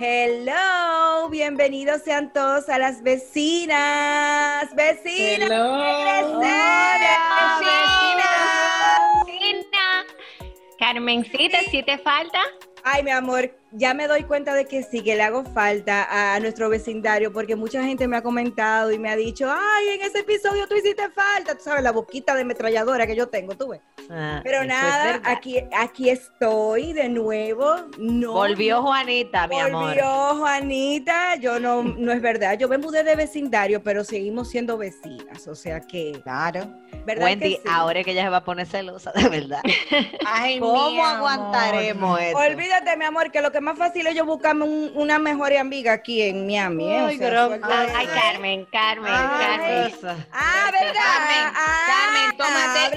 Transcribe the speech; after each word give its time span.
Hello, 0.00 1.28
bienvenidos 1.28 2.02
sean 2.04 2.32
todos 2.32 2.68
a 2.68 2.78
las 2.78 3.02
vecinas. 3.02 4.72
Vecinas. 4.76 5.50
Hello. 5.50 5.74
Hola, 5.74 7.00
vecina. 7.58 8.30
Vecina. 9.26 10.04
Carmencita, 10.78 11.58
si 11.72 11.82
te 11.82 11.98
falta. 11.98 12.38
Ay, 12.84 13.02
mi 13.02 13.10
amor, 13.10 13.52
ya 13.72 13.94
me 13.94 14.06
doy 14.08 14.24
cuenta 14.24 14.54
de 14.54 14.64
que 14.66 14.82
sí, 14.82 15.02
que 15.02 15.14
le 15.16 15.22
hago 15.22 15.44
falta 15.44 16.34
a 16.34 16.40
nuestro 16.40 16.68
vecindario, 16.68 17.32
porque 17.32 17.56
mucha 17.56 17.82
gente 17.82 18.08
me 18.08 18.16
ha 18.16 18.22
comentado 18.22 18.92
y 18.92 18.98
me 18.98 19.10
ha 19.10 19.16
dicho, 19.16 19.48
ay, 19.50 19.88
en 19.90 20.02
ese 20.02 20.20
episodio 20.20 20.66
tú 20.66 20.74
hiciste 20.76 21.08
falta, 21.10 21.54
tú 21.54 21.62
sabes, 21.64 21.82
la 21.82 21.92
boquita 21.92 22.34
de 22.34 22.44
metralladora 22.44 23.06
que 23.06 23.14
yo 23.16 23.28
tengo, 23.28 23.54
tú 23.56 23.68
ves. 23.68 23.80
Ah, 24.10 24.40
Pero 24.42 24.64
nada, 24.64 25.16
es 25.16 25.20
aquí, 25.24 25.62
aquí 25.76 26.08
estoy 26.08 26.94
de 26.94 27.08
nuevo. 27.10 27.76
No, 27.98 28.32
Volvió 28.32 28.82
Juanita, 28.82 29.46
mi 29.48 29.58
amor. 29.60 29.82
Volvió 29.96 30.36
Juanita, 30.38 31.36
yo 31.36 31.60
no, 31.60 31.82
no 31.82 32.12
es 32.12 32.22
verdad, 32.22 32.58
yo 32.58 32.68
me 32.68 32.78
mudé 32.78 33.04
de 33.04 33.16
vecindario, 33.16 33.82
pero 33.82 34.04
seguimos 34.04 34.48
siendo 34.50 34.78
vecinas, 34.78 35.46
o 35.46 35.54
sea 35.54 35.80
que, 35.80 36.20
Claro. 36.22 36.74
¿verdad 37.04 37.24
Wendy, 37.26 37.56
que 37.56 37.62
sí? 37.62 37.68
ahora 37.70 37.98
es 38.00 38.04
que 38.06 38.12
ella 38.12 38.22
se 38.24 38.28
va 38.30 38.38
a 38.38 38.44
poner 38.44 38.66
celosa, 38.66 39.12
de 39.12 39.28
verdad. 39.28 39.60
Ay, 40.26 40.54
mi 40.54 40.60
¿Cómo 40.60 41.04
amor. 41.04 41.16
aguantaremos 41.16 42.20
esto? 42.20 42.38
Olvídate, 42.38 42.96
mi 42.96 43.04
amor, 43.04 43.30
que 43.30 43.42
lo 43.42 43.52
que 43.52 43.57
más 43.60 43.78
fácil 43.78 44.06
es 44.06 44.14
yo 44.14 44.24
buscarme 44.24 44.64
un- 44.64 44.92
una 44.94 45.18
mejor 45.18 45.54
amiga 45.56 45.92
aquí 45.92 46.22
en 46.22 46.46
Miami. 46.46 46.92
¿eh? 46.92 47.02
O 47.02 47.06
Ay, 47.06 47.18
sea, 47.18 47.30
Carmen, 47.30 48.64
Carmen, 48.66 49.12
Ay. 49.14 49.92
Carmen. 50.00 50.26
Ah, 50.32 50.70
¿verdad? 50.72 50.92
Carmen, 50.94 51.54
Ah, 51.54 51.78
Carmen, 51.88 52.36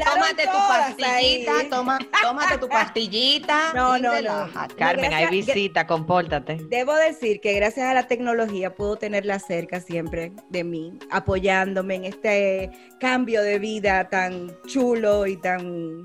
tómate, 0.03 0.43
tu 0.43 0.51
pastillita, 0.51 1.51
toma, 1.69 1.99
tómate 2.21 2.57
tu 2.57 2.67
pastillita. 2.69 3.71
No, 3.75 3.97
no, 3.97 4.21
no. 4.21 4.49
Carmen, 4.77 5.13
hay 5.13 5.27
visita, 5.27 5.87
compórtate. 5.87 6.57
Debo 6.69 6.93
decir 6.93 7.39
que 7.41 7.53
gracias 7.53 7.87
a 7.87 7.93
la 7.93 8.07
tecnología 8.07 8.73
puedo 8.75 8.95
tenerla 8.97 9.39
cerca 9.39 9.79
siempre 9.79 10.31
de 10.49 10.63
mí, 10.63 10.97
apoyándome 11.09 11.95
en 11.95 12.05
este 12.05 12.69
cambio 12.99 13.41
de 13.41 13.59
vida 13.59 14.09
tan 14.09 14.55
chulo 14.67 15.25
y 15.27 15.37
tan 15.37 16.03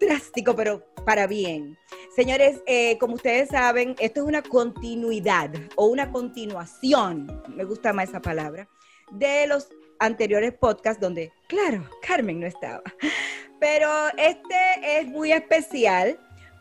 drástico, 0.00 0.54
pero 0.56 0.82
para 1.04 1.26
bien. 1.26 1.78
Señores, 2.14 2.62
eh, 2.66 2.96
como 2.98 3.14
ustedes 3.14 3.48
saben, 3.48 3.96
esto 3.98 4.20
es 4.20 4.26
una 4.28 4.40
continuidad 4.40 5.50
o 5.74 5.86
una 5.86 6.12
continuación, 6.12 7.42
me 7.48 7.64
gusta 7.64 7.92
más 7.92 8.08
esa 8.08 8.22
palabra, 8.22 8.68
de 9.10 9.48
los 9.48 9.68
anteriores 9.98 10.52
podcasts 10.52 11.00
donde, 11.00 11.32
claro, 11.48 11.88
Carmen 12.06 12.38
no 12.38 12.46
estaba. 12.46 12.84
Pero 13.58 13.88
este 14.16 14.54
es 15.00 15.08
muy 15.08 15.32
especial 15.32 16.16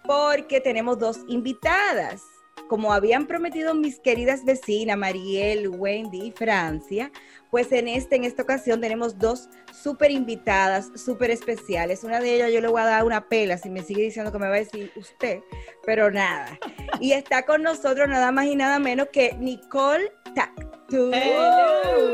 porque 0.06 0.60
tenemos 0.60 0.98
dos 0.98 1.20
invitadas. 1.28 2.24
Como 2.68 2.92
habían 2.92 3.28
prometido 3.28 3.76
mis 3.76 4.00
queridas 4.00 4.44
vecinas, 4.46 4.98
Mariel, 4.98 5.70
Wendy 5.70 6.30
y 6.30 6.32
Francia, 6.32 7.12
pues 7.54 7.72
en, 7.72 7.88
este, 7.88 8.16
en 8.16 8.24
esta 8.24 8.42
ocasión 8.42 8.82
tenemos 8.82 9.20
dos 9.20 9.48
súper 9.72 10.10
invitadas, 10.10 10.90
súper 10.96 11.30
especiales. 11.30 12.04
Una 12.04 12.20
de 12.20 12.34
ellas 12.34 12.52
yo 12.52 12.60
le 12.62 12.68
voy 12.68 12.82
a 12.82 12.86
dar 12.86 13.04
una 13.04 13.30
pela 13.30 13.60
si 13.60 13.70
me 13.70 13.84
sigue 13.84 14.02
diciendo 14.02 14.32
que 14.32 14.40
me 14.40 14.48
va 14.48 14.56
a 14.56 14.58
decir 14.58 14.92
usted, 14.96 15.42
pero 15.86 16.10
nada. 16.10 16.58
Y 17.00 17.12
está 17.12 17.46
con 17.46 17.62
nosotros 17.62 18.10
nada 18.10 18.32
más 18.32 18.48
y 18.48 18.56
nada 18.56 18.80
menos 18.80 19.10
que 19.14 19.36
Nicole 19.40 20.12
Tactu. 20.34 21.12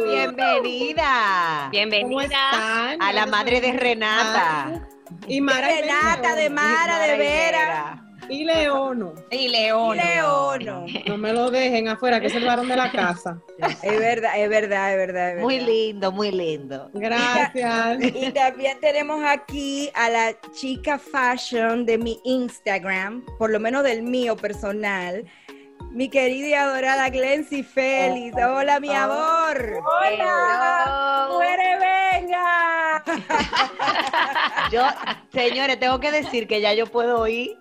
Bienvenida 0.09 1.59
¿Cómo 1.61 1.71
Bienvenida. 1.71 2.23
están? 2.25 3.01
a 3.01 3.13
la 3.13 3.25
madre 3.25 3.61
de 3.61 3.71
Renata. 3.71 4.89
Y 5.25 5.39
Mara 5.39 5.71
y 5.71 5.81
Renata, 5.83 6.35
de 6.35 6.49
León. 6.49 6.55
Mara, 6.55 6.99
de 6.99 7.17
Vera. 7.17 8.08
Y 8.29 8.43
Leono. 8.45 9.13
Y 9.31 9.49
León. 9.49 9.97
Leono. 9.97 10.85
No 11.07 11.17
me 11.17 11.33
lo 11.33 11.49
dejen 11.49 11.87
afuera, 11.87 12.19
que 12.19 12.27
es 12.27 12.35
el 12.35 12.45
varón 12.45 12.67
de 12.67 12.75
la 12.75 12.91
casa. 12.91 13.41
Es 13.81 13.99
verdad, 13.99 14.31
es 14.37 14.49
verdad, 14.49 14.91
es 14.91 14.97
verdad. 14.97 15.37
es 15.37 15.41
Muy 15.41 15.55
verdad. 15.57 15.69
lindo, 15.71 16.11
muy 16.11 16.31
lindo. 16.31 16.89
Gracias. 16.93 17.97
Y 18.01 18.31
también 18.31 18.79
tenemos 18.79 19.23
aquí 19.25 19.89
a 19.95 20.09
la 20.09 20.35
chica 20.53 20.99
fashion 20.99 21.85
de 21.85 21.97
mi 21.97 22.19
Instagram, 22.23 23.25
por 23.37 23.49
lo 23.49 23.59
menos 23.59 23.83
del 23.83 24.03
mío 24.03 24.35
personal, 24.37 25.25
mi 25.91 26.07
querida 26.07 26.47
y 26.47 26.53
adorada 26.53 27.09
Glency 27.09 27.63
Félix. 27.63 28.35
Hola, 28.37 28.79
mi 28.79 28.93
amor. 28.93 29.81
Hola. 29.83 31.29
Muere, 31.31 31.77
venga. 31.79 33.03
Yo, 34.71 34.83
señores, 35.33 35.79
tengo 35.79 35.99
que 35.99 36.11
decir 36.11 36.47
que 36.47 36.61
ya 36.61 36.73
yo 36.73 36.85
puedo 36.85 37.27
ir. 37.27 37.57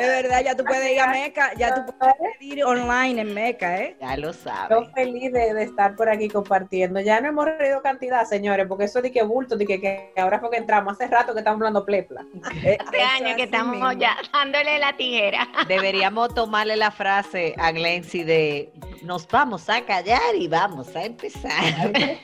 Es 0.00 0.06
verdad, 0.22 0.42
ya 0.44 0.56
tú 0.56 0.64
puedes 0.64 0.92
ir 0.92 1.00
a 1.00 1.08
Meca, 1.08 1.52
ya 1.56 1.74
tú 1.74 1.92
puedes 1.98 2.14
pedir 2.38 2.64
online 2.64 3.20
en 3.20 3.34
Meca, 3.34 3.76
¿eh? 3.78 3.96
Ya 4.00 4.16
lo 4.16 4.28
Yo 4.28 4.32
saben. 4.32 4.92
feliz 4.94 5.32
de, 5.32 5.54
de 5.54 5.62
estar 5.64 5.94
por 5.96 6.08
aquí 6.08 6.28
compartiendo. 6.28 7.00
Ya 7.00 7.20
no 7.20 7.28
hemos 7.28 7.44
reído 7.46 7.82
cantidad, 7.82 8.24
señores, 8.24 8.66
porque 8.68 8.84
eso 8.84 9.00
de 9.02 9.12
que 9.12 9.22
bulto, 9.22 9.56
de 9.56 9.66
que, 9.66 9.80
que 9.80 10.12
ahora 10.16 10.40
fue 10.40 10.50
que 10.50 10.56
entramos, 10.56 10.94
hace 10.94 11.06
rato 11.06 11.32
que 11.32 11.40
estamos 11.40 11.58
hablando 11.58 11.84
plepla. 11.84 12.24
Hace 12.44 12.74
eso 12.74 13.04
años 13.16 13.36
que 13.36 13.42
estamos 13.44 13.76
mismo. 13.76 13.92
ya 13.92 14.16
dándole 14.32 14.78
la 14.78 14.96
tijera. 14.96 15.48
Deberíamos 15.68 16.34
tomarle 16.34 16.76
la 16.76 16.90
frase 16.90 17.54
a 17.58 17.70
Glency 17.72 18.24
de 18.24 18.72
nos 19.02 19.26
vamos 19.28 19.68
a 19.68 19.80
callar 19.84 20.34
y 20.36 20.48
vamos 20.48 20.94
a 20.96 21.04
empezar. 21.04 21.92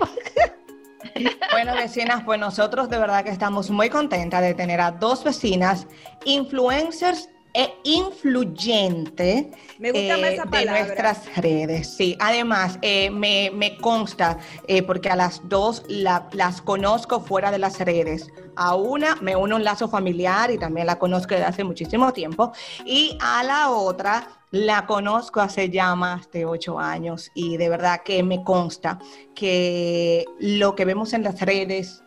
Bueno, 1.52 1.74
vecinas, 1.74 2.22
pues 2.24 2.38
nosotros 2.38 2.90
de 2.90 2.98
verdad 2.98 3.24
que 3.24 3.30
estamos 3.30 3.70
muy 3.70 3.88
contentas 3.88 4.42
de 4.42 4.54
tener 4.54 4.80
a 4.80 4.90
dos 4.90 5.24
vecinas 5.24 5.86
influencers 6.24 7.30
e 7.58 7.72
influyente 7.84 9.50
Me 9.78 9.90
gusta 9.90 10.18
más 10.18 10.30
esa 10.34 10.44
de 10.44 10.66
nuestras 10.66 11.36
redes. 11.36 11.96
Sí, 11.96 12.16
además 12.20 12.78
eh, 12.82 13.08
me, 13.10 13.50
me 13.54 13.78
consta, 13.78 14.38
eh, 14.68 14.82
porque 14.82 15.08
a 15.08 15.16
las 15.16 15.40
dos 15.48 15.82
la- 15.88 16.28
las 16.32 16.60
conozco 16.60 17.20
fuera 17.20 17.50
de 17.50 17.58
las 17.58 17.80
redes. 17.80 18.28
A 18.56 18.74
una 18.74 19.16
me 19.16 19.34
uno 19.36 19.56
un 19.56 19.64
lazo 19.64 19.88
familiar 19.88 20.50
y 20.50 20.58
también 20.58 20.86
la 20.86 20.98
conozco 20.98 21.34
desde 21.34 21.46
hace 21.46 21.64
muchísimo 21.64 22.12
tiempo. 22.12 22.52
Y 22.84 23.16
a 23.20 23.42
la 23.42 23.70
otra 23.70 24.28
la 24.50 24.86
conozco 24.86 25.40
hace 25.40 25.70
ya 25.70 25.94
más 25.94 26.30
de 26.30 26.44
ocho 26.44 26.78
años 26.78 27.30
y 27.34 27.56
de 27.56 27.68
verdad 27.70 28.02
que 28.04 28.22
me 28.22 28.44
consta 28.44 28.98
que 29.34 30.24
lo 30.38 30.74
que 30.74 30.84
vemos 30.84 31.12
en 31.14 31.22
las 31.22 31.40
redes 31.40 32.02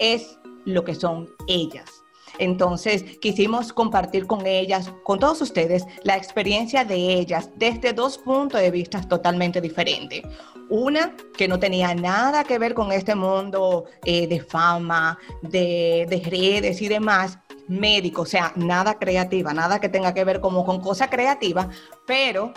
es 0.00 0.38
lo 0.64 0.84
que 0.84 0.94
son 0.94 1.28
ellas. 1.46 1.99
Entonces, 2.40 3.04
quisimos 3.20 3.72
compartir 3.72 4.26
con 4.26 4.46
ellas, 4.46 4.90
con 5.04 5.18
todos 5.18 5.40
ustedes, 5.42 5.84
la 6.02 6.16
experiencia 6.16 6.84
de 6.84 6.96
ellas 6.96 7.50
desde 7.56 7.92
dos 7.92 8.18
puntos 8.18 8.60
de 8.60 8.70
vista 8.70 9.00
totalmente 9.02 9.60
diferentes. 9.60 10.22
Una 10.70 11.14
que 11.36 11.48
no 11.48 11.58
tenía 11.58 11.94
nada 11.94 12.42
que 12.44 12.58
ver 12.58 12.74
con 12.74 12.92
este 12.92 13.14
mundo 13.14 13.84
eh, 14.04 14.26
de 14.26 14.40
fama, 14.40 15.18
de, 15.42 16.06
de 16.08 16.22
redes 16.24 16.80
y 16.80 16.88
demás, 16.88 17.38
médico, 17.68 18.22
o 18.22 18.26
sea, 18.26 18.52
nada 18.56 18.98
creativa, 18.98 19.52
nada 19.52 19.78
que 19.78 19.88
tenga 19.88 20.14
que 20.14 20.24
ver 20.24 20.40
como 20.40 20.64
con 20.64 20.80
cosas 20.80 21.08
creativas, 21.08 21.68
pero 22.06 22.52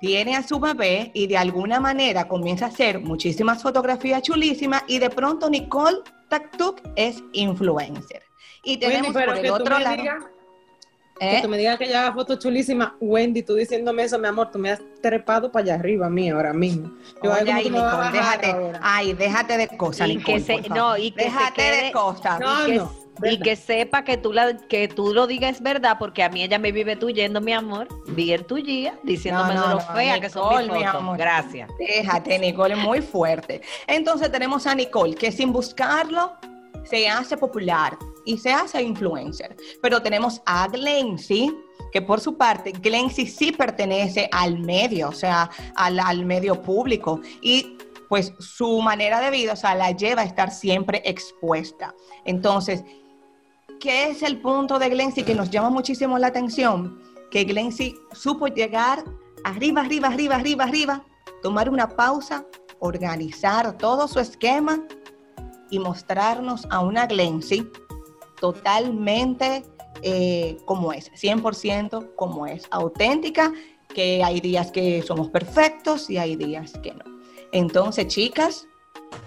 tiene 0.00 0.34
a 0.34 0.42
su 0.42 0.58
bebé 0.58 1.10
y 1.14 1.26
de 1.26 1.36
alguna 1.36 1.78
manera 1.78 2.26
comienza 2.26 2.64
a 2.64 2.68
hacer 2.68 3.00
muchísimas 3.00 3.62
fotografías 3.62 4.22
chulísimas 4.22 4.82
y 4.86 4.98
de 4.98 5.10
pronto 5.10 5.50
Nicole 5.50 5.98
Taktuk 6.30 6.80
es 6.96 7.22
influencer. 7.32 8.29
Y 8.62 8.76
tenemos 8.76 9.14
Wendy, 9.14 9.18
pero 9.18 9.32
por 9.32 9.34
que 9.40 9.46
el 9.46 9.46
tú 9.48 9.54
otro 9.62 9.78
me 9.78 9.84
lado... 9.84 9.96
digas- 9.96 10.24
¿eh? 11.20 11.36
Que 11.36 11.42
tú 11.42 11.48
me 11.48 11.58
digas 11.58 11.78
que 11.78 11.84
ella 11.84 12.06
haga 12.06 12.14
fotos 12.14 12.38
chulísimas. 12.38 12.92
Wendy, 13.00 13.42
tú 13.42 13.54
diciéndome 13.54 14.04
eso, 14.04 14.18
mi 14.18 14.26
amor, 14.28 14.50
tú 14.50 14.58
me 14.58 14.70
has 14.70 14.80
trepado 15.02 15.50
para 15.52 15.64
allá 15.64 15.74
arriba 15.74 16.06
a 16.06 16.10
mí 16.10 16.30
ahora 16.30 16.52
mismo. 16.52 16.90
Yo, 17.22 17.32
ay, 17.32 17.42
Oye, 17.42 17.52
¿cómo 17.52 17.56
ay, 17.56 17.70
Nicole, 17.70 18.10
déjate, 18.12 18.46
ahora? 18.50 18.80
ay, 18.82 19.12
déjate 19.12 19.56
de 19.58 19.68
cosas, 19.76 20.08
Y 20.08 20.16
Nicole, 20.16 20.38
que 20.38 20.62
se- 20.62 20.68
no, 20.70 20.96
y 20.96 21.10
que 21.10 21.20
se 21.24 21.26
déjate 21.26 21.62
de 21.62 21.92
cosas. 21.92 22.40
No, 22.40 22.66
y 22.66 22.70
que, 22.70 22.76
no, 22.78 22.92
y 23.32 23.38
que 23.38 23.54
sepa 23.56 24.02
que 24.02 24.16
tú, 24.16 24.32
la, 24.32 24.56
que 24.66 24.88
tú 24.88 25.12
lo 25.12 25.26
digas 25.26 25.56
es 25.56 25.62
verdad, 25.62 25.96
porque 25.98 26.22
a 26.22 26.30
mí 26.30 26.42
ella 26.42 26.58
me 26.58 26.72
vive 26.72 26.96
tuyendo, 26.96 27.42
mi 27.42 27.52
amor. 27.52 27.86
Bien 28.08 28.42
tuyía, 28.44 28.94
diciéndome 29.02 29.54
No, 29.54 29.68
lo 29.68 29.74
no, 29.74 29.80
fea 29.80 30.18
que 30.20 30.30
son 30.30 30.48
mis 30.62 30.72
mi 30.72 30.84
fotos. 30.84 30.94
amor. 30.94 31.18
Gracias. 31.18 31.70
Déjate, 31.78 32.38
Nicole, 32.38 32.72
es 32.74 32.80
muy 32.80 33.02
fuerte. 33.02 33.60
Entonces 33.86 34.32
tenemos 34.32 34.66
a 34.66 34.74
Nicole, 34.74 35.14
que 35.14 35.30
sin 35.32 35.52
buscarlo 35.52 36.32
se 36.84 37.08
hace 37.08 37.36
popular 37.36 37.98
y 38.24 38.38
se 38.38 38.52
hace 38.52 38.82
influencer. 38.82 39.56
Pero 39.82 40.02
tenemos 40.02 40.40
a 40.46 40.68
Glency, 40.68 41.54
que 41.92 42.02
por 42.02 42.20
su 42.20 42.36
parte, 42.36 42.72
Glency 42.72 43.26
sí 43.26 43.52
pertenece 43.52 44.28
al 44.32 44.58
medio, 44.58 45.08
o 45.08 45.12
sea, 45.12 45.50
al, 45.74 45.98
al 45.98 46.24
medio 46.24 46.60
público. 46.60 47.20
Y 47.40 47.76
pues 48.08 48.32
su 48.38 48.80
manera 48.80 49.20
de 49.20 49.30
vida, 49.30 49.52
o 49.52 49.56
sea, 49.56 49.74
la 49.74 49.92
lleva 49.92 50.22
a 50.22 50.24
estar 50.24 50.50
siempre 50.50 51.00
expuesta. 51.04 51.94
Entonces, 52.24 52.82
¿qué 53.78 54.10
es 54.10 54.22
el 54.22 54.40
punto 54.40 54.78
de 54.78 54.88
Glency 54.88 55.22
que 55.22 55.34
nos 55.34 55.50
llama 55.50 55.70
muchísimo 55.70 56.18
la 56.18 56.26
atención? 56.26 57.00
Que 57.30 57.44
Glency 57.44 57.94
supo 58.12 58.48
llegar 58.48 59.04
arriba, 59.44 59.82
arriba, 59.82 60.08
arriba, 60.08 60.36
arriba, 60.36 60.64
arriba, 60.64 61.04
tomar 61.42 61.70
una 61.70 61.88
pausa, 61.88 62.44
organizar 62.80 63.78
todo 63.78 64.08
su 64.08 64.18
esquema 64.18 64.84
y 65.70 65.78
mostrarnos 65.78 66.66
a 66.70 66.80
una 66.80 67.06
Glency 67.06 67.70
totalmente 68.40 69.64
eh, 70.02 70.56
como 70.64 70.92
es, 70.92 71.12
100% 71.12 72.14
como 72.16 72.46
es, 72.46 72.66
auténtica, 72.70 73.52
que 73.94 74.22
hay 74.22 74.40
días 74.40 74.70
que 74.70 75.02
somos 75.02 75.28
perfectos 75.28 76.08
y 76.08 76.16
hay 76.16 76.36
días 76.36 76.72
que 76.82 76.92
no. 76.92 77.04
Entonces, 77.52 78.06
chicas, 78.06 78.66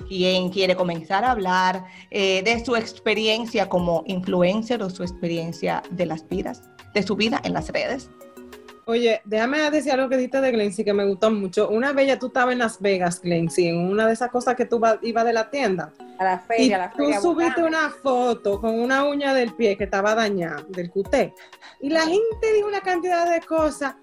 ¿quién 0.07 0.49
quiere 0.49 0.75
comenzar 0.75 1.25
a 1.25 1.31
hablar 1.31 1.85
eh, 2.09 2.41
de 2.43 2.63
su 2.63 2.75
experiencia 2.75 3.67
como 3.69 4.03
influencer 4.07 4.81
o 4.81 4.89
su 4.89 5.03
experiencia 5.03 5.83
de 5.91 6.05
las 6.05 6.27
vidas, 6.27 6.63
de 6.93 7.03
su 7.03 7.15
vida 7.15 7.41
en 7.43 7.53
las 7.53 7.69
redes? 7.69 8.09
Oye, 8.85 9.21
déjame 9.23 9.69
decir 9.71 9.93
algo 9.93 10.09
que 10.09 10.17
dijiste 10.17 10.41
de 10.41 10.51
Glency 10.51 10.83
que 10.83 10.93
me 10.93 11.05
gustó 11.05 11.31
mucho. 11.31 11.69
Una 11.69 11.93
vez 11.93 12.07
ya 12.07 12.19
tú 12.19 12.27
estabas 12.27 12.51
en 12.53 12.59
Las 12.59 12.81
Vegas, 12.81 13.21
Glency, 13.21 13.67
en 13.69 13.77
una 13.77 14.05
de 14.07 14.13
esas 14.13 14.29
cosas 14.29 14.55
que 14.55 14.65
tú 14.65 14.81
ibas 15.01 15.25
de 15.25 15.33
la 15.33 15.49
tienda. 15.49 15.93
A 16.19 16.23
la 16.25 16.35
Y 16.35 16.47
feria, 16.47 16.75
a 16.75 16.79
la 16.79 16.91
tú 16.91 16.97
feria. 17.05 17.21
subiste 17.21 17.61
buscando. 17.61 17.67
una 17.69 17.89
foto 17.89 18.59
con 18.59 18.77
una 18.79 19.05
uña 19.05 19.33
del 19.33 19.53
pie 19.53 19.77
que 19.77 19.85
estaba 19.85 20.13
dañada, 20.15 20.63
del 20.67 20.89
cuté. 20.89 21.33
Y 21.79 21.89
la 21.89 22.01
gente 22.01 22.53
dijo 22.55 22.67
una 22.67 22.81
cantidad 22.81 23.29
de 23.29 23.41
cosas. 23.41 23.95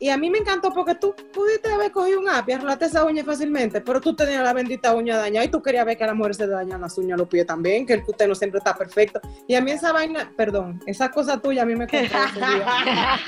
Y 0.00 0.10
a 0.10 0.16
mí 0.16 0.30
me 0.30 0.38
encantó 0.38 0.72
porque 0.72 0.94
tú 0.94 1.14
pudiste 1.32 1.72
haber 1.72 1.90
cogido 1.90 2.20
un 2.20 2.28
app 2.28 2.48
y 2.48 2.52
arreglarte 2.52 2.84
esa 2.84 3.04
uña 3.04 3.24
fácilmente, 3.24 3.80
pero 3.80 4.00
tú 4.00 4.14
tenías 4.14 4.44
la 4.44 4.52
bendita 4.52 4.94
uña 4.94 5.16
dañada 5.16 5.44
y 5.44 5.48
tú 5.48 5.60
querías 5.60 5.84
ver 5.84 5.96
que 5.98 6.04
a 6.04 6.08
las 6.08 6.16
mujeres 6.16 6.36
se 6.36 6.46
le 6.46 6.52
dañan 6.52 6.80
las 6.80 6.96
uñas 6.98 7.14
a 7.14 7.18
los 7.18 7.28
pies 7.28 7.46
también, 7.46 7.84
que 7.84 7.94
el 7.94 8.04
cuté 8.04 8.28
no 8.28 8.34
siempre 8.34 8.58
está 8.58 8.76
perfecto. 8.76 9.20
Y 9.48 9.54
a 9.56 9.60
mí 9.60 9.72
esa 9.72 9.92
vaina, 9.92 10.32
perdón, 10.36 10.80
esa 10.86 11.10
cosa 11.10 11.40
tuya 11.40 11.62
a 11.62 11.66
mí 11.66 11.74
me 11.74 11.86
día. 11.86 12.08
Tranquila, 12.08 13.18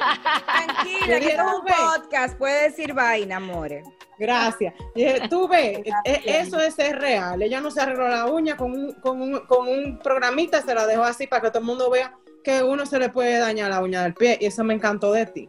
que 1.20 1.26
es 1.26 1.36
"No, 1.36 1.58
un 1.58 1.64
ve". 1.64 1.72
podcast, 1.76 2.38
puede 2.38 2.68
decir 2.70 2.94
vaina, 2.94 3.36
amores. 3.36 3.86
Gracias. 4.18 4.74
Y 4.94 5.04
dije, 5.04 5.22
tú 5.30 5.48
ves, 5.48 5.78
e- 6.04 6.22
eso 6.26 6.60
es 6.60 6.74
ser 6.74 6.98
real. 6.98 7.40
Ella 7.42 7.60
no 7.60 7.70
se 7.70 7.80
arregló 7.80 8.06
la 8.08 8.26
uña 8.26 8.56
con 8.56 8.72
un, 8.72 8.92
con 8.94 9.20
un, 9.22 9.40
con 9.46 9.66
un 9.66 9.98
programita, 9.98 10.60
se 10.62 10.74
la 10.74 10.86
dejó 10.86 11.04
así 11.04 11.26
para 11.26 11.42
que 11.42 11.48
todo 11.48 11.60
el 11.60 11.64
mundo 11.64 11.90
vea 11.90 12.14
que 12.44 12.62
uno 12.62 12.84
se 12.86 12.98
le 12.98 13.08
puede 13.08 13.38
dañar 13.38 13.70
la 13.70 13.82
uña 13.82 14.02
del 14.02 14.14
pie. 14.14 14.36
Y 14.40 14.46
eso 14.46 14.62
me 14.62 14.74
encantó 14.74 15.10
de 15.12 15.26
ti. 15.26 15.48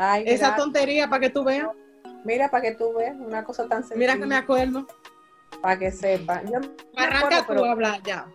Ay, 0.00 0.22
Esa 0.26 0.46
gracias. 0.46 0.56
tontería 0.56 1.08
para 1.08 1.20
que 1.20 1.30
tú 1.30 1.42
veas. 1.42 1.68
Mira, 2.24 2.48
para 2.50 2.62
que 2.62 2.72
tú 2.76 2.94
veas 2.94 3.16
una 3.18 3.42
cosa 3.42 3.66
tan 3.66 3.82
sencilla. 3.82 3.98
Mira 3.98 4.16
que 4.16 4.26
me 4.26 4.36
acuerdo. 4.36 4.86
Para 5.60 5.76
que 5.78 5.90
sepa. 5.90 6.42
Yo 6.44 6.60
Arranca 6.96 7.44
tú 7.46 7.64
a 7.64 7.72
hablar 7.72 8.00
ya. 8.04 8.26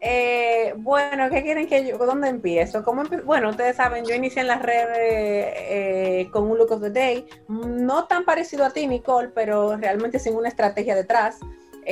Eh, 0.00 0.72
bueno, 0.78 1.28
¿qué 1.28 1.42
quieren 1.42 1.66
que 1.68 1.86
yo? 1.86 1.98
¿Dónde 1.98 2.28
empiezo? 2.28 2.82
¿Cómo 2.82 3.02
Bueno, 3.24 3.50
ustedes 3.50 3.76
saben, 3.76 4.06
yo 4.06 4.14
inicié 4.14 4.40
en 4.40 4.48
las 4.48 4.62
redes 4.62 4.88
eh, 4.96 6.28
con 6.32 6.50
un 6.50 6.56
look 6.56 6.72
of 6.72 6.80
the 6.80 6.88
day, 6.88 7.26
no 7.48 8.06
tan 8.06 8.24
parecido 8.24 8.64
a 8.64 8.70
ti, 8.70 8.86
Nicole, 8.86 9.28
pero 9.28 9.76
realmente 9.76 10.18
sin 10.18 10.34
una 10.36 10.48
estrategia 10.48 10.94
detrás. 10.94 11.38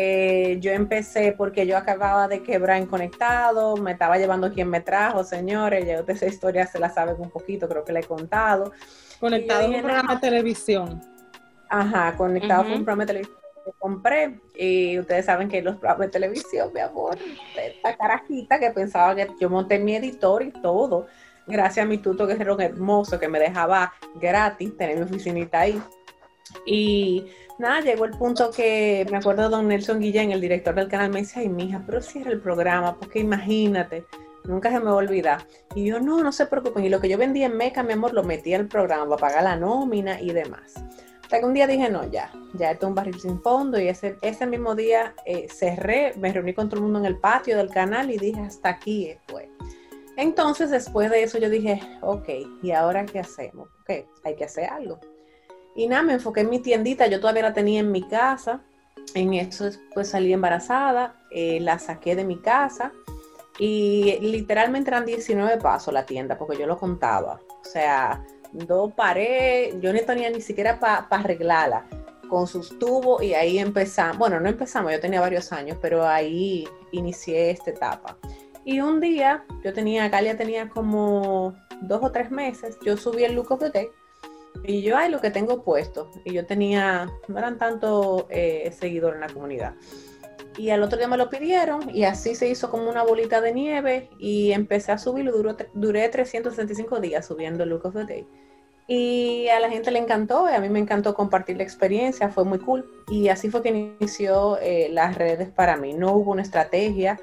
Eh, 0.00 0.58
yo 0.60 0.70
empecé 0.70 1.32
porque 1.32 1.66
yo 1.66 1.76
acababa 1.76 2.28
de 2.28 2.44
quebrar 2.44 2.76
en 2.76 2.86
Conectado, 2.86 3.76
me 3.76 3.90
estaba 3.90 4.16
llevando 4.16 4.52
quien 4.52 4.70
me 4.70 4.80
trajo, 4.80 5.24
señores, 5.24 5.84
ya 5.84 5.98
ustedes 5.98 6.22
esa 6.22 6.32
historia 6.32 6.66
se 6.68 6.78
la 6.78 6.88
saben 6.88 7.16
un 7.18 7.30
poquito, 7.30 7.68
creo 7.68 7.84
que 7.84 7.92
la 7.92 7.98
he 7.98 8.04
contado. 8.04 8.70
Conectado 9.18 9.66
dije, 9.66 9.74
un 9.74 9.82
programa 9.82 10.14
de 10.14 10.20
televisión. 10.20 11.02
Ajá, 11.68 12.14
conectado 12.16 12.62
con 12.62 12.74
un 12.74 12.84
programa 12.84 13.02
de 13.02 13.06
televisión 13.08 13.38
que 13.64 13.72
compré. 13.76 14.40
Y 14.54 15.00
ustedes 15.00 15.26
saben 15.26 15.48
que 15.48 15.60
los 15.62 15.74
programas 15.74 16.06
de 16.06 16.12
televisión, 16.12 16.70
mi 16.72 16.78
amor, 16.78 17.18
esta 17.56 17.96
carajita 17.96 18.60
que 18.60 18.70
pensaba 18.70 19.16
que 19.16 19.26
yo 19.40 19.50
monté 19.50 19.80
mi 19.80 19.96
editor 19.96 20.44
y 20.44 20.52
todo. 20.52 21.08
Gracias 21.48 21.84
a 21.84 21.88
mi 21.88 21.98
tuto 21.98 22.24
que 22.24 22.34
era 22.34 22.54
un 22.54 22.60
hermoso 22.60 23.18
que 23.18 23.26
me 23.26 23.40
dejaba 23.40 23.92
gratis 24.14 24.76
tener 24.76 24.96
mi 24.96 25.02
oficinita 25.02 25.58
ahí. 25.58 25.82
Y 26.64 27.26
nada, 27.58 27.80
llegó 27.80 28.04
el 28.04 28.12
punto 28.12 28.50
que 28.50 29.06
me 29.10 29.18
acuerdo 29.18 29.48
don 29.48 29.68
Nelson 29.68 30.00
Guillén, 30.00 30.32
el 30.32 30.40
director 30.40 30.74
del 30.74 30.88
canal, 30.88 31.10
me 31.10 31.20
dice, 31.20 31.40
ay, 31.40 31.48
mija, 31.48 31.82
pero 31.84 32.00
si 32.00 32.20
era 32.20 32.30
el 32.30 32.40
programa, 32.40 32.96
porque 32.96 33.20
imagínate, 33.20 34.04
nunca 34.44 34.70
se 34.70 34.78
me 34.78 34.86
va 34.86 34.92
a 34.92 34.96
olvidar. 34.96 35.46
Y 35.74 35.84
yo, 35.84 36.00
no, 36.00 36.22
no 36.22 36.32
se 36.32 36.46
preocupen. 36.46 36.84
Y 36.84 36.88
lo 36.88 37.00
que 37.00 37.08
yo 37.08 37.18
vendía 37.18 37.46
en 37.46 37.56
Meca, 37.56 37.82
mi 37.82 37.92
amor, 37.92 38.14
lo 38.14 38.24
metí 38.24 38.54
al 38.54 38.66
programa 38.66 39.04
para 39.16 39.20
pagar 39.20 39.44
la 39.44 39.56
nómina 39.56 40.20
y 40.20 40.32
demás. 40.32 40.74
Hasta 41.22 41.40
que 41.40 41.44
un 41.44 41.52
día 41.52 41.66
dije, 41.66 41.90
no, 41.90 42.10
ya, 42.10 42.32
ya 42.54 42.70
esto 42.70 42.86
es 42.86 42.88
un 42.88 42.94
barril 42.94 43.20
sin 43.20 43.42
fondo. 43.42 43.78
Y 43.78 43.88
ese, 43.88 44.16
ese 44.22 44.46
mismo 44.46 44.74
día 44.74 45.14
eh, 45.26 45.46
cerré, 45.50 46.14
me 46.16 46.32
reuní 46.32 46.54
con 46.54 46.68
todo 46.68 46.76
el 46.76 46.84
mundo 46.84 46.98
en 47.00 47.04
el 47.04 47.18
patio 47.18 47.56
del 47.58 47.68
canal 47.68 48.10
y 48.10 48.16
dije, 48.16 48.40
hasta 48.40 48.70
aquí 48.70 49.14
fue. 49.28 49.50
Entonces, 50.16 50.70
después 50.70 51.10
de 51.10 51.22
eso, 51.22 51.38
yo 51.38 51.50
dije, 51.50 51.80
ok, 52.00 52.28
¿y 52.62 52.72
ahora 52.72 53.04
qué 53.04 53.20
hacemos? 53.20 53.68
Ok, 53.82 54.06
hay 54.24 54.34
que 54.36 54.44
hacer 54.44 54.64
algo. 54.64 54.98
Y 55.78 55.86
nada, 55.86 56.02
me 56.02 56.14
enfoqué 56.14 56.40
en 56.40 56.50
mi 56.50 56.58
tiendita, 56.58 57.06
yo 57.06 57.20
todavía 57.20 57.44
la 57.44 57.52
tenía 57.52 57.78
en 57.78 57.92
mi 57.92 58.02
casa. 58.02 58.62
En 59.14 59.32
eso 59.32 59.62
después 59.62 60.08
salí 60.08 60.32
embarazada, 60.32 61.14
eh, 61.30 61.60
la 61.60 61.78
saqué 61.78 62.16
de 62.16 62.24
mi 62.24 62.40
casa 62.40 62.90
y 63.60 64.18
literalmente 64.20 64.90
eran 64.90 65.06
19 65.06 65.58
pasos 65.58 65.94
la 65.94 66.04
tienda 66.04 66.36
porque 66.36 66.58
yo 66.58 66.66
lo 66.66 66.76
contaba. 66.76 67.40
O 67.60 67.64
sea, 67.64 68.26
dos 68.52 68.92
paredes, 68.94 69.76
yo 69.80 69.92
no 69.92 70.00
tenía 70.00 70.30
ni 70.30 70.40
siquiera 70.40 70.80
para 70.80 71.06
arreglarla 71.10 71.86
con 72.28 72.48
sus 72.48 72.76
tubos 72.80 73.22
y 73.22 73.34
ahí 73.34 73.60
empezamos, 73.60 74.18
bueno, 74.18 74.40
no 74.40 74.48
empezamos, 74.48 74.90
yo 74.90 74.98
tenía 74.98 75.20
varios 75.20 75.52
años, 75.52 75.78
pero 75.80 76.04
ahí 76.04 76.66
inicié 76.90 77.52
esta 77.52 77.70
etapa. 77.70 78.16
Y 78.64 78.80
un 78.80 78.98
día, 78.98 79.44
yo 79.62 79.72
tenía, 79.72 80.08
Galia 80.08 80.36
tenía 80.36 80.68
como 80.68 81.54
dos 81.82 82.00
o 82.02 82.10
tres 82.10 82.32
meses, 82.32 82.76
yo 82.84 82.96
subí 82.96 83.22
el 83.22 83.36
look 83.36 83.52
of 83.52 83.60
the 83.60 83.70
day 83.70 83.88
y 84.64 84.82
yo, 84.82 84.96
ay, 84.96 85.10
lo 85.10 85.20
que 85.20 85.30
tengo 85.30 85.62
puesto. 85.62 86.10
Y 86.24 86.32
yo 86.32 86.46
tenía, 86.46 87.10
no 87.26 87.38
eran 87.38 87.58
tanto 87.58 88.26
eh, 88.30 88.72
seguidores 88.78 89.16
en 89.16 89.20
la 89.20 89.32
comunidad. 89.32 89.74
Y 90.56 90.70
al 90.70 90.82
otro 90.82 90.98
día 90.98 91.06
me 91.06 91.16
lo 91.16 91.30
pidieron 91.30 91.94
y 91.94 92.02
así 92.02 92.34
se 92.34 92.48
hizo 92.48 92.68
como 92.68 92.90
una 92.90 93.04
bolita 93.04 93.40
de 93.40 93.52
nieve 93.52 94.10
y 94.18 94.50
empecé 94.52 94.90
a 94.90 94.98
subirlo. 94.98 95.32
Duró, 95.32 95.56
duré 95.74 96.08
365 96.08 97.00
días 97.00 97.26
subiendo 97.26 97.62
el 97.62 97.70
Look 97.70 97.86
of 97.86 97.94
the 97.94 98.04
Day. 98.04 98.26
Y 98.90 99.48
a 99.48 99.60
la 99.60 99.68
gente 99.68 99.90
le 99.90 99.98
encantó, 99.98 100.48
y 100.50 100.54
a 100.54 100.60
mí 100.60 100.70
me 100.70 100.78
encantó 100.78 101.14
compartir 101.14 101.58
la 101.58 101.62
experiencia, 101.62 102.30
fue 102.30 102.44
muy 102.44 102.58
cool. 102.58 102.90
Y 103.08 103.28
así 103.28 103.50
fue 103.50 103.62
que 103.62 103.68
inició 103.68 104.58
eh, 104.60 104.88
las 104.90 105.16
redes 105.16 105.50
para 105.50 105.76
mí. 105.76 105.92
No 105.92 106.14
hubo 106.14 106.32
una 106.32 106.40
estrategia, 106.40 107.20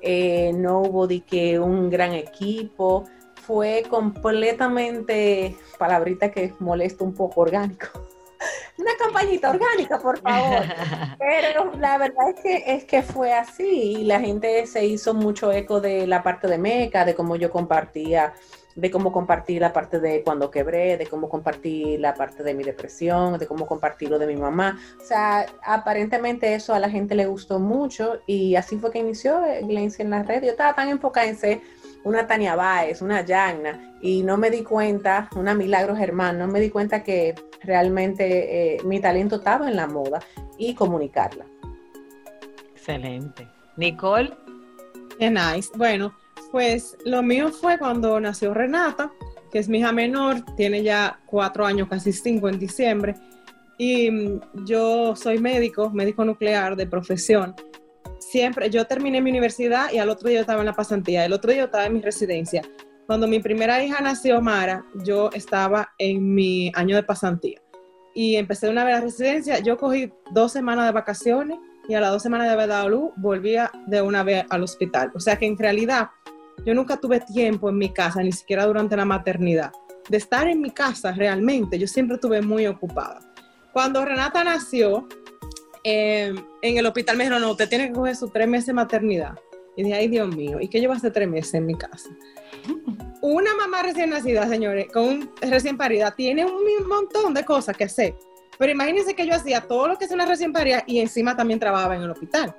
eh, 0.00 0.52
no 0.54 0.80
hubo 0.80 1.06
de 1.06 1.20
que 1.20 1.60
un 1.60 1.90
gran 1.90 2.12
equipo, 2.14 3.04
fue 3.46 3.84
completamente, 3.88 5.56
palabrita 5.78 6.30
que 6.30 6.54
molesta 6.60 7.04
un 7.04 7.14
poco, 7.14 7.42
orgánico. 7.42 7.86
Una 8.78 8.92
campañita 8.98 9.50
orgánica, 9.50 9.98
por 9.98 10.18
favor. 10.18 10.62
Pero 11.18 11.72
la 11.78 11.98
verdad 11.98 12.30
es 12.30 12.40
que, 12.40 12.64
es 12.66 12.84
que 12.84 13.02
fue 13.02 13.32
así 13.32 13.96
y 13.98 14.04
la 14.04 14.20
gente 14.20 14.66
se 14.66 14.84
hizo 14.84 15.14
mucho 15.14 15.52
eco 15.52 15.80
de 15.80 16.06
la 16.06 16.22
parte 16.22 16.48
de 16.48 16.58
Meca, 16.58 17.04
de 17.04 17.14
cómo 17.14 17.36
yo 17.36 17.50
compartía, 17.50 18.32
de 18.74 18.90
cómo 18.90 19.12
compartí 19.12 19.58
la 19.58 19.72
parte 19.72 20.00
de 20.00 20.22
cuando 20.22 20.50
quebré, 20.50 20.96
de 20.96 21.06
cómo 21.06 21.28
compartí 21.28 21.98
la 21.98 22.14
parte 22.14 22.42
de 22.42 22.54
mi 22.54 22.64
depresión, 22.64 23.38
de 23.38 23.46
cómo 23.46 23.66
compartí 23.66 24.06
lo 24.06 24.18
de 24.18 24.26
mi 24.26 24.36
mamá. 24.36 24.78
O 25.00 25.04
sea, 25.04 25.46
aparentemente 25.64 26.54
eso 26.54 26.74
a 26.74 26.78
la 26.78 26.88
gente 26.88 27.14
le 27.14 27.26
gustó 27.26 27.58
mucho 27.58 28.20
y 28.26 28.56
así 28.56 28.78
fue 28.78 28.90
que 28.90 28.98
inició 28.98 29.42
Glency 29.62 30.02
en 30.02 30.10
las 30.10 30.26
redes. 30.26 30.44
Yo 30.44 30.50
estaba 30.52 30.74
tan 30.74 30.88
enfocada 30.88 31.26
en 31.26 31.36
ser 31.36 31.60
una 32.04 32.26
Tania 32.26 32.56
Báez, 32.56 33.02
una 33.02 33.24
Yagna, 33.24 33.96
y 34.00 34.22
no 34.22 34.36
me 34.36 34.50
di 34.50 34.62
cuenta, 34.62 35.28
una 35.36 35.54
Milagro 35.54 35.94
Germán, 35.94 36.38
no 36.38 36.48
me 36.48 36.60
di 36.60 36.70
cuenta 36.70 37.02
que 37.02 37.34
realmente 37.62 38.74
eh, 38.74 38.82
mi 38.84 39.00
talento 39.00 39.36
estaba 39.36 39.68
en 39.68 39.76
la 39.76 39.86
moda 39.86 40.20
y 40.58 40.74
comunicarla. 40.74 41.46
Excelente. 42.74 43.48
Nicole, 43.76 44.36
Qué 45.18 45.30
nice. 45.30 45.70
Bueno, 45.76 46.14
pues 46.50 46.96
lo 47.04 47.22
mío 47.22 47.50
fue 47.50 47.78
cuando 47.78 48.18
nació 48.20 48.52
Renata, 48.54 49.12
que 49.50 49.58
es 49.58 49.68
mi 49.68 49.78
hija 49.78 49.92
menor, 49.92 50.42
tiene 50.56 50.82
ya 50.82 51.20
cuatro 51.26 51.64
años, 51.64 51.88
casi 51.88 52.12
cinco 52.12 52.48
en 52.48 52.58
diciembre, 52.58 53.14
y 53.78 54.10
mm, 54.10 54.40
yo 54.64 55.14
soy 55.14 55.38
médico, 55.38 55.90
médico 55.90 56.24
nuclear 56.24 56.76
de 56.76 56.86
profesión. 56.86 57.54
Siempre, 58.32 58.70
yo 58.70 58.86
terminé 58.86 59.20
mi 59.20 59.28
universidad 59.28 59.92
y 59.92 59.98
al 59.98 60.08
otro 60.08 60.30
día 60.30 60.38
yo 60.38 60.40
estaba 60.40 60.60
en 60.60 60.66
la 60.66 60.72
pasantía, 60.72 61.26
el 61.26 61.34
otro 61.34 61.50
día 61.50 61.60
yo 61.60 61.64
estaba 61.66 61.84
en 61.84 61.92
mi 61.92 62.00
residencia. 62.00 62.62
Cuando 63.06 63.28
mi 63.28 63.40
primera 63.40 63.84
hija 63.84 64.00
nació, 64.00 64.40
Mara, 64.40 64.86
yo 65.04 65.28
estaba 65.34 65.92
en 65.98 66.34
mi 66.34 66.72
año 66.74 66.96
de 66.96 67.02
pasantía 67.02 67.60
y 68.14 68.36
empecé 68.36 68.70
una 68.70 68.84
vez 68.84 68.94
la 68.94 69.00
residencia. 69.02 69.58
Yo 69.58 69.76
cogí 69.76 70.10
dos 70.30 70.50
semanas 70.50 70.86
de 70.86 70.92
vacaciones 70.92 71.58
y 71.86 71.92
a 71.92 72.00
las 72.00 72.10
dos 72.10 72.22
semanas 72.22 72.46
de 72.46 72.54
haber 72.54 72.68
dado 72.68 72.88
luz 72.88 73.10
volvía 73.16 73.70
de 73.86 74.00
una 74.00 74.22
vez 74.22 74.46
al 74.48 74.62
hospital. 74.62 75.12
O 75.14 75.20
sea 75.20 75.36
que 75.36 75.44
en 75.44 75.58
realidad 75.58 76.08
yo 76.64 76.72
nunca 76.72 76.96
tuve 76.96 77.20
tiempo 77.20 77.68
en 77.68 77.76
mi 77.76 77.92
casa, 77.92 78.22
ni 78.22 78.32
siquiera 78.32 78.64
durante 78.64 78.96
la 78.96 79.04
maternidad, 79.04 79.72
de 80.08 80.16
estar 80.16 80.48
en 80.48 80.62
mi 80.62 80.70
casa 80.70 81.12
realmente. 81.12 81.78
Yo 81.78 81.86
siempre 81.86 82.14
estuve 82.14 82.40
muy 82.40 82.66
ocupada. 82.66 83.20
Cuando 83.74 84.02
Renata 84.02 84.42
nació, 84.42 85.06
eh, 85.84 86.34
en 86.62 86.78
el 86.78 86.86
hospital 86.86 87.16
me 87.16 87.24
dijeron, 87.24 87.42
no, 87.42 87.50
usted 87.50 87.68
tiene 87.68 87.88
que 87.88 87.94
coger 87.94 88.16
sus 88.16 88.32
tres 88.32 88.48
meses 88.48 88.66
de 88.66 88.72
maternidad. 88.72 89.34
Y 89.76 89.84
dije, 89.84 89.96
ay 89.96 90.08
Dios 90.08 90.34
mío, 90.34 90.60
¿y 90.60 90.68
qué 90.68 90.80
llevo 90.80 90.92
hace 90.92 91.10
tres 91.10 91.28
meses 91.28 91.54
en 91.54 91.66
mi 91.66 91.74
casa? 91.74 92.10
Una 93.22 93.54
mamá 93.54 93.82
recién 93.82 94.10
nacida, 94.10 94.46
señores, 94.48 94.86
con 94.92 95.04
un 95.04 95.30
recién 95.40 95.76
parida, 95.76 96.14
tiene 96.14 96.44
un 96.44 96.86
montón 96.86 97.32
de 97.34 97.44
cosas 97.44 97.76
que 97.76 97.84
hacer. 97.84 98.14
Pero 98.58 98.72
imagínense 98.72 99.14
que 99.14 99.26
yo 99.26 99.34
hacía 99.34 99.62
todo 99.62 99.88
lo 99.88 99.96
que 99.96 100.04
hace 100.04 100.14
una 100.14 100.26
recién 100.26 100.52
parida 100.52 100.84
y 100.86 100.98
encima 100.98 101.36
también 101.36 101.58
trabajaba 101.58 101.96
en 101.96 102.02
el 102.02 102.10
hospital. 102.10 102.54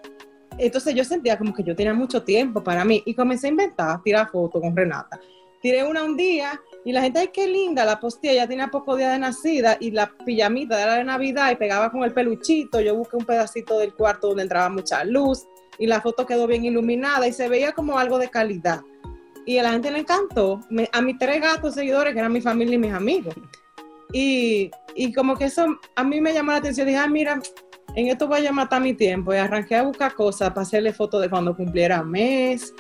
Entonces 0.58 0.96
yo 0.96 1.04
sentía 1.04 1.38
como 1.38 1.54
que 1.54 1.64
yo 1.64 1.76
tenía 1.76 1.94
mucho 1.94 2.24
tiempo 2.24 2.64
para 2.64 2.84
mí 2.86 3.02
y 3.06 3.14
comencé 3.14 3.48
a 3.48 3.52
inventar, 3.52 4.02
tirar 4.04 4.30
fotos 4.30 4.62
con 4.62 4.76
Renata. 4.76 5.20
Tiré 5.62 5.84
una 5.84 6.04
un 6.04 6.18
día 6.18 6.60
y 6.86 6.92
la 6.92 7.02
gente, 7.02 7.20
ay, 7.20 7.30
qué 7.34 7.48
linda, 7.48 7.86
la 7.86 8.00
postilla, 8.00 8.34
ya 8.34 8.48
tenía 8.48 8.68
pocos 8.68 8.98
días 8.98 9.14
de 9.14 9.20
nacida 9.20 9.78
y 9.80 9.92
la 9.92 10.12
pijamita 10.26 10.82
era 10.82 10.96
de 10.96 11.04
Navidad 11.04 11.52
y 11.52 11.56
pegaba 11.56 11.92
con 11.92 12.04
el 12.04 12.12
peluchito. 12.14 12.82
Yo 12.82 12.96
busqué 12.96 13.16
un 13.18 13.26
pedacito 13.26 13.78
del 13.80 13.94
cuarto 13.94 14.28
donde 14.28 14.44
entraba 14.44 14.70
mucha 14.70 15.04
luz 15.06 15.46
y 15.80 15.88
la 15.88 16.02
foto 16.02 16.26
quedó 16.26 16.46
bien 16.46 16.66
iluminada 16.66 17.28
y 17.28 17.34
se 17.34 17.48
veía 17.48 17.72
como 17.72 17.98
algo 17.98 18.18
de 18.20 18.30
calidad. 18.30 18.82
Y 19.46 19.58
a 19.58 19.64
la 19.64 19.72
gente 19.72 19.92
le 19.92 20.00
encantó, 20.00 20.60
Me- 20.70 20.90
a 20.92 21.02
mis 21.02 21.18
tres 21.18 21.42
gatos 21.42 21.74
seguidores, 21.74 22.14
que 22.14 22.20
eran 22.20 22.32
mi 22.32 22.42
familia 22.42 22.76
y 22.76 22.78
mis 22.78 22.94
amigos. 22.94 23.34
Y, 24.12 24.70
y 24.96 25.12
como 25.14 25.36
que 25.36 25.46
eso 25.46 25.66
a 25.96 26.04
mí 26.04 26.22
me 26.22 26.34
llamó 26.34 26.52
la 26.52 26.58
atención. 26.60 26.86
Dije, 26.88 27.00
ah, 27.00 27.08
mira, 27.08 27.42
en 27.96 28.08
esto 28.08 28.28
voy 28.28 28.46
a 28.46 28.52
matar 28.52 28.82
mi 28.82 28.94
tiempo. 28.94 29.34
Y 29.34 29.38
arranqué 29.38 29.76
a 29.76 29.84
buscar 29.84 30.14
cosas 30.14 30.50
para 30.50 30.62
hacerle 30.62 30.94
fotos 30.94 31.22
de 31.22 31.30
cuando 31.30 31.56
cumpliera 31.56 32.04
mes, 32.04 32.74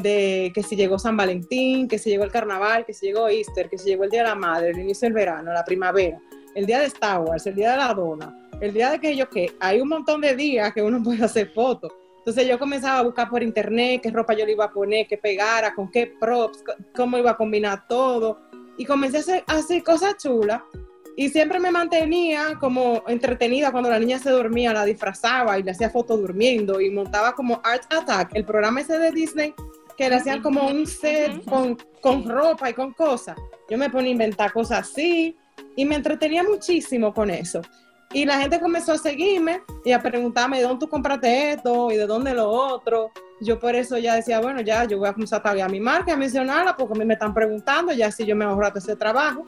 de 0.00 0.52
que 0.54 0.62
si 0.62 0.76
llegó 0.76 0.98
San 0.98 1.16
Valentín, 1.16 1.88
que 1.88 1.98
si 1.98 2.10
llegó 2.10 2.24
el 2.24 2.30
carnaval, 2.30 2.84
que 2.84 2.92
si 2.92 3.06
llegó 3.06 3.28
Easter, 3.28 3.68
que 3.68 3.78
si 3.78 3.90
llegó 3.90 4.04
el 4.04 4.10
Día 4.10 4.22
de 4.22 4.28
la 4.28 4.34
Madre, 4.34 4.70
el 4.70 4.78
inicio 4.78 5.06
del 5.06 5.12
verano, 5.12 5.52
la 5.52 5.64
primavera, 5.64 6.20
el 6.54 6.66
día 6.66 6.80
de 6.80 6.86
Star 6.86 7.20
Wars, 7.20 7.46
el 7.46 7.54
día 7.54 7.72
de 7.72 7.76
la 7.76 7.94
dona, 7.94 8.48
el 8.60 8.72
día 8.72 8.90
de 8.90 8.98
que 8.98 9.14
yo 9.16 9.28
que 9.28 9.52
hay 9.60 9.80
un 9.80 9.88
montón 9.88 10.20
de 10.20 10.34
días 10.34 10.72
que 10.72 10.82
uno 10.82 11.02
puede 11.04 11.24
hacer 11.24 11.52
fotos. 11.52 11.92
Entonces 12.18 12.46
yo 12.46 12.58
comenzaba 12.58 12.98
a 12.98 13.02
buscar 13.02 13.30
por 13.30 13.42
internet 13.42 14.00
qué 14.02 14.10
ropa 14.10 14.34
yo 14.34 14.44
le 14.44 14.52
iba 14.52 14.66
a 14.66 14.72
poner, 14.72 15.06
qué 15.06 15.16
pegara, 15.16 15.74
con 15.74 15.90
qué 15.90 16.12
props, 16.20 16.62
cómo 16.94 17.16
iba 17.16 17.30
a 17.30 17.36
combinar 17.36 17.86
todo. 17.88 18.40
Y 18.76 18.84
comencé 18.84 19.16
a 19.16 19.20
hacer, 19.20 19.44
a 19.46 19.56
hacer 19.56 19.82
cosas 19.82 20.16
chulas. 20.18 20.60
Y 21.16 21.30
siempre 21.30 21.58
me 21.58 21.70
mantenía 21.72 22.56
como 22.60 23.02
entretenida 23.08 23.72
cuando 23.72 23.90
la 23.90 23.98
niña 23.98 24.18
se 24.18 24.30
dormía, 24.30 24.72
la 24.72 24.84
disfrazaba 24.84 25.58
y 25.58 25.64
le 25.64 25.72
hacía 25.72 25.90
fotos 25.90 26.20
durmiendo 26.20 26.80
y 26.80 26.90
montaba 26.90 27.34
como 27.34 27.60
Art 27.64 27.92
Attack, 27.92 28.30
el 28.34 28.44
programa 28.44 28.82
ese 28.82 28.98
de 28.98 29.10
Disney, 29.10 29.52
que 29.98 30.08
le 30.08 30.14
hacían 30.14 30.40
como 30.40 30.68
un 30.68 30.86
set 30.86 31.44
con, 31.44 31.76
con 32.00 32.26
ropa 32.26 32.70
y 32.70 32.72
con 32.72 32.92
cosas. 32.92 33.36
Yo 33.68 33.76
me 33.76 33.90
ponía 33.90 34.10
a 34.10 34.12
inventar 34.12 34.52
cosas 34.52 34.88
así 34.88 35.36
y 35.74 35.84
me 35.84 35.96
entretenía 35.96 36.44
muchísimo 36.44 37.12
con 37.12 37.30
eso. 37.30 37.60
Y 38.12 38.24
la 38.24 38.38
gente 38.38 38.60
comenzó 38.60 38.92
a 38.92 38.98
seguirme 38.98 39.60
y 39.84 39.90
a 39.90 40.00
preguntarme 40.00 40.58
de 40.58 40.62
dónde 40.62 40.78
tú 40.78 40.88
compraste 40.88 41.50
esto 41.50 41.90
y 41.90 41.96
de 41.96 42.06
dónde 42.06 42.32
lo 42.32 42.48
otro. 42.48 43.10
Yo 43.40 43.58
por 43.58 43.74
eso 43.74 43.98
ya 43.98 44.14
decía, 44.14 44.40
bueno, 44.40 44.60
ya 44.60 44.84
yo 44.84 44.98
voy 44.98 45.08
a 45.08 45.12
comenzar 45.12 45.40
a 45.40 45.42
taguear 45.42 45.70
mi 45.70 45.80
marca, 45.80 46.14
a 46.14 46.16
mencionarla, 46.16 46.76
porque 46.76 46.94
a 46.94 46.98
mí 47.00 47.04
me 47.04 47.14
están 47.14 47.34
preguntando, 47.34 47.92
ya 47.92 48.06
así 48.06 48.24
yo 48.24 48.36
me 48.36 48.44
ahorro 48.44 48.72
ese 48.76 48.94
trabajo. 48.94 49.44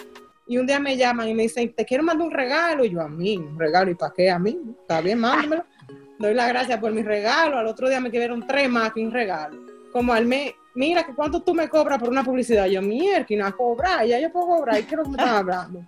Y 0.48 0.58
un 0.58 0.66
día 0.66 0.80
me 0.80 0.96
llaman 0.96 1.28
y 1.28 1.34
me 1.34 1.44
dicen, 1.44 1.72
te 1.72 1.84
quiero 1.84 2.02
mandar 2.02 2.26
un 2.26 2.32
regalo. 2.32 2.84
Y 2.84 2.90
yo, 2.90 3.00
a 3.00 3.08
mí, 3.08 3.36
un 3.36 3.56
regalo, 3.56 3.92
¿y 3.92 3.94
para 3.94 4.12
qué 4.12 4.28
a 4.28 4.38
mí? 4.40 4.58
Está 4.80 5.00
bien, 5.00 5.20
mándamelo. 5.20 5.64
Doy 6.18 6.34
las 6.34 6.48
gracias 6.48 6.80
por 6.80 6.90
mi 6.90 7.02
regalo. 7.02 7.56
Al 7.56 7.68
otro 7.68 7.88
día 7.88 8.00
me 8.00 8.10
quedaron 8.10 8.44
tres 8.46 8.68
más 8.68 8.92
que 8.92 9.00
un 9.00 9.12
regalo. 9.12 9.69
Como 9.92 10.12
al 10.12 10.26
mes, 10.26 10.54
mira, 10.74 11.04
que 11.04 11.14
¿cuánto 11.14 11.42
tú 11.42 11.54
me 11.54 11.68
cobras 11.68 11.98
por 11.98 12.08
una 12.08 12.24
publicidad? 12.24 12.66
Yo, 12.66 12.82
mierda, 12.82 13.46
a 13.46 13.52
cobrar, 13.52 14.06
ya 14.06 14.18
yo 14.20 14.32
puedo 14.32 14.46
cobrar, 14.46 14.78
¿y 14.78 14.84
qué 14.84 14.94
es 14.94 15.00
lo 15.00 15.12
que 15.12 15.22
hablando? 15.22 15.84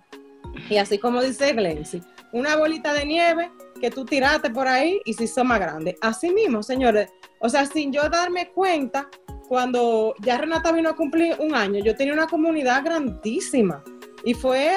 Y 0.69 0.77
así 0.77 0.97
como 0.97 1.21
dice 1.21 1.53
Glency, 1.53 2.01
una 2.31 2.55
bolita 2.55 2.93
de 2.93 3.05
nieve 3.05 3.51
que 3.79 3.89
tú 3.89 4.05
tiraste 4.05 4.49
por 4.49 4.67
ahí 4.67 5.01
y 5.05 5.13
se 5.13 5.25
hizo 5.25 5.43
más 5.43 5.59
grande. 5.59 5.97
Así 6.01 6.31
mismo, 6.31 6.63
señores. 6.63 7.09
O 7.39 7.49
sea, 7.49 7.65
sin 7.65 7.91
yo 7.91 8.07
darme 8.09 8.49
cuenta, 8.49 9.09
cuando 9.47 10.15
ya 10.21 10.37
Renata 10.37 10.71
vino 10.71 10.89
a 10.89 10.95
cumplir 10.95 11.35
un 11.39 11.53
año, 11.53 11.83
yo 11.83 11.95
tenía 11.95 12.13
una 12.13 12.27
comunidad 12.27 12.83
grandísima. 12.83 13.83
Y 14.23 14.33
fue 14.33 14.71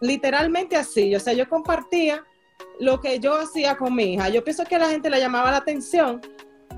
literalmente 0.00 0.76
así. 0.76 1.14
O 1.14 1.20
sea, 1.20 1.32
yo 1.32 1.48
compartía 1.48 2.24
lo 2.78 3.00
que 3.00 3.18
yo 3.18 3.34
hacía 3.34 3.76
con 3.76 3.94
mi 3.94 4.14
hija. 4.14 4.28
Yo 4.28 4.44
pienso 4.44 4.64
que 4.64 4.78
la 4.78 4.88
gente 4.88 5.10
le 5.10 5.18
llamaba 5.18 5.50
la 5.50 5.58
atención 5.58 6.20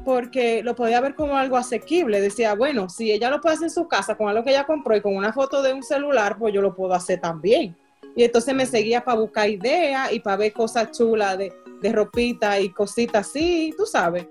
porque 0.05 0.63
lo 0.63 0.75
podía 0.75 1.01
ver 1.01 1.15
como 1.15 1.37
algo 1.37 1.57
asequible. 1.57 2.21
Decía, 2.21 2.55
bueno, 2.55 2.89
si 2.89 3.11
ella 3.11 3.31
lo 3.31 3.41
puede 3.41 3.55
hacer 3.55 3.67
en 3.67 3.75
su 3.75 3.89
casa 3.89 4.17
con 4.17 4.29
algo 4.29 4.45
que 4.45 4.51
ella 4.51 4.65
compró 4.65 4.97
y 4.97 5.01
con 5.01 5.17
una 5.17 5.33
foto 5.33 5.63
de 5.63 5.73
un 5.73 5.83
celular, 5.83 6.37
pues 6.39 6.53
yo 6.53 6.61
lo 6.61 6.75
puedo 6.75 6.95
hacer 6.95 7.21
también. 7.21 7.77
Y 8.17 8.25
entonces 8.25 8.55
me 8.55 8.67
seguía 8.67 9.05
para 9.05 9.19
buscar 9.19 9.49
ideas 9.49 10.13
y 10.13 10.21
para 10.21 10.37
ver 10.37 10.53
cosas 10.53 10.91
chulas 10.93 11.37
de, 11.39 11.53
de 11.81 11.93
ropita 11.93 12.61
y 12.61 12.71
cositas 12.71 13.29
así, 13.29 13.75
tú 13.77 13.87
sabes. 13.87 14.27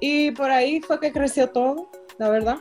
Y 0.00 0.30
por 0.30 0.50
ahí 0.50 0.80
fue 0.80 1.00
que 1.00 1.12
creció 1.12 1.48
todo, 1.48 1.90
la 2.18 2.28
verdad. 2.28 2.56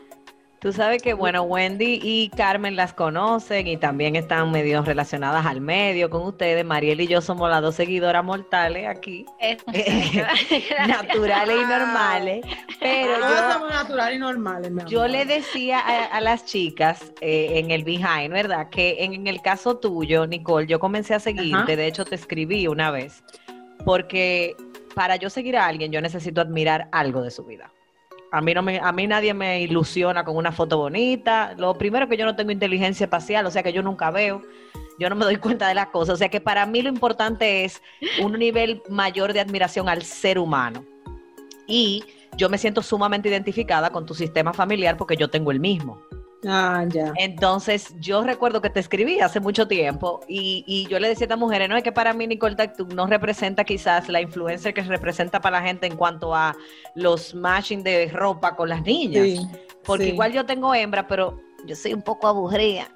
Tú 0.65 0.74
sabes 0.74 1.00
que, 1.00 1.13
bueno, 1.13 1.43
Wendy 1.43 2.00
y 2.01 2.29
Carmen 2.29 2.75
las 2.75 2.91
conocen 2.91 3.67
y 3.67 3.77
también 3.77 4.15
están 4.15 4.50
medio 4.50 4.81
relacionadas 4.81 5.45
al 5.45 5.62
medio 5.62 6.10
con 6.10 6.24
ustedes. 6.24 6.65
Mariel 6.65 7.00
y 7.01 7.05
yo 7.05 7.22
somos 7.22 7.51
las 7.51 7.62
dos 7.62 7.75
seguidoras 7.75 8.24
mortales 8.25 8.88
aquí, 8.88 9.27
naturales 10.88 11.55
y 11.55 11.65
normales. 11.69 12.45
Pero 12.79 13.19
Todos 13.19 13.29
yo, 13.29 13.53
somos 13.53 13.69
naturales 13.69 14.15
y 14.15 14.19
normales, 14.19 14.72
mi 14.72 14.81
amor. 14.81 14.91
yo 14.91 15.07
le 15.07 15.25
decía 15.25 15.77
a, 15.81 16.05
a 16.05 16.19
las 16.19 16.45
chicas 16.45 17.13
eh, 17.22 17.60
en 17.60 17.69
el 17.69 17.84
behind, 17.84 18.31
¿verdad? 18.31 18.69
Que 18.72 19.03
en, 19.03 19.13
en 19.13 19.27
el 19.27 19.43
caso 19.43 19.77
tuyo, 19.77 20.25
Nicole, 20.25 20.65
yo 20.65 20.79
comencé 20.79 21.13
a 21.13 21.19
seguirte, 21.19 21.57
Ajá. 21.74 21.75
de 21.75 21.86
hecho 21.86 22.05
te 22.05 22.15
escribí 22.15 22.67
una 22.67 22.89
vez, 22.89 23.24
porque 23.86 24.55
para 24.95 25.15
yo 25.17 25.29
seguir 25.29 25.57
a 25.57 25.67
alguien 25.67 25.91
yo 25.91 26.01
necesito 26.01 26.41
admirar 26.41 26.89
algo 26.91 27.22
de 27.22 27.29
su 27.29 27.45
vida. 27.45 27.72
A 28.35 28.41
mí, 28.41 28.53
no 28.53 28.61
me, 28.61 28.79
a 28.79 28.91
mí 28.91 29.07
nadie 29.07 29.33
me 29.33 29.61
ilusiona 29.61 30.25
con 30.25 30.35
una 30.35 30.51
foto 30.51 30.77
bonita. 30.77 31.55
Lo 31.57 31.73
primero 31.75 32.09
que 32.09 32.17
yo 32.17 32.25
no 32.25 32.35
tengo 32.35 32.51
inteligencia 32.51 33.05
espacial, 33.05 33.45
o 33.45 33.49
sea 33.49 33.63
que 33.63 33.71
yo 33.71 33.81
nunca 33.81 34.11
veo. 34.11 34.41
Yo 34.99 35.09
no 35.09 35.15
me 35.15 35.23
doy 35.23 35.37
cuenta 35.37 35.69
de 35.69 35.73
las 35.73 35.87
cosas. 35.87 36.15
O 36.15 36.17
sea 36.17 36.27
que 36.27 36.41
para 36.41 36.65
mí 36.65 36.81
lo 36.81 36.89
importante 36.89 37.63
es 37.63 37.81
un 38.21 38.33
nivel 38.33 38.83
mayor 38.89 39.31
de 39.31 39.39
admiración 39.39 39.87
al 39.87 40.01
ser 40.03 40.37
humano. 40.37 40.83
Y 41.65 42.03
yo 42.35 42.49
me 42.49 42.57
siento 42.57 42.81
sumamente 42.81 43.29
identificada 43.29 43.89
con 43.89 44.05
tu 44.05 44.13
sistema 44.13 44.51
familiar 44.51 44.97
porque 44.97 45.15
yo 45.15 45.29
tengo 45.29 45.51
el 45.51 45.61
mismo. 45.61 46.01
Ah, 46.47 46.85
ya. 46.87 47.13
Entonces, 47.17 47.95
yo 47.99 48.23
recuerdo 48.23 48.61
que 48.61 48.69
te 48.69 48.79
escribí 48.79 49.19
hace 49.19 49.39
mucho 49.39 49.67
tiempo 49.67 50.21
y, 50.27 50.63
y 50.67 50.87
yo 50.87 50.99
le 50.99 51.07
decía 51.07 51.23
a 51.23 51.27
estas 51.27 51.39
mujeres, 51.39 51.67
no, 51.69 51.75
es 51.75 51.83
que 51.83 51.91
para 51.91 52.13
mí 52.13 52.27
Nicole 52.27 52.55
Tactum 52.55 52.89
no 52.89 53.07
representa 53.07 53.63
quizás 53.63 54.09
la 54.09 54.21
influencer 54.21 54.73
que 54.73 54.81
representa 54.81 55.39
para 55.41 55.59
la 55.59 55.67
gente 55.67 55.87
en 55.87 55.95
cuanto 55.95 56.35
a 56.35 56.55
los 56.93 57.33
matching 57.33 57.83
de 57.83 58.09
ropa 58.11 58.55
con 58.55 58.69
las 58.69 58.81
niñas. 58.83 59.23
Sí, 59.23 59.47
Porque 59.83 60.05
sí. 60.05 60.09
igual 60.11 60.33
yo 60.33 60.45
tengo 60.45 60.73
hembra, 60.75 61.07
pero 61.07 61.39
yo 61.65 61.75
soy 61.75 61.93
un 61.93 62.01
poco 62.01 62.27
aburrida. 62.27 62.87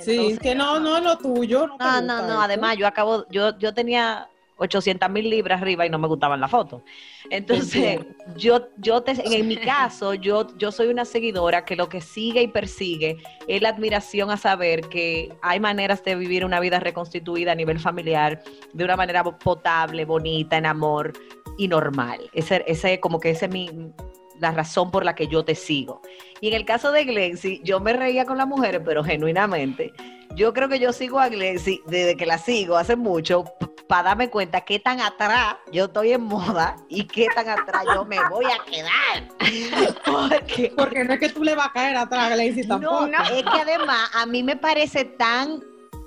Sí, 0.00 0.16
Entonces, 0.16 0.38
que 0.40 0.54
no, 0.54 0.80
no 0.80 0.96
es 0.96 1.04
lo 1.04 1.16
tuyo. 1.16 1.68
No, 1.68 1.76
no, 1.78 2.00
no, 2.00 2.26
no, 2.26 2.40
además 2.40 2.76
yo 2.76 2.88
acabo, 2.88 3.24
yo, 3.30 3.56
yo 3.58 3.72
tenía 3.72 4.28
800 4.56 5.10
mil 5.10 5.28
libras 5.28 5.60
arriba 5.60 5.86
y 5.86 5.90
no 5.90 5.98
me 5.98 6.08
gustaban 6.08 6.40
las 6.40 6.50
fotos. 6.50 6.82
Entonces, 7.30 8.00
yo, 8.36 8.68
yo 8.78 9.02
te, 9.02 9.12
en 9.12 9.48
mi 9.48 9.56
caso, 9.56 10.14
yo, 10.14 10.46
yo 10.56 10.72
soy 10.72 10.88
una 10.88 11.04
seguidora 11.04 11.64
que 11.64 11.76
lo 11.76 11.88
que 11.88 12.00
sigue 12.00 12.42
y 12.42 12.48
persigue 12.48 13.16
es 13.46 13.62
la 13.62 13.70
admiración 13.70 14.30
a 14.30 14.36
saber 14.36 14.82
que 14.88 15.32
hay 15.42 15.60
maneras 15.60 16.02
de 16.04 16.14
vivir 16.14 16.44
una 16.44 16.60
vida 16.60 16.80
reconstituida 16.80 17.52
a 17.52 17.54
nivel 17.54 17.78
familiar 17.78 18.42
de 18.72 18.84
una 18.84 18.96
manera 18.96 19.24
potable, 19.24 20.04
bonita, 20.04 20.56
en 20.56 20.66
amor 20.66 21.12
y 21.58 21.68
normal. 21.68 22.20
Ese, 22.32 22.64
ese 22.66 23.00
como 23.00 23.20
que 23.20 23.30
ese 23.30 23.46
es 23.46 23.52
mi, 23.52 23.92
la 24.40 24.52
razón 24.52 24.90
por 24.90 25.04
la 25.04 25.14
que 25.14 25.26
yo 25.26 25.44
te 25.44 25.54
sigo. 25.54 26.00
Y 26.40 26.48
en 26.48 26.54
el 26.54 26.64
caso 26.64 26.92
de 26.92 27.04
Glency, 27.04 27.60
yo 27.64 27.80
me 27.80 27.92
reía 27.92 28.24
con 28.24 28.38
las 28.38 28.46
mujeres, 28.46 28.82
pero 28.84 29.02
genuinamente, 29.04 29.92
yo 30.34 30.52
creo 30.52 30.68
que 30.68 30.78
yo 30.78 30.92
sigo 30.92 31.18
a 31.18 31.28
Glency 31.28 31.80
desde 31.86 32.16
que 32.16 32.26
la 32.26 32.38
sigo 32.38 32.76
hace 32.76 32.96
mucho 32.96 33.44
para 33.88 34.10
darme 34.10 34.30
cuenta 34.30 34.62
qué 34.62 34.78
tan 34.78 35.00
atrás 35.00 35.56
yo 35.72 35.84
estoy 35.84 36.12
en 36.12 36.22
moda 36.22 36.76
y 36.88 37.04
qué 37.04 37.26
tan 37.34 37.48
atrás 37.48 37.84
yo 37.94 38.04
me 38.04 38.18
voy 38.28 38.46
a 38.46 38.64
quedar. 38.64 39.28
Porque 40.04 40.72
Porque 40.76 41.04
no 41.04 41.14
es 41.14 41.20
que 41.20 41.28
tú 41.28 41.44
le 41.44 41.54
vas 41.54 41.68
a 41.68 41.72
caer 41.72 41.96
atrás, 41.96 42.34
Glacy, 42.34 42.66
tampoco. 42.66 43.06
no, 43.06 43.22
es 43.24 43.42
que 43.42 43.60
además 43.60 44.10
a 44.14 44.26
mí 44.26 44.42
me 44.42 44.56
parece 44.56 45.04
tan... 45.04 45.62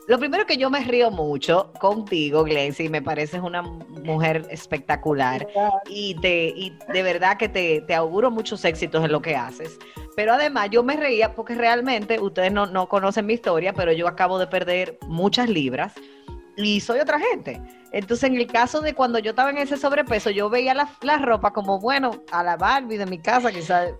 Lo 0.07 0.17
primero 0.17 0.47
que 0.47 0.57
yo 0.57 0.71
me 0.71 0.83
río 0.83 1.11
mucho 1.11 1.71
contigo, 1.79 2.43
Glency, 2.43 2.89
me 2.89 2.99
pareces 2.99 3.41
una 3.41 3.61
mujer 3.61 4.47
espectacular 4.49 5.47
y, 5.87 6.15
te, 6.15 6.47
y 6.47 6.75
de 6.91 7.03
verdad 7.03 7.37
que 7.37 7.47
te, 7.47 7.81
te 7.81 7.93
auguro 7.93 8.31
muchos 8.31 8.65
éxitos 8.65 9.05
en 9.05 9.11
lo 9.11 9.21
que 9.21 9.35
haces. 9.35 9.77
Pero 10.15 10.33
además 10.33 10.69
yo 10.71 10.81
me 10.81 10.95
reía 10.95 11.35
porque 11.35 11.53
realmente, 11.53 12.19
ustedes 12.19 12.51
no, 12.51 12.65
no 12.65 12.89
conocen 12.89 13.27
mi 13.27 13.35
historia, 13.35 13.73
pero 13.73 13.91
yo 13.91 14.07
acabo 14.07 14.39
de 14.39 14.47
perder 14.47 14.97
muchas 15.07 15.47
libras 15.47 15.93
y 16.61 16.79
soy 16.81 16.99
otra 16.99 17.19
gente. 17.19 17.61
Entonces, 17.91 18.29
en 18.29 18.35
el 18.35 18.47
caso 18.47 18.81
de 18.81 18.93
cuando 18.93 19.17
yo 19.19 19.31
estaba 19.31 19.49
en 19.49 19.57
ese 19.57 19.77
sobrepeso, 19.77 20.29
yo 20.29 20.49
veía 20.49 20.73
la, 20.73 20.89
la 21.01 21.17
ropa 21.17 21.51
como, 21.53 21.79
bueno, 21.79 22.11
a 22.31 22.43
la 22.43 22.55
Barbie 22.57 22.97
de 22.97 23.05
mi 23.05 23.17
casa, 23.19 23.51
quizás, 23.51 23.93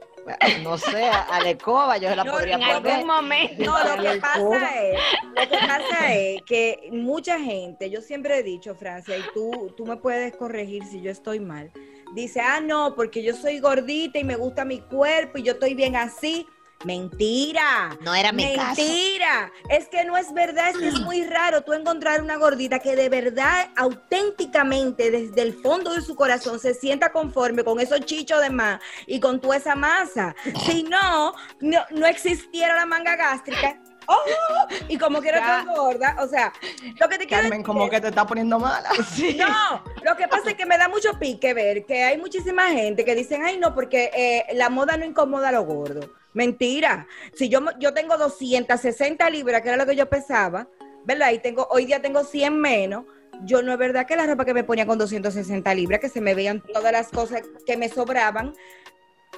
no 0.61 0.77
sé, 0.77 1.05
a 1.09 1.39
la 1.41 1.49
escoba, 1.49 1.97
yo 1.97 2.09
se 2.09 2.15
la 2.15 2.23
No, 2.23 2.33
podría 2.33 2.55
En 2.55 2.61
poner. 2.61 2.91
algún 2.91 3.07
momento. 3.07 3.63
No, 3.63 3.79
lo 3.95 4.01
que 4.03 4.19
pasa 4.19 4.81
es, 4.83 4.99
lo 5.23 5.49
que 5.49 5.57
pasa 5.67 6.13
es 6.13 6.41
que 6.43 6.89
mucha 6.91 7.39
gente, 7.39 7.89
yo 7.89 8.01
siempre 8.01 8.37
he 8.37 8.43
dicho, 8.43 8.75
Francia, 8.75 9.17
y 9.17 9.23
tú, 9.33 9.73
tú 9.77 9.85
me 9.85 9.95
puedes 9.95 10.35
corregir 10.35 10.83
si 10.85 11.01
yo 11.01 11.09
estoy 11.09 11.39
mal, 11.39 11.71
dice, 12.13 12.41
ah, 12.41 12.59
no, 12.61 12.93
porque 12.95 13.23
yo 13.23 13.33
soy 13.33 13.59
gordita 13.59 14.19
y 14.19 14.23
me 14.23 14.35
gusta 14.35 14.65
mi 14.65 14.81
cuerpo 14.81 15.37
y 15.37 15.43
yo 15.43 15.53
estoy 15.53 15.73
bien 15.73 15.95
así. 15.95 16.45
Mentira. 16.85 17.97
No 18.01 18.15
era 18.15 18.31
mi 18.31 18.55
caso. 18.55 18.81
Mentira. 18.81 19.51
Es 19.69 19.87
que 19.89 20.05
no 20.05 20.15
es 20.17 20.33
verdad, 20.33 20.69
es 20.69 20.77
que 20.77 20.87
es 20.87 20.99
muy 21.01 21.23
raro 21.25 21.61
tú 21.61 21.73
encontrar 21.73 22.21
una 22.21 22.37
gordita 22.37 22.79
que 22.79 22.95
de 22.95 23.09
verdad, 23.09 23.69
auténticamente, 23.75 25.11
desde 25.11 25.41
el 25.41 25.53
fondo 25.61 25.93
de 25.93 26.01
su 26.01 26.15
corazón, 26.15 26.59
se 26.59 26.73
sienta 26.73 27.11
conforme 27.11 27.63
con 27.63 27.79
esos 27.79 28.01
chichos 28.01 28.41
de 28.41 28.49
más 28.49 28.79
y 29.07 29.19
con 29.19 29.39
toda 29.41 29.57
esa 29.57 29.75
masa. 29.75 30.35
Si 30.65 30.83
no, 30.83 31.33
no, 31.59 31.79
no 31.91 32.05
existiera 32.07 32.75
la 32.75 32.85
manga 32.85 33.15
gástrica. 33.15 33.77
¡Oh! 34.07 34.17
Y 34.87 34.97
como 34.97 35.21
quiero 35.21 35.37
estar 35.37 35.65
gorda, 35.65 36.15
o 36.19 36.27
sea, 36.27 36.51
lo 36.99 37.07
que 37.09 37.19
te 37.19 37.27
quiero 37.27 37.43
Carmen, 37.43 37.51
decir 37.59 37.65
como 37.65 37.83
es- 37.85 37.91
que 37.91 38.01
te 38.01 38.07
está 38.07 38.25
poniendo 38.25 38.57
mala. 38.57 38.89
no, 39.37 39.83
lo 40.03 40.15
que 40.17 40.27
pasa 40.27 40.49
es 40.49 40.55
que 40.55 40.65
me 40.65 40.79
da 40.79 40.87
mucho 40.89 41.11
pique 41.19 41.53
ver 41.53 41.85
que 41.85 42.03
hay 42.05 42.17
muchísima 42.17 42.69
gente 42.69 43.05
que 43.05 43.13
dicen, 43.13 43.43
ay, 43.45 43.59
no, 43.59 43.75
porque 43.75 44.09
eh, 44.15 44.45
la 44.55 44.69
moda 44.69 44.97
no 44.97 45.05
incomoda 45.05 45.49
a 45.49 45.51
los 45.51 45.65
gordos. 45.65 46.09
Mentira. 46.33 47.07
Si 47.33 47.49
yo, 47.49 47.59
yo 47.79 47.93
tengo 47.93 48.17
260 48.17 49.29
libras, 49.29 49.61
que 49.61 49.69
era 49.69 49.77
lo 49.77 49.85
que 49.85 49.95
yo 49.95 50.09
pesaba, 50.09 50.67
¿verdad? 51.05 51.31
Y 51.31 51.39
tengo, 51.39 51.67
hoy 51.71 51.85
día 51.85 52.01
tengo 52.01 52.23
100 52.23 52.59
menos. 52.59 53.05
Yo 53.45 53.61
no 53.61 53.71
es 53.71 53.77
verdad 53.77 54.05
que 54.05 54.15
la 54.15 54.27
ropa 54.27 54.45
que 54.45 54.53
me 54.53 54.63
ponía 54.63 54.85
con 54.85 54.97
260 54.97 55.73
libras, 55.73 55.99
que 55.99 56.09
se 56.09 56.21
me 56.21 56.35
veían 56.35 56.61
todas 56.61 56.91
las 56.91 57.07
cosas 57.07 57.41
que 57.65 57.77
me 57.77 57.87
sobraban, 57.87 58.53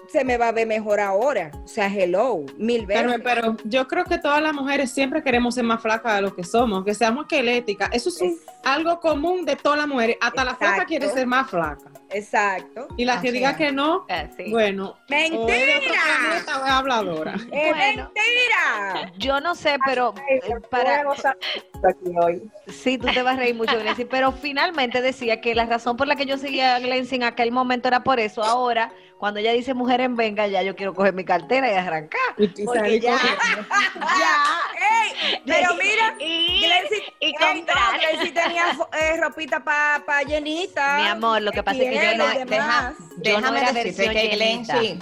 se 0.10 0.24
me 0.26 0.38
va 0.38 0.50
a 0.50 0.52
ver 0.52 0.68
mejor 0.68 1.00
ahora. 1.00 1.52
O 1.64 1.68
sea, 1.68 1.88
hello, 1.88 2.44
mil 2.58 2.86
veces. 2.86 3.04
Carmen, 3.04 3.22
pero 3.24 3.56
yo 3.66 3.88
creo 3.88 4.04
que 4.06 4.18
todas 4.18 4.42
las 4.42 4.54
mujeres 4.54 4.92
siempre 4.92 5.24
queremos 5.24 5.56
ser 5.56 5.64
más 5.64 5.82
flacas 5.82 6.16
de 6.16 6.22
lo 6.22 6.36
que 6.36 6.44
somos, 6.44 6.84
que 6.84 6.94
seamos 6.94 7.24
esqueléticas. 7.24 7.90
Eso 7.94 8.10
es 8.10 8.22
un- 8.22 8.30
Es- 8.30 8.42
algo 8.64 9.00
común 9.00 9.46
de 9.46 9.56
todas 9.56 9.78
las 9.80 9.88
mujeres. 9.88 10.18
Hasta 10.22 10.44
la 10.44 10.56
flaca 10.56 10.86
quiere 10.86 11.10
ser 11.10 11.26
más 11.28 11.50
flaca. 11.50 11.90
Exacto. 12.10 12.88
Y 12.98 13.06
la 13.06 13.22
que 13.22 13.30
Así 13.30 13.38
diga 13.38 13.52
es. 13.52 13.58
que 13.58 13.72
no, 13.72 14.06
Ah, 14.10 14.26
bueno, 14.50 14.90
o 14.90 14.98
¡Mentira! 15.10 15.40
planeta 15.48 16.62
o 16.62 16.66
es 16.66 16.72
habladora. 16.72 17.34
¡Es 17.36 17.76
Bueno. 17.76 18.12
mentira! 18.14 19.12
Yo 19.18 19.40
no 19.40 19.56
sé, 19.56 19.78
pero 19.86 20.14
Ay, 20.30 20.40
eh, 20.44 20.56
para... 20.70 21.02
aquí 21.02 22.12
hoy. 22.22 22.52
Sí, 22.68 22.98
tú 22.98 23.08
te 23.14 23.22
vas 23.24 23.36
a 23.36 23.40
reír 23.40 23.56
mucho, 23.56 23.72
Glency, 23.80 24.06
pero 24.06 24.32
finalmente 24.32 25.02
decía 25.02 25.42
que 25.42 25.56
la 25.56 25.66
razón 25.66 25.98
por 25.98 26.08
la 26.08 26.16
que 26.16 26.26
yo 26.26 26.38
seguía 26.38 26.76
a 26.76 26.80
Glency 26.80 27.16
en 27.16 27.24
aquel 27.24 27.52
momento 27.52 27.88
era 27.88 28.04
por 28.04 28.20
eso. 28.20 28.44
Ahora, 28.44 28.92
cuando 29.22 29.40
ella 29.40 29.52
dice 29.54 29.76
mujer 29.76 30.02
en 30.02 30.16
venga, 30.16 30.48
ya 30.48 30.64
yo 30.64 30.76
quiero 30.76 30.96
coger 30.96 31.14
mi 31.14 31.24
cartera 31.24 31.72
y 31.72 31.76
arrancar. 31.76 32.20
Y, 32.40 32.48
Porque 32.66 33.00
ya, 33.00 33.20
ya, 33.96 34.62
ey, 34.80 35.42
pero 35.46 35.76
mira, 35.76 36.16
Y, 36.18 36.62
Glency, 36.66 37.04
y 37.20 37.26
ey, 37.28 37.34
no, 37.40 37.48
comprar. 37.54 38.00
Tenía 38.34 38.64
eh, 39.00 39.18
ropita 39.22 39.64
para 39.64 40.04
pa 40.04 40.24
llenita. 40.24 40.98
Mi 40.98 41.08
amor, 41.08 41.40
lo 41.44 41.52
que 41.52 41.62
pasa 41.62 41.78
es 41.84 41.90
que 41.92 42.18
yo 42.18 42.18
no- 42.18 42.46
demás. 42.46 42.96
Yo 43.18 43.40
no 43.42 43.56
era 43.56 43.72
decirte 43.72 44.08
versión 44.08 44.14
que 44.16 44.36
llenita. 44.36 44.80
Glency, 44.80 45.00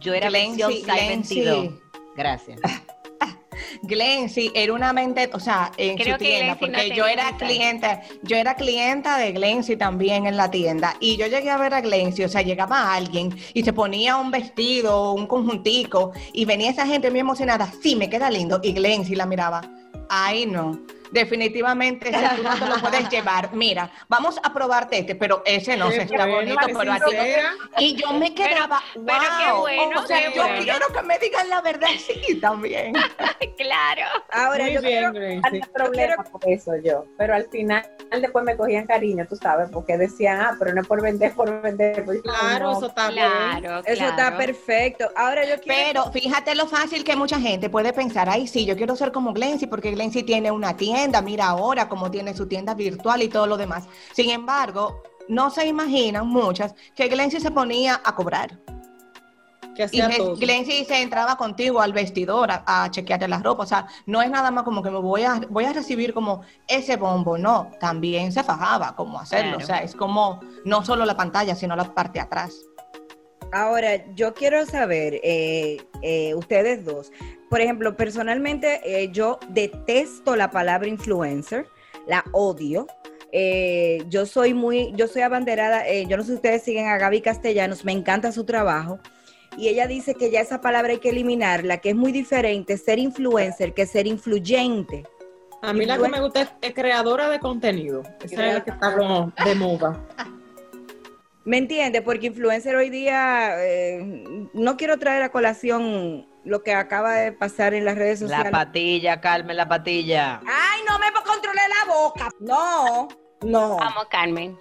Yo 0.00 0.14
era 0.14 0.28
Glency, 0.28 0.56
versión 0.62 0.72
size 0.72 0.92
Glency. 0.92 1.34
22. 1.44 1.74
Gracias. 2.16 2.60
Glency 3.82 4.50
era 4.54 4.72
una 4.72 4.92
mente, 4.92 5.30
o 5.32 5.40
sea, 5.40 5.72
en 5.76 5.96
Creo 5.96 6.14
su 6.14 6.18
que 6.18 6.24
tienda, 6.24 6.54
Glency 6.54 6.66
no 6.66 6.78
porque 6.78 6.96
yo 6.96 7.06
era 7.06 7.28
esa. 7.28 7.36
clienta, 7.36 8.02
yo 8.22 8.36
era 8.36 8.54
clienta 8.54 9.18
de 9.18 9.32
Glency 9.32 9.76
también 9.76 10.26
en 10.26 10.36
la 10.36 10.50
tienda, 10.50 10.96
y 11.00 11.16
yo 11.16 11.26
llegué 11.26 11.50
a 11.50 11.58
ver 11.58 11.74
a 11.74 11.80
Glency, 11.80 12.24
o 12.24 12.28
sea, 12.28 12.42
llegaba 12.42 12.94
alguien 12.94 13.36
y 13.54 13.62
se 13.62 13.72
ponía 13.72 14.16
un 14.16 14.30
vestido, 14.30 15.12
un 15.12 15.26
conjuntico, 15.26 16.12
y 16.32 16.44
venía 16.44 16.70
esa 16.70 16.86
gente 16.86 17.10
muy 17.10 17.20
emocionada, 17.20 17.72
sí, 17.82 17.96
me 17.96 18.08
queda 18.08 18.30
lindo, 18.30 18.60
y 18.62 18.72
Glency 18.72 19.14
la 19.14 19.26
miraba, 19.26 19.60
ay 20.08 20.46
no, 20.46 20.80
definitivamente 21.12 22.08
ese 22.08 22.36
tú 22.36 22.42
no 22.42 22.58
te 22.58 22.66
lo 22.66 22.76
puedes 22.76 23.08
llevar, 23.08 23.52
mira, 23.54 23.90
vamos 24.08 24.40
a 24.42 24.52
probarte 24.52 24.98
este, 24.98 25.14
pero 25.14 25.42
ese 25.44 25.76
no, 25.76 25.90
se 25.90 26.02
está 26.02 26.26
bueno, 26.26 26.54
bonito, 26.54 26.78
pero 26.78 26.92
a 26.92 26.98
ti 26.98 27.16
y 27.78 27.94
yo 27.96 28.12
me 28.12 28.34
quedaba, 28.34 28.82
pero 28.94 29.20
qué 29.38 29.52
bueno, 29.52 30.00
o 30.00 30.06
sea, 30.06 30.18
qué 30.18 30.36
yo 30.36 30.42
bueno. 30.42 30.62
quiero 30.62 30.86
que 30.88 31.02
me 31.02 31.18
digan 31.18 31.48
la 31.48 31.60
verdad, 31.60 31.88
sí, 31.98 32.40
también. 32.40 32.94
Claro. 33.56 34.02
Ahora 34.32 34.64
Muy 34.64 34.74
yo 34.74 34.80
bien, 34.80 35.12
quiero, 35.12 35.40
Gracie. 35.40 35.60
Problema 35.72 36.24
con 36.24 36.40
eso 36.46 36.72
yo, 36.82 37.04
pero 37.16 37.34
al 37.34 37.48
final 37.48 37.86
después 38.20 38.44
me 38.44 38.56
cogían 38.56 38.86
cariño, 38.86 39.26
tú 39.28 39.36
sabes, 39.36 39.68
porque 39.70 39.96
decían, 39.96 40.40
ah, 40.40 40.56
pero 40.58 40.74
no 40.74 40.80
es 40.80 40.86
por 40.86 41.02
vender, 41.02 41.32
por 41.34 41.62
vender. 41.62 42.04
Pues, 42.04 42.22
Claro, 42.22 42.72
no. 42.72 42.76
eso 42.78 42.86
está 42.86 43.10
bien. 43.10 43.26
Claro, 43.26 43.82
eso 43.84 44.04
está 44.04 44.36
perfecto. 44.36 45.10
Ahora 45.16 45.44
yo 45.44 45.60
quiero 45.60 46.02
Pero 46.04 46.12
fíjate 46.12 46.54
lo 46.54 46.66
fácil 46.66 47.04
que 47.04 47.16
mucha 47.16 47.38
gente 47.40 47.68
puede 47.68 47.92
pensar, 47.92 48.28
ay, 48.28 48.46
sí, 48.46 48.64
yo 48.64 48.76
quiero 48.76 48.96
ser 48.96 49.12
como 49.12 49.32
Glency 49.32 49.66
porque 49.66 49.90
Glency 49.92 50.22
tiene 50.22 50.50
una 50.50 50.76
tienda, 50.76 51.01
mira 51.22 51.48
ahora 51.48 51.88
cómo 51.88 52.10
tiene 52.10 52.34
su 52.34 52.46
tienda 52.46 52.74
virtual 52.74 53.22
y 53.22 53.28
todo 53.28 53.46
lo 53.46 53.56
demás. 53.56 53.84
Sin 54.12 54.30
embargo, 54.30 55.02
no 55.28 55.50
se 55.50 55.66
imaginan 55.66 56.26
muchas 56.26 56.74
que 56.94 57.08
Glency 57.08 57.40
se 57.40 57.50
ponía 57.50 58.00
a 58.04 58.14
cobrar. 58.14 58.58
Que 59.74 59.88
Y. 59.90 60.00
Glency 60.38 60.84
se 60.84 61.00
entraba 61.00 61.36
contigo 61.36 61.80
al 61.80 61.92
vestidor 61.92 62.50
a, 62.50 62.62
a 62.66 62.90
chequearte 62.90 63.26
la 63.26 63.38
ropa. 63.38 63.62
O 63.62 63.66
sea, 63.66 63.86
no 64.06 64.20
es 64.20 64.30
nada 64.30 64.50
más 64.50 64.64
como 64.64 64.82
que 64.82 64.90
me 64.90 64.98
voy 64.98 65.22
a, 65.22 65.40
voy 65.48 65.64
a 65.64 65.72
recibir 65.72 66.12
como 66.12 66.42
ese 66.68 66.96
bombo. 66.96 67.38
No, 67.38 67.70
también 67.80 68.32
se 68.32 68.42
fajaba 68.42 68.94
cómo 68.94 69.18
hacerlo. 69.18 69.56
Claro. 69.56 69.64
O 69.64 69.66
sea, 69.66 69.78
es 69.78 69.94
como 69.94 70.40
no 70.64 70.84
solo 70.84 71.06
la 71.06 71.16
pantalla, 71.16 71.54
sino 71.54 71.74
la 71.74 71.84
parte 71.94 72.18
de 72.18 72.24
atrás. 72.24 72.54
Ahora, 73.52 74.04
yo 74.14 74.34
quiero 74.34 74.64
saber, 74.66 75.20
eh, 75.22 75.76
eh, 76.00 76.34
ustedes 76.34 76.84
dos, 76.84 77.12
por 77.52 77.60
ejemplo, 77.60 77.98
personalmente 77.98 78.80
eh, 78.82 79.10
yo 79.12 79.38
detesto 79.50 80.36
la 80.36 80.50
palabra 80.50 80.88
influencer, 80.88 81.66
la 82.06 82.24
odio. 82.32 82.86
Eh, 83.30 84.04
yo 84.08 84.24
soy 84.24 84.54
muy, 84.54 84.90
yo 84.96 85.06
soy 85.06 85.20
abanderada, 85.20 85.86
eh, 85.86 86.06
yo 86.08 86.16
no 86.16 86.22
sé 86.22 86.30
si 86.30 86.34
ustedes 86.36 86.62
siguen 86.62 86.86
a 86.86 86.96
Gaby 86.96 87.20
Castellanos, 87.20 87.84
me 87.84 87.92
encanta 87.92 88.32
su 88.32 88.44
trabajo. 88.44 89.00
Y 89.58 89.68
ella 89.68 89.86
dice 89.86 90.14
que 90.14 90.30
ya 90.30 90.40
esa 90.40 90.62
palabra 90.62 90.92
hay 90.92 90.98
que 90.98 91.10
eliminarla, 91.10 91.76
que 91.76 91.90
es 91.90 91.94
muy 91.94 92.10
diferente 92.10 92.78
ser 92.78 92.98
influencer 92.98 93.74
que 93.74 93.84
ser 93.84 94.06
influyente. 94.06 95.04
A 95.60 95.74
mí 95.74 95.84
la 95.84 95.98
que 95.98 96.08
me 96.08 96.22
gusta 96.22 96.40
es, 96.40 96.48
es 96.62 96.72
creadora 96.72 97.28
de 97.28 97.38
contenido. 97.38 98.02
Esa 98.24 98.46
es 98.46 98.54
la 98.54 98.64
que 98.64 98.70
está 98.70 98.96
como 98.96 99.30
de 99.44 99.54
moda. 99.54 100.02
¿Me 101.44 101.58
entiende? 101.58 102.02
Porque 102.02 102.28
influencer 102.28 102.76
hoy 102.76 102.88
día, 102.90 103.54
eh, 103.58 104.00
no 104.52 104.76
quiero 104.76 104.98
traer 104.98 105.22
a 105.22 105.30
colación 105.32 106.26
lo 106.44 106.62
que 106.62 106.72
acaba 106.72 107.14
de 107.14 107.32
pasar 107.32 107.74
en 107.74 107.84
las 107.84 107.96
redes 107.96 108.20
La 108.20 108.28
sociales. 108.28 108.52
patilla, 108.52 109.20
Carmen, 109.20 109.56
la 109.56 109.68
patilla. 109.68 110.40
Ay, 110.46 110.80
no 110.88 110.98
me 110.98 111.06
controlé 111.12 111.60
la 111.86 111.92
boca. 111.92 112.28
No, 112.40 113.08
no. 113.42 113.76
Vamos, 113.76 114.06
Carmen. 114.10 114.58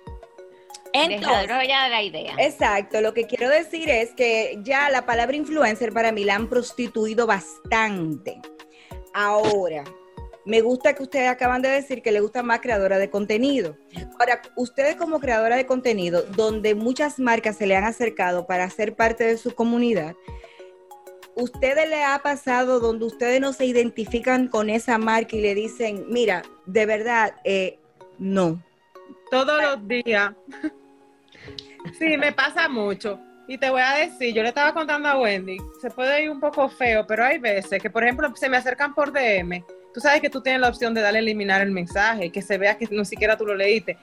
Entonces, 0.93 1.21
Desarrolla 1.47 1.87
la 1.87 2.01
idea. 2.03 2.33
exacto, 2.39 2.99
lo 2.99 3.13
que 3.13 3.25
quiero 3.25 3.47
decir 3.47 3.89
es 3.89 4.11
que 4.13 4.59
ya 4.61 4.89
la 4.89 5.05
palabra 5.05 5.37
influencer 5.37 5.93
para 5.93 6.11
mí 6.11 6.25
la 6.25 6.35
han 6.35 6.49
prostituido 6.49 7.25
bastante. 7.25 8.41
Ahora, 9.13 9.83
me 10.45 10.61
gusta 10.61 10.93
que 10.93 11.03
ustedes 11.03 11.29
acaban 11.29 11.61
de 11.61 11.69
decir 11.69 12.01
que 12.01 12.11
le 12.11 12.19
gusta 12.19 12.43
más 12.43 12.61
creadora 12.61 12.97
de 12.97 13.09
contenido. 13.09 13.77
Ahora, 14.19 14.41
ustedes 14.55 14.95
como 14.95 15.19
creadora 15.19 15.55
de 15.55 15.65
contenido, 15.65 16.23
donde 16.23 16.75
muchas 16.75 17.19
marcas 17.19 17.57
se 17.57 17.67
le 17.67 17.75
han 17.75 17.83
acercado 17.83 18.47
para 18.47 18.69
ser 18.69 18.95
parte 18.95 19.23
de 19.23 19.37
su 19.37 19.53
comunidad, 19.53 20.15
¿ustedes 21.35 21.87
le 21.89 22.03
ha 22.03 22.19
pasado 22.19 22.79
donde 22.79 23.05
ustedes 23.05 23.39
no 23.39 23.53
se 23.53 23.65
identifican 23.65 24.47
con 24.47 24.69
esa 24.69 24.97
marca 24.97 25.35
y 25.35 25.41
le 25.41 25.55
dicen, 25.55 26.05
mira, 26.09 26.41
de 26.65 26.85
verdad, 26.85 27.35
eh, 27.43 27.79
no? 28.17 28.61
Todos 29.29 29.61
los 29.61 29.87
días. 29.87 30.33
Sí, 31.97 32.15
me 32.15 32.31
pasa 32.31 32.69
mucho. 32.69 33.19
Y 33.47 33.57
te 33.57 33.69
voy 33.69 33.81
a 33.81 33.95
decir, 33.95 34.33
yo 34.33 34.43
le 34.43 34.49
estaba 34.49 34.73
contando 34.73 35.09
a 35.09 35.19
Wendy, 35.19 35.57
se 35.81 35.89
puede 35.89 36.23
ir 36.23 36.29
un 36.29 36.39
poco 36.39 36.69
feo, 36.69 37.05
pero 37.07 37.25
hay 37.25 37.39
veces 37.39 37.81
que, 37.81 37.89
por 37.89 38.03
ejemplo, 38.03 38.31
se 38.35 38.47
me 38.47 38.57
acercan 38.57 38.93
por 38.93 39.11
DM. 39.11 39.65
Tú 39.93 39.99
sabes 39.99 40.21
que 40.21 40.29
tú 40.29 40.41
tienes 40.41 40.61
la 40.61 40.69
opción 40.69 40.93
de 40.93 41.01
darle 41.01 41.19
a 41.19 41.21
eliminar 41.21 41.61
el 41.61 41.71
mensaje 41.71 42.31
que 42.31 42.41
se 42.41 42.57
vea 42.57 42.77
que 42.77 42.87
no 42.91 43.03
siquiera 43.05 43.37
tú 43.37 43.45
lo 43.45 43.55
leíste. 43.55 43.97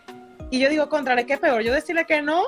Y 0.50 0.60
yo 0.60 0.68
digo, 0.68 0.88
contrale, 0.88 1.26
¿qué 1.26 1.38
peor? 1.38 1.62
Yo 1.62 1.72
decirle 1.72 2.04
que 2.06 2.22
no, 2.22 2.42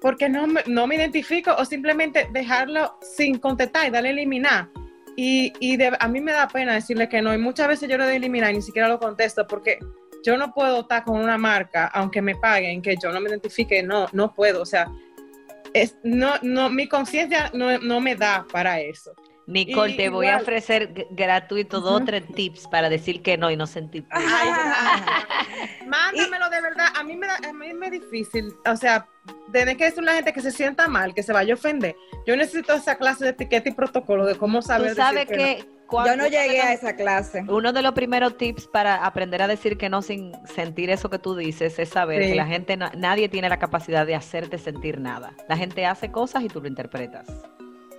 porque 0.00 0.28
no 0.28 0.46
no 0.66 0.86
me 0.86 0.96
identifico, 0.96 1.54
o 1.56 1.64
simplemente 1.64 2.28
dejarlo 2.32 2.98
sin 3.00 3.38
contestar 3.38 3.86
y 3.86 3.90
darle 3.90 4.10
a 4.10 4.12
eliminar. 4.12 4.68
Y, 5.16 5.52
y 5.60 5.76
de- 5.76 5.96
a 5.98 6.08
mí 6.08 6.20
me 6.20 6.32
da 6.32 6.46
pena 6.48 6.74
decirle 6.74 7.08
que 7.08 7.22
no. 7.22 7.32
Y 7.34 7.38
muchas 7.38 7.68
veces 7.68 7.88
yo 7.88 7.96
le 7.98 8.04
doy 8.04 8.12
a 8.14 8.16
eliminar 8.16 8.52
y 8.52 8.56
ni 8.56 8.62
siquiera 8.62 8.88
lo 8.88 8.98
contesto 8.98 9.46
porque 9.46 9.78
yo 10.24 10.36
no 10.36 10.52
puedo 10.52 10.80
estar 10.80 11.04
con 11.04 11.18
una 11.20 11.38
marca, 11.38 11.86
aunque 11.86 12.20
me 12.20 12.34
paguen, 12.34 12.82
que 12.82 12.96
yo 13.00 13.10
no 13.12 13.20
me 13.20 13.30
identifique, 13.30 13.82
no, 13.82 14.06
no 14.12 14.34
puedo. 14.34 14.60
O 14.62 14.66
sea, 14.66 14.88
es, 15.72 15.96
no, 16.02 16.34
no, 16.42 16.68
mi 16.68 16.86
conciencia 16.88 17.50
no, 17.54 17.78
no 17.78 18.00
me 18.00 18.14
da 18.16 18.44
para 18.52 18.80
eso. 18.80 19.12
Nicole, 19.46 19.92
Y 19.92 19.96
te 19.96 20.08
voy 20.08 20.26
a 20.26 20.38
ofrecer 20.38 21.06
gratuito 21.10 21.80
dos 21.80 22.02
o 22.02 22.04
tres 22.04 22.24
tips 22.34 22.66
para 22.68 22.88
decir 22.88 23.22
que 23.22 23.38
no 23.38 23.50
y 23.50 23.56
no 23.56 23.66
sentir. 23.66 24.04
Mándamelo 25.86 26.50
de 26.50 26.60
verdad. 26.60 26.88
A 26.96 27.02
mí 27.04 27.16
me 27.16 27.26
da, 27.26 27.36
a 27.48 27.52
mí 27.52 27.72
me 27.72 27.86
es 27.86 27.92
difícil, 27.92 28.52
o 28.68 28.76
sea, 28.76 29.06
tener 29.52 29.76
que 29.76 29.84
decir 29.84 30.00
a 30.00 30.02
una 30.02 30.14
gente 30.14 30.32
que 30.32 30.40
se 30.40 30.50
sienta 30.50 30.88
mal, 30.88 31.14
que 31.14 31.22
se 31.22 31.32
vaya 31.32 31.52
a 31.54 31.56
ofender. 31.56 31.94
Yo 32.26 32.36
necesito 32.36 32.72
esa 32.74 32.96
clase 32.96 33.24
de 33.24 33.30
etiqueta 33.30 33.68
y 33.68 33.72
protocolo 33.72 34.24
de 34.26 34.34
cómo 34.34 34.62
saber 34.62 34.90
Tú 34.90 34.96
sabes 34.96 35.28
decir 35.28 35.36
que 35.36 35.62
no. 35.64 35.68
que 35.70 35.76
cuando- 35.86 36.10
Yo 36.10 36.16
no 36.16 36.26
llegué 36.28 36.60
a 36.62 36.72
esa 36.72 36.96
clase. 36.96 37.44
Uno 37.48 37.72
de 37.72 37.82
los 37.82 37.92
primeros 37.92 38.36
tips 38.36 38.66
para 38.66 39.06
aprender 39.06 39.42
a 39.42 39.46
decir 39.46 39.78
que 39.78 39.88
no 39.88 40.02
sin 40.02 40.32
sentir 40.56 40.90
eso 40.90 41.08
que 41.08 41.20
tú 41.20 41.36
dices 41.36 41.78
es 41.78 41.88
saber 41.90 42.22
Sí. 42.24 42.30
que 42.30 42.34
la 42.34 42.46
gente, 42.46 42.76
no- 42.76 42.90
nadie 42.96 43.28
tiene 43.28 43.48
la 43.48 43.58
capacidad 43.60 44.04
de 44.06 44.16
hacerte 44.16 44.58
sentir 44.58 45.00
nada. 45.00 45.34
La 45.48 45.56
gente 45.56 45.86
hace 45.86 46.10
cosas 46.10 46.42
y 46.42 46.48
tú 46.48 46.60
lo 46.60 46.66
interpretas. 46.66 47.26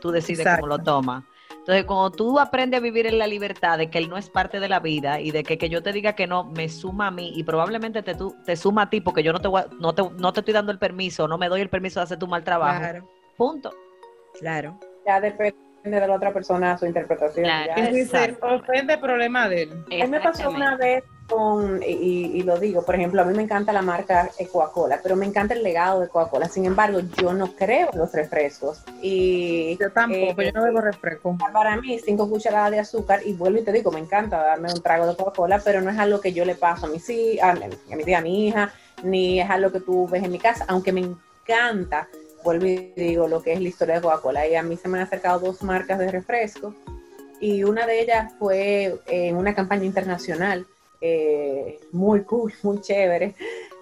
Tú 0.02 0.12
decides 0.12 0.40
Exacto. 0.42 0.62
cómo 0.62 0.76
lo 0.78 0.84
tomas. 0.84 1.24
Entonces, 1.68 1.84
cuando 1.86 2.12
tú 2.12 2.40
aprendes 2.40 2.78
a 2.80 2.82
vivir 2.82 3.08
en 3.08 3.20
la 3.20 3.28
libertad 3.28 3.78
de 3.78 3.90
que 3.90 3.98
él 3.98 4.08
no 4.08 4.16
es 4.16 4.30
parte 4.30 4.62
de 4.62 4.70
la 4.70 4.80
vida 4.80 5.20
y 5.20 5.32
de 5.32 5.44
que, 5.44 5.58
que 5.58 5.68
yo 5.68 5.84
te 5.84 5.92
diga 5.92 6.14
que 6.14 6.26
no 6.26 6.46
me 6.46 6.70
suma 6.70 7.08
a 7.08 7.12
mí 7.12 7.34
y 7.36 7.44
probablemente 7.44 8.02
te, 8.04 8.16
tú- 8.16 8.34
te 8.46 8.56
suma 8.56 8.84
a 8.84 8.90
ti 8.90 9.02
porque 9.02 9.22
yo 9.22 9.34
no 9.34 9.40
te, 9.40 9.50
voy 9.50 9.64
a- 9.64 9.68
no, 9.78 9.94
te, 9.94 10.02
no 10.18 10.32
te 10.32 10.40
estoy 10.40 10.54
dando 10.54 10.72
el 10.72 10.80
permiso, 10.80 11.28
no 11.28 11.38
me 11.38 11.50
doy 11.50 11.60
el 11.60 11.70
permiso 11.70 12.00
de 12.00 12.06
hacer 12.06 12.20
tu 12.20 12.26
mal 12.28 12.42
trabajo. 12.46 12.80
Claro, 12.80 13.10
Punto. 13.36 13.72
claro. 14.40 14.80
Ya 15.06 15.20
depende 15.20 15.58
de 15.84 16.08
la 16.08 16.16
otra 16.16 16.32
persona 16.32 16.78
su 16.78 16.86
interpretación. 16.86 17.44
Claro. 17.44 17.74
ya. 17.76 17.84
Es 17.84 17.94
decir, 17.96 18.16
Exacto. 18.30 18.48
ofende 18.56 18.98
problema 18.98 19.50
de 19.50 19.64
él. 19.64 19.72
A 19.88 20.06
mí 20.06 20.08
me 20.08 20.22
pasó 20.22 20.50
una 20.50 20.78
vez 20.78 21.04
con, 21.28 21.84
y, 21.84 22.42
lo 22.44 22.58
digo, 22.58 22.84
por 22.84 22.96
ejemplo, 22.96 23.22
a 23.22 23.26
mí 23.26 23.36
me 23.36 23.44
encanta 23.44 23.74
la 23.74 23.82
marca 23.82 24.32
eh, 24.38 24.48
Coca-Cola, 24.48 25.00
pero 25.04 25.16
me 25.16 25.26
encanta 25.26 25.54
el 25.54 25.64
legado 25.64 26.00
de 26.00 26.08
Coca-Cola. 26.08 26.48
Sin 26.48 26.66
embargo, 26.66 27.00
yo 27.22 27.34
no 27.34 27.56
creo 27.56 27.90
en 27.92 28.00
los 28.00 28.12
refrescos. 28.14 28.84
Y 29.02 29.78
Yo 29.80 29.92
tampoco, 29.92 30.42
eh, 30.42 30.46
yo 30.46 30.52
no 30.54 30.64
bebo 30.64 30.82
refresco. 30.82 31.38
para 31.52 31.76
mí, 31.78 32.00
cinco 32.00 32.30
cucharadas 32.30 32.72
de 32.72 32.80
azúcar, 32.80 33.22
y 33.26 33.34
vuelvo 33.34 33.60
y 33.60 33.64
te 33.64 33.72
digo, 33.74 33.92
me 33.92 34.00
encanta 34.00 34.38
darme 34.38 34.72
un 34.72 34.82
trago 34.82 35.06
de 35.06 35.16
Coca-Cola, 35.16 35.62
pero 35.64 35.82
no 35.82 35.90
es 35.90 35.98
algo 35.98 36.22
que 36.22 36.34
yo 36.34 36.46
le 36.46 36.56
paso 36.56 36.86
a 36.86 36.90
mi, 36.90 37.00
a, 37.40 37.52
a 37.52 37.96
mi 37.96 38.04
tía, 38.04 38.20
a 38.20 38.22
mi 38.22 38.48
hija, 38.48 38.74
ni 39.04 39.42
es 39.42 39.50
algo 39.50 39.72
que 39.72 39.82
tú 39.82 40.08
ves 40.08 40.24
en 40.24 40.32
mi 40.32 40.40
casa, 40.40 40.66
aunque 40.68 40.94
me 40.94 41.02
encanta, 41.02 42.08
vuelvo 42.44 42.66
y 42.66 42.94
digo, 42.96 43.28
lo 43.28 43.42
que 43.42 43.54
es 43.54 43.62
la 43.62 43.68
historia 43.68 43.96
de 43.96 44.02
Coca-Cola. 44.02 44.48
Y 44.48 44.56
a 44.56 44.64
mí 44.64 44.78
se 44.78 44.88
me 44.88 44.98
han 44.98 45.06
acercado 45.06 45.40
dos 45.40 45.62
marcas 45.62 46.00
de 46.00 46.10
refresco, 46.10 46.74
y 47.40 47.64
una 47.64 47.86
de 47.86 48.02
ellas 48.02 48.34
fue 48.40 49.00
en 49.08 49.36
una 49.36 49.54
campaña 49.54 49.86
internacional, 49.86 50.66
eh, 51.02 51.80
muy 51.92 52.24
cool, 52.24 52.54
muy 52.64 52.82
chévere. 52.82 53.36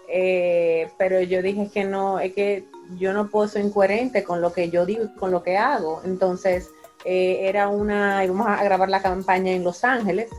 Eh, 0.08 0.90
pero 0.98 1.20
yo 1.22 1.42
dije 1.42 1.70
que 1.74 1.84
no, 1.84 2.20
es 2.20 2.34
que 2.34 2.66
yo 2.98 3.14
no 3.14 3.30
puedo 3.30 3.48
ser 3.48 3.66
incoherente 3.66 4.24
con 4.24 4.40
lo 4.40 4.54
que 4.54 4.70
yo 4.70 4.86
digo 4.86 5.06
con 5.18 5.32
lo 5.32 5.44
que 5.44 5.58
hago. 5.58 6.02
Entonces, 6.06 6.70
eh, 7.04 7.48
era 7.48 7.68
una, 7.68 8.24
íbamos 8.24 8.48
a 8.48 8.64
grabar 8.64 8.90
la 8.90 9.02
campaña 9.02 9.52
en 9.52 9.64
Los 9.64 9.84
Ángeles, 9.84 10.30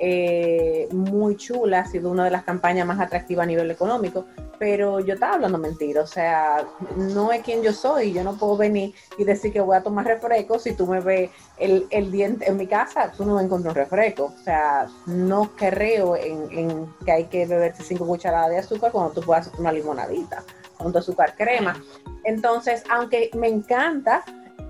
eh, 0.00 0.88
muy 0.92 1.36
chula, 1.36 1.80
ha 1.80 1.86
sido 1.86 2.10
una 2.10 2.24
de 2.24 2.30
las 2.30 2.44
campañas 2.44 2.86
más 2.86 3.00
atractivas 3.00 3.44
a 3.44 3.46
nivel 3.46 3.70
económico, 3.70 4.26
pero 4.58 5.00
yo 5.00 5.14
estaba 5.14 5.34
hablando 5.34 5.58
mentira, 5.58 6.02
o 6.02 6.06
sea, 6.06 6.66
no 6.96 7.32
es 7.32 7.42
quien 7.42 7.62
yo 7.62 7.72
soy, 7.72 8.12
yo 8.12 8.24
no 8.24 8.36
puedo 8.36 8.56
venir 8.56 8.94
y 9.18 9.24
decir 9.24 9.52
que 9.52 9.60
voy 9.60 9.76
a 9.76 9.82
tomar 9.82 10.06
refresco 10.06 10.58
si 10.58 10.72
tú 10.72 10.86
me 10.86 11.00
ves 11.00 11.30
el, 11.58 11.86
el 11.90 12.10
diente 12.10 12.48
en 12.48 12.56
mi 12.56 12.66
casa, 12.66 13.12
tú 13.16 13.24
no 13.24 13.38
encuentras 13.40 13.74
un 13.74 13.82
refresco, 13.82 14.32
o 14.38 14.44
sea, 14.44 14.86
no 15.06 15.50
creo 15.56 16.16
en, 16.16 16.50
en 16.50 16.86
que 17.04 17.12
hay 17.12 17.24
que 17.24 17.46
beberse 17.46 17.82
cinco 17.82 18.06
cucharadas 18.06 18.50
de 18.50 18.58
azúcar 18.58 18.92
cuando 18.92 19.12
tú 19.12 19.20
puedas 19.20 19.46
hacer 19.46 19.60
una 19.60 19.72
limonadita 19.72 20.42
con 20.76 20.92
tu 20.92 20.98
azúcar 20.98 21.34
crema. 21.36 21.82
Entonces, 22.24 22.82
aunque 22.90 23.30
me 23.34 23.48
encanta, 23.48 24.24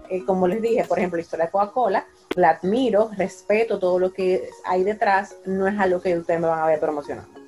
eh, 0.09 0.25
como 0.25 0.47
les 0.47 0.62
dije, 0.62 0.85
por 0.85 0.99
ejemplo, 0.99 1.17
la 1.17 1.23
historia 1.23 1.47
de 1.47 1.51
Coca-Cola, 1.51 2.07
la 2.37 2.51
admiro, 2.51 3.11
respeto 3.16 3.79
todo 3.79 3.99
lo 3.99 4.12
que 4.12 4.49
hay 4.64 4.85
detrás, 4.85 5.37
no 5.46 5.66
es 5.66 5.79
algo 5.79 6.01
que 6.01 6.16
ustedes 6.16 6.40
me 6.40 6.46
van 6.46 6.61
a 6.61 6.66
ver 6.66 6.79
promocionando. 6.79 7.40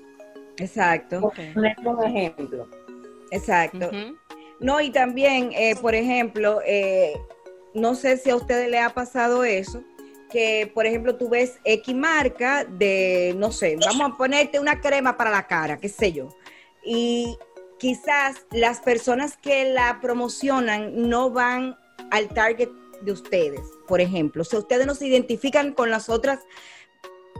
Exacto, 0.57 1.33
poner 1.55 1.77
un 1.85 2.05
ejemplo. 2.05 2.69
exacto. 3.31 3.91
No, 4.61 4.81
y 4.81 4.91
también, 4.91 5.53
eh, 5.53 5.77
por 5.81 5.95
ejemplo, 5.95 6.61
eh, 6.67 7.17
no 7.75 7.95
sé 7.95 8.17
si 8.17 8.31
a 8.31 8.37
ustedes 8.37 8.69
les 8.69 8.83
ha 8.83 8.91
pasado 8.91 9.45
eso, 9.45 9.85
que 10.31 10.71
por 10.75 10.85
ejemplo 10.85 11.17
tú 11.17 11.29
ves 11.29 11.59
X 11.65 11.95
marca 11.95 12.65
de, 12.65 13.35
no 13.37 13.53
sé, 13.53 13.77
vamos 13.77 14.13
a 14.13 14.17
ponerte 14.17 14.59
una 14.59 14.81
crema 14.81 15.17
para 15.17 15.31
la 15.31 15.47
cara, 15.47 15.79
qué 15.79 15.89
sé 15.89 16.13
yo, 16.13 16.29
y 16.85 17.39
quizás 17.79 18.47
las 18.51 18.81
personas 18.81 19.37
que 19.37 19.73
la 19.73 20.01
promocionan 20.01 21.09
no 21.09 21.31
van 21.31 21.77
al 22.11 22.29
target 22.29 22.69
de 23.01 23.13
ustedes, 23.13 23.61
por 23.87 24.01
ejemplo, 24.01 24.45
si 24.45 24.57
ustedes 24.57 24.87
no 24.87 24.95
se 24.95 25.07
identifican 25.07 25.73
con 25.73 25.91
las 25.91 26.09
otras 26.09 26.41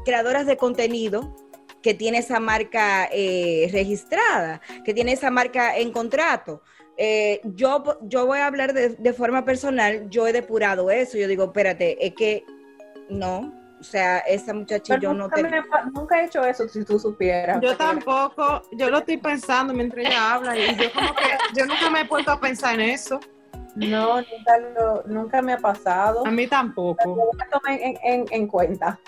creadoras 0.05 0.47
de 0.47 0.57
contenido 0.57 1.35
que 1.83 1.95
tiene 1.95 2.19
esa 2.19 2.41
marca 2.41 3.09
eh, 3.13 3.69
registrada, 3.73 4.61
que 4.85 4.95
tiene 4.95 5.13
esa 5.13 5.31
marca 5.31 5.77
en 5.77 5.93
contrato. 5.93 6.63
Eh, 6.97 7.41
yo, 7.45 7.99
yo 8.03 8.27
voy 8.27 8.41
a 8.41 8.47
hablar 8.47 8.73
de, 8.73 8.91
de 8.91 9.13
forma 9.13 9.45
personal, 9.45 10.09
yo 10.11 10.27
he 10.27 10.33
depurado 10.33 10.91
eso, 10.91 11.17
yo 11.17 11.29
digo, 11.29 11.45
espérate, 11.45 12.05
es 12.05 12.15
que 12.15 12.45
no, 13.09 13.55
o 13.81 13.85
sea, 13.85 14.19
esa 14.19 14.53
muchacha 14.53 14.99
yo 14.99 15.15
no 15.15 15.25
nunca, 15.25 15.37
te... 15.37 15.43
me 15.45 15.63
nunca 15.93 16.21
he 16.21 16.25
hecho 16.25 16.45
eso, 16.45 16.69
si 16.69 16.85
tú 16.85 16.99
supieras. 16.99 17.61
Yo 17.63 17.77
tampoco, 17.77 18.63
yo 18.73 18.91
lo 18.91 18.99
estoy 18.99 19.19
pensando 19.19 19.73
mientras 19.73 20.07
ella 20.07 20.35
habla 20.35 20.59
y 20.59 20.75
yo 20.75 20.93
como 20.93 21.15
que, 21.15 21.23
yo 21.55 21.67
nunca 21.67 21.89
me 21.91 22.01
he 22.01 22.05
puesto 22.05 22.33
a 22.33 22.41
pensar 22.41 22.75
en 22.75 22.91
eso. 22.91 23.21
No, 23.75 24.17
nunca, 24.17 24.59
lo- 24.77 25.03
nunca 25.07 25.43
me 25.43 25.53
ha 25.53 25.59
pasado. 25.59 26.27
A 26.27 26.31
mí 26.31 26.47
tampoco. 26.47 27.31
Tomar 27.51 27.81
en, 27.81 27.97
en- 28.03 28.27
en 28.31 28.47
cuenta. 28.47 28.99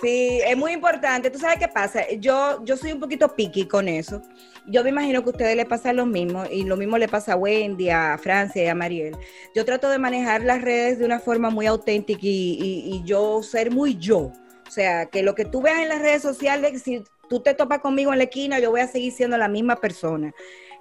Sí, 0.00 0.40
es 0.44 0.56
muy 0.56 0.72
importante. 0.72 1.30
¿Tú 1.30 1.38
sabes 1.38 1.58
qué 1.58 1.68
pasa? 1.68 2.02
Yo, 2.18 2.64
yo 2.64 2.76
soy 2.76 2.92
un 2.92 2.98
poquito 3.00 3.34
picky 3.36 3.66
con 3.66 3.88
eso. 3.88 4.20
Yo 4.66 4.82
me 4.82 4.90
imagino 4.90 5.22
que 5.22 5.28
a 5.28 5.32
ustedes 5.32 5.56
les 5.56 5.66
pasa 5.66 5.92
lo 5.92 6.06
mismo 6.06 6.44
y 6.50 6.64
lo 6.64 6.76
mismo 6.76 6.98
le 6.98 7.08
pasa 7.08 7.34
a 7.34 7.36
Wendy, 7.36 7.90
a 7.90 8.18
Francia 8.18 8.64
y 8.64 8.66
a 8.66 8.74
Mariel. 8.74 9.16
Yo 9.54 9.64
trato 9.64 9.88
de 9.90 9.98
manejar 9.98 10.42
las 10.42 10.62
redes 10.62 10.98
de 10.98 11.04
una 11.04 11.20
forma 11.20 11.50
muy 11.50 11.66
auténtica 11.66 12.20
y, 12.22 12.58
y- 12.60 12.96
y 12.96 13.02
yo 13.04 13.42
ser 13.42 13.70
muy 13.70 13.96
yo. 13.96 14.18
O 14.66 14.70
sea, 14.70 15.06
que 15.06 15.22
lo 15.22 15.34
que 15.34 15.44
tú 15.44 15.60
veas 15.62 15.78
en 15.80 15.88
las 15.88 16.00
redes 16.00 16.22
sociales, 16.22 16.82
si 16.82 17.04
tú 17.28 17.40
te 17.40 17.54
topas 17.54 17.80
conmigo 17.80 18.12
en 18.12 18.18
la 18.18 18.24
esquina, 18.24 18.58
yo 18.58 18.70
voy 18.70 18.80
a 18.80 18.88
seguir 18.88 19.12
siendo 19.12 19.36
la 19.36 19.48
misma 19.48 19.76
persona. 19.76 20.32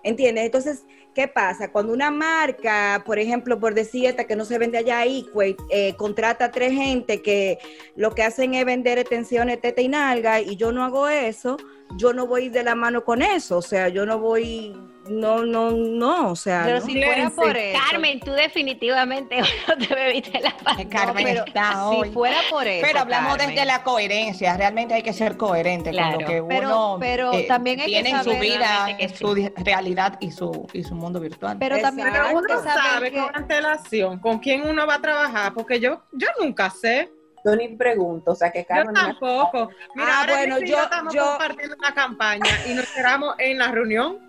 ¿Entiendes? 0.03 0.45
Entonces, 0.45 0.85
¿qué 1.13 1.27
pasa? 1.27 1.71
Cuando 1.71 1.93
una 1.93 2.11
marca, 2.11 3.03
por 3.05 3.19
ejemplo, 3.19 3.59
por 3.59 3.73
decir 3.73 4.05
esta 4.05 4.25
que 4.25 4.35
no 4.35 4.45
se 4.45 4.57
vende 4.57 4.77
allá, 4.77 5.05
Equate, 5.05 5.57
eh, 5.69 5.95
contrata 5.97 6.45
a 6.45 6.51
tres 6.51 6.73
gente 6.73 7.21
que 7.21 7.59
lo 7.95 8.13
que 8.15 8.23
hacen 8.23 8.53
es 8.53 8.65
vender 8.65 8.97
extensiones, 8.97 9.61
teta 9.61 9.81
y 9.81 9.87
nalga, 9.87 10.41
y 10.41 10.55
yo 10.55 10.71
no 10.71 10.83
hago 10.83 11.07
eso, 11.07 11.57
yo 11.97 12.13
no 12.13 12.27
voy 12.27 12.49
de 12.49 12.63
la 12.63 12.75
mano 12.75 13.03
con 13.03 13.21
eso. 13.21 13.57
O 13.57 13.61
sea, 13.61 13.89
yo 13.89 14.05
no 14.05 14.19
voy, 14.19 14.75
no, 15.09 15.43
no, 15.45 15.71
no, 15.71 16.31
o 16.31 16.35
sea, 16.35 16.61
Pero 16.63 16.79
¿no? 16.79 16.85
si 16.85 17.01
fuera 17.01 17.29
por 17.31 17.57
eso. 17.57 17.79
Carmen, 17.89 18.19
tú 18.19 18.31
definitivamente 18.31 19.37
no 19.67 19.77
te 19.77 19.93
bebiste 19.95 20.39
la 20.39 20.55
pasta. 20.57 20.87
Carmen 20.89 21.23
pero 21.25 21.45
está 21.45 21.71
si 21.71 21.77
hoy. 21.97 22.11
fuera 22.11 22.37
por 22.49 22.67
eso. 22.67 22.85
Pero 22.87 22.99
hablamos 22.99 23.35
Carmen, 23.37 23.55
desde 23.55 23.65
la 23.65 23.83
coherencia, 23.83 24.55
realmente 24.57 24.93
hay 24.93 25.01
que 25.03 25.13
ser 25.13 25.37
coherente 25.37 25.89
Claro. 25.91 26.13
con 26.13 26.21
lo 26.23 26.27
que 26.29 26.43
Pero- 26.47 26.67
uno 26.67 26.97
pero 26.99 27.33
eh, 27.33 27.45
también 27.47 27.79
hay 27.79 27.85
que 27.87 27.91
tiene 27.93 28.09
en 28.11 28.17
su 28.19 28.23
saber 28.31 28.41
vida, 28.41 28.85
que 28.97 29.03
en 29.03 29.15
su 29.15 29.33
di- 29.33 29.49
realidad 29.57 30.17
y 30.19 30.31
su, 30.31 30.67
y 30.73 30.83
su 30.83 30.93
mundo 30.95 31.19
virtual. 31.19 31.57
Pero 31.59 31.79
también 31.79 32.07
Exacto. 32.09 32.27
hay 32.29 32.35
Pero 32.35 32.47
que 32.47 32.53
uno 32.53 32.63
saber 32.63 32.83
sabe 32.93 33.11
que- 33.11 33.19
con 33.19 33.35
antelación 33.35 34.19
con 34.19 34.39
quién 34.39 34.67
uno 34.69 34.85
va 34.85 34.95
a 34.95 35.01
trabajar, 35.01 35.53
porque 35.53 35.79
yo, 35.79 36.01
yo 36.11 36.27
nunca 36.39 36.69
sé. 36.69 37.11
Yo 37.43 37.55
ni 37.55 37.69
pregunto, 37.69 38.33
o 38.33 38.35
sea 38.35 38.51
que 38.51 38.59
Yo 38.59 38.67
Carmen 38.67 38.93
me- 38.93 38.99
tampoco. 38.99 39.69
Mira, 39.95 40.07
Ah, 40.11 40.19
ahora 40.21 40.33
bueno, 40.37 40.59
yo- 40.59 40.79
estamos 40.79 41.11
yo- 41.11 41.25
compartiendo 41.25 41.75
una 41.79 41.91
campaña 41.95 42.45
y 42.69 42.75
nos 42.75 42.85
quedamos 42.91 43.33
en 43.39 43.57
la 43.57 43.67
reunión. 43.71 44.19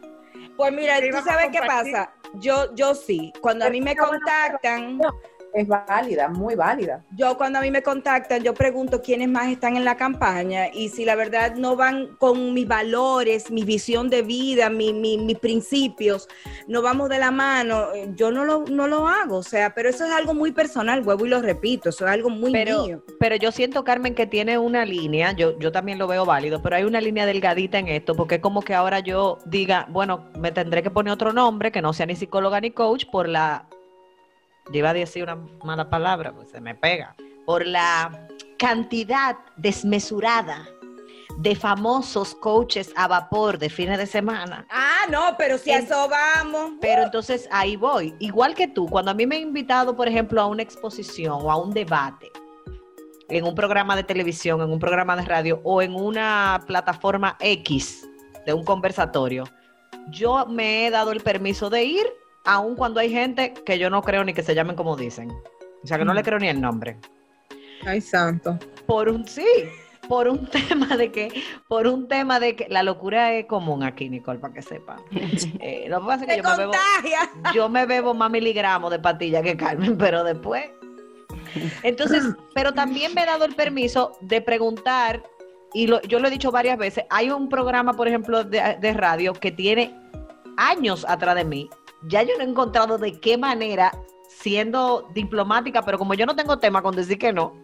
Pues 0.57 0.73
mira, 0.73 0.99
tú 1.01 1.19
sabes 1.25 1.49
qué 1.51 1.61
pasa. 1.67 2.13
Yo, 2.35 2.75
yo 2.75 2.95
sí. 2.95 3.33
Cuando 3.41 3.67
a 3.67 3.71
mí 3.71 3.81
me 3.81 3.97
contactan, 3.97 5.01
es 5.55 5.69
válida, 5.69 6.29
muy 6.29 6.55
válida. 6.55 7.05
Yo 7.17 7.37
cuando 7.37 7.59
a 7.59 7.63
mí 7.63 7.71
me 7.71 7.83
contactan, 7.83 8.43
yo 8.43 8.55
pregunto 8.55 9.03
quiénes 9.03 9.29
más 9.29 9.49
están 9.49 9.77
en 9.77 9.85
la 9.85 9.97
campaña 9.97 10.69
y 10.73 10.89
si 10.89 11.05
la 11.05 11.15
verdad 11.15 11.55
no 11.57 11.77
van 11.77 12.17
con 12.19 12.55
mis 12.55 12.67
valores, 12.67 13.51
mi 13.51 13.63
visión 13.63 14.09
de 14.09 14.23
vida, 14.23 14.71
mi- 14.71 14.93
mi- 14.93 15.19
mis 15.19 15.39
principios, 15.39 16.29
no 16.69 16.81
vamos 16.83 17.09
de 17.09 17.19
la 17.19 17.31
mano, 17.31 17.93
eh, 17.95 18.11
yo 18.15 18.31
no 18.31 18.45
lo, 18.45 18.65
no 18.71 18.87
lo 18.89 19.09
hago, 19.09 19.37
o 19.39 19.43
sea, 19.43 19.75
pero 19.75 19.89
eso 19.89 20.05
es 20.07 20.13
algo 20.13 20.35
muy 20.35 20.53
personal, 20.53 21.03
vuelvo 21.03 21.27
y 21.27 21.29
lo 21.29 21.43
repito, 21.43 21.89
eso 21.91 22.07
es 22.07 22.11
algo 22.13 22.31
muy 22.31 22.53
Pero, 22.53 22.85
mío. 22.85 23.03
pero 23.21 23.37
yo 23.37 23.53
siento, 23.53 23.85
Carmen, 23.85 24.15
que 24.15 24.27
tiene 24.27 24.59
una 24.59 24.85
línea, 24.85 25.33
yo, 25.33 25.59
yo 25.59 25.71
también 25.73 25.99
lo 25.99 26.07
veo 26.07 26.25
válido, 26.25 26.63
pero 26.63 26.77
hay 26.77 26.85
una 26.85 27.01
línea 27.01 27.27
delgadita 27.27 27.79
en 27.79 27.89
esto, 27.89 28.15
porque 28.15 28.37
es 28.37 28.41
como 28.41 28.63
que 28.63 28.75
ahora 28.75 29.01
yo 29.01 29.39
diga, 29.45 29.87
bueno, 29.91 30.25
me 30.39 30.53
tendré 30.53 30.83
que 30.83 30.91
poner 30.91 31.13
otro 31.13 31.33
nombre, 31.33 31.71
que 31.73 31.83
no 31.83 31.93
sea 31.93 32.07
ni 32.07 32.17
psicóloga 32.17 32.61
ni 32.61 32.71
coach, 32.71 33.05
por 33.11 33.29
la, 33.29 33.67
yo 34.73 34.79
iba 34.79 34.91
a 34.91 34.95
decir 34.95 35.23
una 35.25 35.37
mala 35.65 35.91
palabra, 35.91 36.33
pues 36.33 36.51
se 36.51 36.61
me 36.61 36.75
pega, 36.75 37.15
por 37.47 37.67
la 37.67 38.29
cantidad 38.59 39.37
desmesurada 39.57 40.67
de 41.39 41.55
famosos 41.55 42.35
coaches 42.35 42.93
a 42.97 43.09
vapor 43.09 43.59
de 43.59 43.71
fines 43.71 43.99
de 43.99 44.07
semana. 44.07 44.67
Ah, 44.71 45.07
no, 45.11 45.35
pero 45.39 45.59
si 45.59 45.71
a 45.71 45.79
eso 45.79 46.09
vamos. 46.09 46.73
Pero 46.81 47.03
entonces 47.03 47.49
ahí 47.51 47.77
voy. 47.77 48.15
Igual 48.19 48.55
que 48.55 48.69
tú, 48.69 48.87
cuando 48.87 49.11
a 49.11 49.15
mí 49.15 49.27
me 49.27 49.37
han 49.37 49.43
invitado, 49.43 49.97
por 49.97 50.09
ejemplo, 50.09 50.41
a 50.41 50.47
una 50.47 50.63
exposición 50.63 51.39
o 51.41 51.51
a 51.51 51.57
un 51.57 51.73
debate 51.73 52.31
en 53.29 53.45
un 53.45 53.55
programa 53.55 53.97
de 53.97 54.05
televisión, 54.05 54.61
en 54.61 54.71
un 54.71 54.79
programa 54.79 55.17
de 55.17 55.23
radio 55.23 55.61
o 55.65 55.81
en 55.81 55.95
una 55.95 56.63
plataforma 56.67 57.37
X 57.41 58.07
de 58.45 58.53
un 58.53 58.65
conversatorio, 58.65 59.45
yo 60.11 60.47
me 60.47 60.87
he 60.87 60.91
dado 60.91 61.13
el 61.13 61.21
permiso 61.21 61.71
de 61.71 61.85
ir, 61.85 62.07
aun 62.45 62.75
cuando 62.77 63.01
hay 63.01 63.11
gente 63.11 63.55
que 63.67 63.79
yo 63.79 63.91
no 63.91 64.03
creo 64.03 64.25
ni 64.25 64.33
que 64.35 64.43
se 64.43 64.55
llamen 64.55 64.77
como 64.77 64.97
dicen. 64.97 65.31
O 65.31 65.87
sea, 65.87 65.99
que 65.99 66.05
no 66.05 66.15
le 66.15 66.23
creo 66.23 66.39
ni 66.39 66.49
el 66.49 66.61
nombre. 66.61 66.97
Ay, 67.85 68.01
santo. 68.01 68.59
Por 68.87 69.09
un 69.09 69.27
sí, 69.27 69.47
por 70.09 70.29
un 70.29 70.47
tema 70.51 70.97
de 70.97 71.11
que, 71.11 71.43
por 71.69 71.87
un 71.87 72.07
tema 72.09 72.39
de 72.39 72.55
que 72.57 72.67
la 72.69 72.83
locura 72.83 73.33
es 73.33 73.47
común 73.47 73.83
aquí, 73.83 74.09
Nicole, 74.09 74.39
para 74.39 74.55
que 74.55 74.63
sepan. 74.63 74.99
Eh, 75.61 75.87
lo 75.89 76.01
que 76.01 76.07
pasa 76.07 76.25
es 76.25 76.31
que 76.31 76.37
yo 76.37 76.43
me 76.49 76.57
bebo, 76.57 76.73
yo 77.55 77.69
me 77.69 77.87
bebo 77.87 78.15
más 78.15 78.31
miligramos 78.31 78.91
de 78.91 78.99
patilla 78.99 79.43
que 79.43 79.57
Carmen, 79.57 79.97
pero 79.99 80.23
después. 80.25 80.65
Entonces, 81.83 82.25
pero 82.55 82.73
también 82.73 83.15
me 83.15 83.23
he 83.23 83.27
dado 83.27 83.45
el 83.45 83.55
permiso 83.55 84.13
de 84.21 84.41
preguntar, 84.41 85.23
y 85.75 85.87
lo- 85.87 86.03
yo 86.03 86.19
lo 86.19 86.29
he 86.29 86.31
dicho 86.31 86.51
varias 86.51 86.79
veces, 86.79 87.05
hay 87.11 87.31
un 87.31 87.49
programa, 87.49 87.93
por 87.95 88.07
ejemplo, 88.09 88.45
de, 88.45 88.77
de 88.81 88.93
radio 88.93 89.33
que 89.33 89.51
tiene 89.51 89.95
años 90.57 91.05
atrás 91.09 91.35
de 91.37 91.45
mí. 91.45 91.69
Ya 92.09 92.23
yo 92.23 92.37
no 92.37 92.45
he 92.45 92.49
encontrado 92.49 92.99
de 92.99 93.21
qué 93.21 93.39
manera, 93.39 93.93
siendo 94.29 95.09
diplomática, 95.15 95.83
pero 95.83 95.99
como 95.99 96.15
yo 96.15 96.27
no 96.27 96.35
tengo 96.35 96.59
tema 96.59 96.83
con 96.83 96.97
decir 96.97 97.19
que 97.19 97.33
no, 97.33 97.55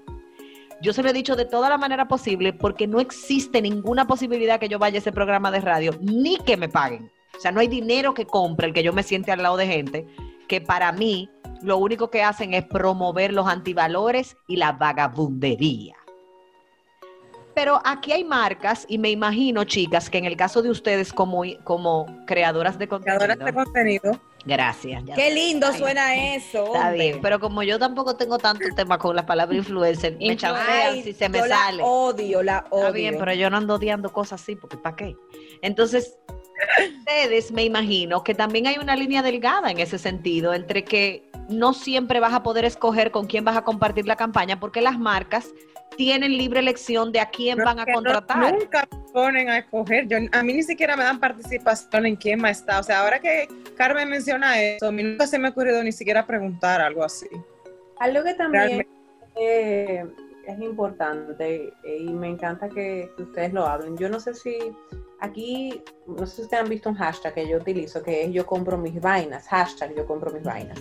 yo 0.81 0.93
se 0.93 1.03
lo 1.03 1.11
he 1.11 1.13
dicho 1.13 1.35
de 1.35 1.45
toda 1.45 1.69
la 1.69 1.79
manera 1.79 2.07
posible 2.07 2.53
porque 2.53 2.87
no 2.87 3.01
existe 3.01 3.61
ninguna 3.61 4.07
posibilidad 4.07 4.61
que 4.61 4.69
yo 4.69 4.79
vaya 4.79 4.97
a 4.97 5.01
ese 5.01 5.13
programa 5.13 5.51
de 5.51 5.61
radio, 5.61 5.93
ni 6.01 6.37
que 6.39 6.57
me 6.57 6.69
paguen. 6.69 7.11
O 7.37 7.41
sea, 7.41 7.51
no 7.51 7.61
hay 7.61 7.69
dinero 7.69 8.15
que 8.15 8.27
compre 8.27 8.69
el 8.69 8.73
que 8.73 8.83
yo 8.83 8.93
me 8.93 9.03
siente 9.03 9.33
al 9.33 9.43
lado 9.43 9.57
de 9.57 9.67
gente 9.67 10.07
que 10.49 10.61
para 10.61 10.93
mí 10.93 11.31
lo 11.63 11.77
único 11.79 12.11
que 12.11 12.23
hacen 12.23 12.55
es 12.55 12.65
promover 12.65 13.33
los 13.33 13.47
antivalores 13.47 14.37
y 14.47 14.57
la 14.57 14.73
vagabundería. 14.73 15.97
Pero 17.55 17.81
aquí 17.85 18.13
hay 18.13 18.25
marcas 18.25 18.87
y 18.89 18.99
me 18.99 19.11
imagino, 19.11 19.65
chicas, 19.65 20.09
que 20.09 20.19
en 20.19 20.25
el 20.25 20.37
caso 20.37 20.63
de 20.63 20.71
ustedes 20.71 21.13
como, 21.13 21.43
como 21.65 22.07
creadoras 22.27 22.79
de 22.79 22.87
contenido, 22.87 23.19
Creadoras 23.19 23.45
de 23.45 23.53
contenido. 23.53 24.21
Gracias. 24.45 25.03
Qué 25.15 25.31
lindo 25.31 25.69
Ay, 25.73 25.79
suena 25.79 26.35
eso. 26.35 26.67
Está 26.67 26.89
hombre. 26.89 26.99
bien, 26.99 27.21
pero 27.21 27.41
como 27.41 27.63
yo 27.63 27.79
tampoco 27.79 28.17
tengo 28.17 28.39
tanto 28.39 28.67
tema 28.75 28.99
con 28.99 29.15
la 29.15 29.27
palabra 29.27 29.57
influencer, 29.57 30.17
me 30.19 30.37
chancean 30.37 31.03
si 31.03 31.13
se 31.13 31.29
me 31.29 31.39
yo 31.39 31.47
sale. 31.47 31.79
La 31.79 31.85
odio, 31.85 32.43
la 32.43 32.67
odio. 32.71 32.81
Está 32.81 32.91
bien, 32.93 33.17
pero 33.19 33.33
yo 33.35 33.51
no 33.51 33.57
ando 33.57 33.75
odiando 33.75 34.13
cosas 34.13 34.41
así, 34.41 34.57
porque 34.57 34.77
¿para 34.77 34.97
qué? 34.97 35.17
Entonces, 35.63 36.19
ustedes 36.99 37.53
me 37.53 37.65
imagino 37.65 38.23
que 38.25 38.35
también 38.35 38.67
hay 38.67 38.79
una 38.79 38.97
línea 38.97 39.23
delgada 39.23 39.71
en 39.71 39.79
ese 39.79 39.99
sentido, 39.99 40.55
entre 40.55 40.85
que 40.85 41.31
no 41.49 41.73
siempre 41.73 42.21
vas 42.21 42.35
a 42.35 42.43
poder 42.43 42.65
escoger 42.65 43.11
con 43.11 43.27
quién 43.27 43.45
vas 43.45 43.57
a 43.57 43.63
compartir 43.63 44.07
la 44.07 44.17
campaña, 44.17 44.61
porque 44.61 44.81
las 44.81 44.99
marcas 44.99 45.53
tienen 45.99 46.39
libre 46.39 46.61
elección 46.61 47.11
de 47.13 47.19
a 47.21 47.29
quién 47.29 47.59
No, 47.59 47.65
van 47.65 47.81
a 47.81 47.85
que 47.85 47.91
no- 47.91 47.97
contratar. 47.97 48.55
nunca 48.55 48.89
me 48.91 49.13
ponen 49.13 49.51
a 49.51 49.59
escoger. 49.59 50.07
Yo, 50.07 50.17
a 50.33 50.43
mí 50.45 50.53
ni 50.55 50.63
siquiera 50.63 50.97
me 50.97 51.03
dan 51.03 51.19
participación 51.19 52.07
en 52.07 52.15
quién 52.17 52.41
más 52.41 52.59
está. 52.61 52.79
O 52.79 52.83
sea, 52.85 53.01
ahora 53.01 53.19
que 53.19 53.49
Carmen 53.77 54.09
menciona 54.09 54.63
eso, 54.63 54.87
a 54.87 54.93
mí 54.93 55.03
nunca 55.03 55.27
se 55.27 55.39
me 55.41 55.49
ha 55.49 55.51
ocurrido 55.51 55.83
ni 55.83 55.91
siquiera 55.93 56.25
preguntar 56.25 56.81
algo 56.81 57.03
así. 57.05 57.27
Algo 57.99 58.23
que 58.23 58.35
también 58.35 58.87
eh, 59.41 60.07
es 60.47 60.59
importante 60.61 61.73
eh, 61.85 61.97
y 61.99 62.13
me 62.13 62.29
encanta 62.29 62.69
que, 62.69 63.11
que 63.17 63.23
ustedes 63.25 63.53
lo 63.53 63.67
hablen. 63.67 63.97
Yo 63.99 64.09
no 64.09 64.21
sé 64.21 64.35
si 64.35 64.57
aquí, 65.19 65.83
no 66.07 66.25
sé 66.27 66.37
si 66.37 66.43
ustedes 66.43 66.63
han 66.63 66.69
visto 66.71 66.89
un 66.91 66.95
hashtag 66.95 67.35
que 67.35 67.49
yo 67.49 67.57
utilizo, 67.57 68.05
que 68.05 68.23
es 68.25 68.33
yo 68.33 68.47
compro 68.47 68.79
mis 68.79 69.01
vainas, 69.01 69.49
hashtag 69.49 69.97
yo 69.97 70.07
compro 70.07 70.31
mis 70.31 70.45
vainas. 70.45 70.81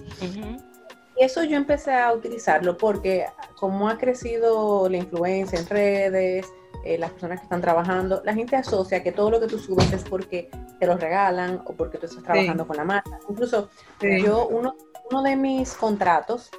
Y 1.20 1.24
eso 1.24 1.44
yo 1.44 1.58
empecé 1.58 1.94
a 1.94 2.14
utilizarlo 2.14 2.78
porque 2.78 3.26
como 3.56 3.90
ha 3.90 3.98
crecido 3.98 4.88
la 4.88 4.98
influencia 4.98 5.60
en 5.60 5.66
redes, 5.68 6.54
eh, 6.84 6.98
las 6.98 7.12
personas 7.12 7.40
que 7.40 7.44
están 7.44 7.60
trabajando, 7.62 8.22
la 8.24 8.34
gente 8.34 8.56
asocia 8.56 9.04
que 9.04 9.12
todo 9.12 9.32
lo 9.32 9.40
que 9.40 9.48
tú 9.48 9.58
subes 9.58 9.92
es 9.92 10.04
porque 10.04 10.50
te 10.80 10.86
lo 10.86 10.96
regalan 10.96 11.62
o 11.66 11.74
porque 11.74 11.98
tú 11.98 12.06
estás 12.06 12.24
trabajando 12.24 12.68
con 12.68 12.78
la 12.78 12.84
marca. 12.84 13.20
Incluso 13.28 13.70
Sí. 14.00 14.22
yo, 14.24 14.48
uno, 14.48 14.76
uno 15.12 15.24
de 15.24 15.36
mis 15.36 15.74
contratos, 15.74 16.52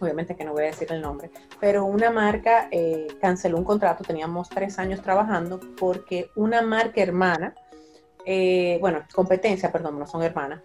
obviamente 0.00 0.34
que 0.34 0.44
no 0.44 0.52
voy 0.52 0.64
a 0.64 0.66
decir 0.66 0.90
el 0.90 1.00
nombre, 1.00 1.30
pero 1.60 1.84
una 1.84 2.10
marca 2.10 2.68
eh, 2.72 3.06
canceló 3.20 3.58
un 3.58 3.64
contrato, 3.64 4.02
teníamos 4.02 4.48
tres 4.48 4.78
años 4.78 5.00
trabajando 5.02 5.60
porque 5.78 6.30
una 6.34 6.62
marca 6.62 7.00
hermana, 7.00 7.54
eh, 8.26 8.76
bueno, 8.80 9.02
competencia, 9.14 9.70
perdón, 9.70 9.98
no 9.98 10.06
son 10.06 10.22
hermanas, 10.22 10.60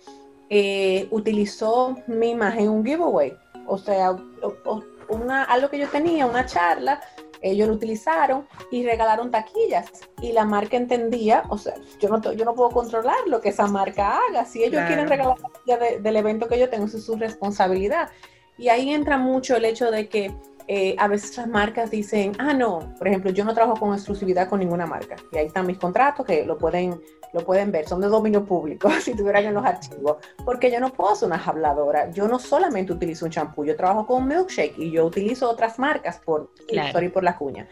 eh, 0.50 1.08
utilizó 1.12 1.96
mi 2.08 2.32
imagen 2.32 2.66
en 2.66 2.70
un 2.70 2.86
giveaway. 2.86 3.36
O 3.68 3.78
sea, 3.78 4.16
una, 5.10 5.44
algo 5.44 5.70
que 5.70 5.80
yo 5.80 5.88
tenía, 5.88 6.26
una 6.26 6.46
charla, 6.46 7.02
ellos 7.42 7.68
lo 7.68 7.76
utilizaron 7.76 8.48
y 8.72 8.84
regalaron 8.86 9.30
taquillas. 9.32 9.88
Y 10.22 10.32
la 10.34 10.46
marca 10.46 10.78
entendía, 10.78 11.44
o 11.50 11.58
sea, 11.58 11.74
yo 12.00 12.10
no, 12.10 12.34
yo 12.34 12.46
no 12.46 12.56
puedo 12.56 12.70
controlar 12.72 13.18
lo 13.28 13.42
que 13.42 13.50
esa 13.50 13.68
marca 13.68 14.18
haga. 14.30 14.46
Si 14.46 14.60
ellos 14.60 14.72
Claro. 14.82 14.88
quieren 14.88 15.08
regalar 15.08 15.38
taquillas 15.40 15.80
de- 15.80 16.00
del 16.00 16.16
evento 16.16 16.48
que 16.48 16.60
yo 16.60 16.70
tengo, 16.70 16.86
eso 16.86 16.98
es 16.98 17.06
su 17.06 17.16
responsabilidad. 17.16 18.10
Y 18.58 18.70
ahí 18.70 18.90
entra 18.94 19.18
mucho 19.18 19.56
el 19.58 19.66
hecho 19.66 19.92
de 19.92 20.08
que 20.10 20.34
eh, 20.68 20.96
a 20.98 21.08
veces 21.08 21.38
las 21.38 21.48
marcas 21.48 21.92
dicen, 21.92 22.34
ah, 22.40 22.54
no, 22.54 22.94
por 22.98 23.08
ejemplo, 23.08 23.32
yo 23.32 23.46
no 23.46 23.54
trabajo 23.54 23.80
con 23.80 23.94
exclusividad 23.94 24.50
con 24.50 24.60
ninguna 24.60 24.86
marca. 24.86 25.16
Y 25.32 25.38
ahí 25.38 25.48
están 25.48 25.68
mis 25.68 25.78
contratos 25.78 26.26
que 26.26 26.46
lo 26.46 26.58
pueden, 26.58 27.00
lo 27.34 27.46
pueden 27.46 27.72
ver, 27.72 27.88
son 27.88 28.02
de 28.02 28.08
dominio 28.08 28.44
público, 28.46 28.90
si 29.02 29.14
tuvieran 29.16 29.46
en 29.46 29.54
los 29.54 29.66
archivos. 29.66 30.18
Porque 30.44 30.72
yo 30.72 30.80
no 30.80 30.92
puedo 30.92 31.16
ser 31.16 31.28
una 31.28 31.44
habladora. 31.44 32.10
Yo 32.12 32.28
no 32.28 32.40
solamente 32.40 32.94
utilizo 32.94 33.26
un 33.26 33.32
champú, 33.32 33.64
yo 33.66 33.76
trabajo 33.76 34.08
con 34.08 34.28
milkshake 34.28 34.78
y 34.78 34.92
yo 34.92 35.06
utilizo 35.06 35.50
otras 35.50 35.78
marcas 35.80 36.20
por, 36.26 36.52
Claro. 36.68 36.92
sorry 36.92 37.10
por 37.10 37.24
la 37.24 37.38
cuña. 37.38 37.68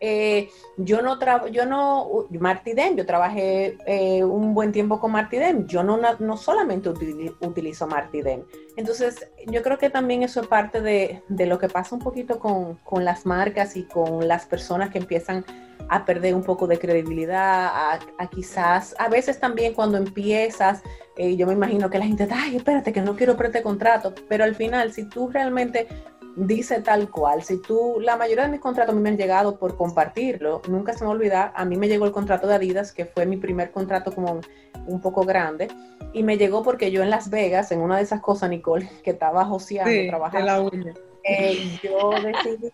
Eh, 0.00 0.48
yo 0.76 1.02
no 1.02 1.18
trabajo, 1.18 1.48
yo 1.48 1.66
no, 1.66 2.26
Martidem, 2.30 2.94
yo 2.94 3.04
trabajé 3.04 3.76
eh, 3.86 4.22
un 4.22 4.54
buen 4.54 4.70
tiempo 4.70 5.00
con 5.00 5.10
Martidem, 5.10 5.66
yo 5.66 5.82
no, 5.82 5.98
no 6.18 6.36
solamente 6.36 6.88
utili- 6.88 7.34
utilizo 7.40 7.86
Martidem. 7.86 8.44
Entonces, 8.76 9.28
yo 9.46 9.62
creo 9.62 9.78
que 9.78 9.90
también 9.90 10.22
eso 10.22 10.40
es 10.40 10.46
parte 10.46 10.80
de, 10.80 11.22
de 11.28 11.46
lo 11.46 11.58
que 11.58 11.68
pasa 11.68 11.96
un 11.96 12.00
poquito 12.00 12.38
con, 12.38 12.76
con 12.84 13.04
las 13.04 13.26
marcas 13.26 13.76
y 13.76 13.84
con 13.84 14.28
las 14.28 14.46
personas 14.46 14.90
que 14.90 14.98
empiezan 14.98 15.44
a 15.88 16.04
perder 16.04 16.34
un 16.34 16.42
poco 16.42 16.66
de 16.66 16.78
credibilidad, 16.78 17.66
a, 17.66 17.98
a 18.18 18.26
quizás, 18.28 18.94
a 18.98 19.08
veces 19.08 19.40
también 19.40 19.74
cuando 19.74 19.96
empiezas, 19.96 20.82
eh, 21.16 21.34
yo 21.34 21.46
me 21.46 21.54
imagino 21.54 21.88
que 21.88 21.98
la 21.98 22.04
gente, 22.04 22.28
ay, 22.30 22.56
espérate, 22.56 22.92
que 22.92 23.00
no 23.00 23.16
quiero 23.16 23.36
preste 23.36 23.62
contrato, 23.62 24.14
pero 24.28 24.44
al 24.44 24.54
final, 24.54 24.92
si 24.92 25.08
tú 25.08 25.28
realmente 25.30 25.88
dice 26.46 26.80
tal 26.82 27.10
cual. 27.10 27.42
Si 27.42 27.60
tú, 27.60 27.98
la 28.00 28.16
mayoría 28.16 28.44
de 28.44 28.50
mis 28.50 28.60
contratos 28.60 28.92
a 28.92 28.96
mí 28.96 29.02
me 29.02 29.08
han 29.10 29.16
llegado 29.16 29.58
por 29.58 29.76
compartirlo. 29.76 30.62
Nunca 30.68 30.92
se 30.92 31.04
me 31.04 31.10
olvida, 31.10 31.52
a 31.54 31.64
mí 31.64 31.76
me 31.76 31.88
llegó 31.88 32.04
el 32.06 32.12
contrato 32.12 32.46
de 32.46 32.54
Adidas, 32.54 32.92
que 32.92 33.04
fue 33.04 33.26
mi 33.26 33.36
primer 33.36 33.70
contrato 33.70 34.12
como 34.14 34.32
un, 34.32 34.40
un 34.86 35.00
poco 35.00 35.22
grande. 35.22 35.68
Y 36.12 36.22
me 36.22 36.38
llegó 36.38 36.62
porque 36.62 36.90
yo 36.90 37.02
en 37.02 37.10
Las 37.10 37.28
Vegas, 37.30 37.72
en 37.72 37.80
una 37.80 37.96
de 37.96 38.02
esas 38.02 38.20
cosas, 38.20 38.48
Nicole, 38.50 38.88
que 39.04 39.10
estaba 39.10 39.44
joseando, 39.44 39.90
Sí, 39.90 40.06
trabajando, 40.08 40.46
la 40.46 40.70
eh, 41.24 41.78
yo 41.82 42.12
decidí, 42.22 42.72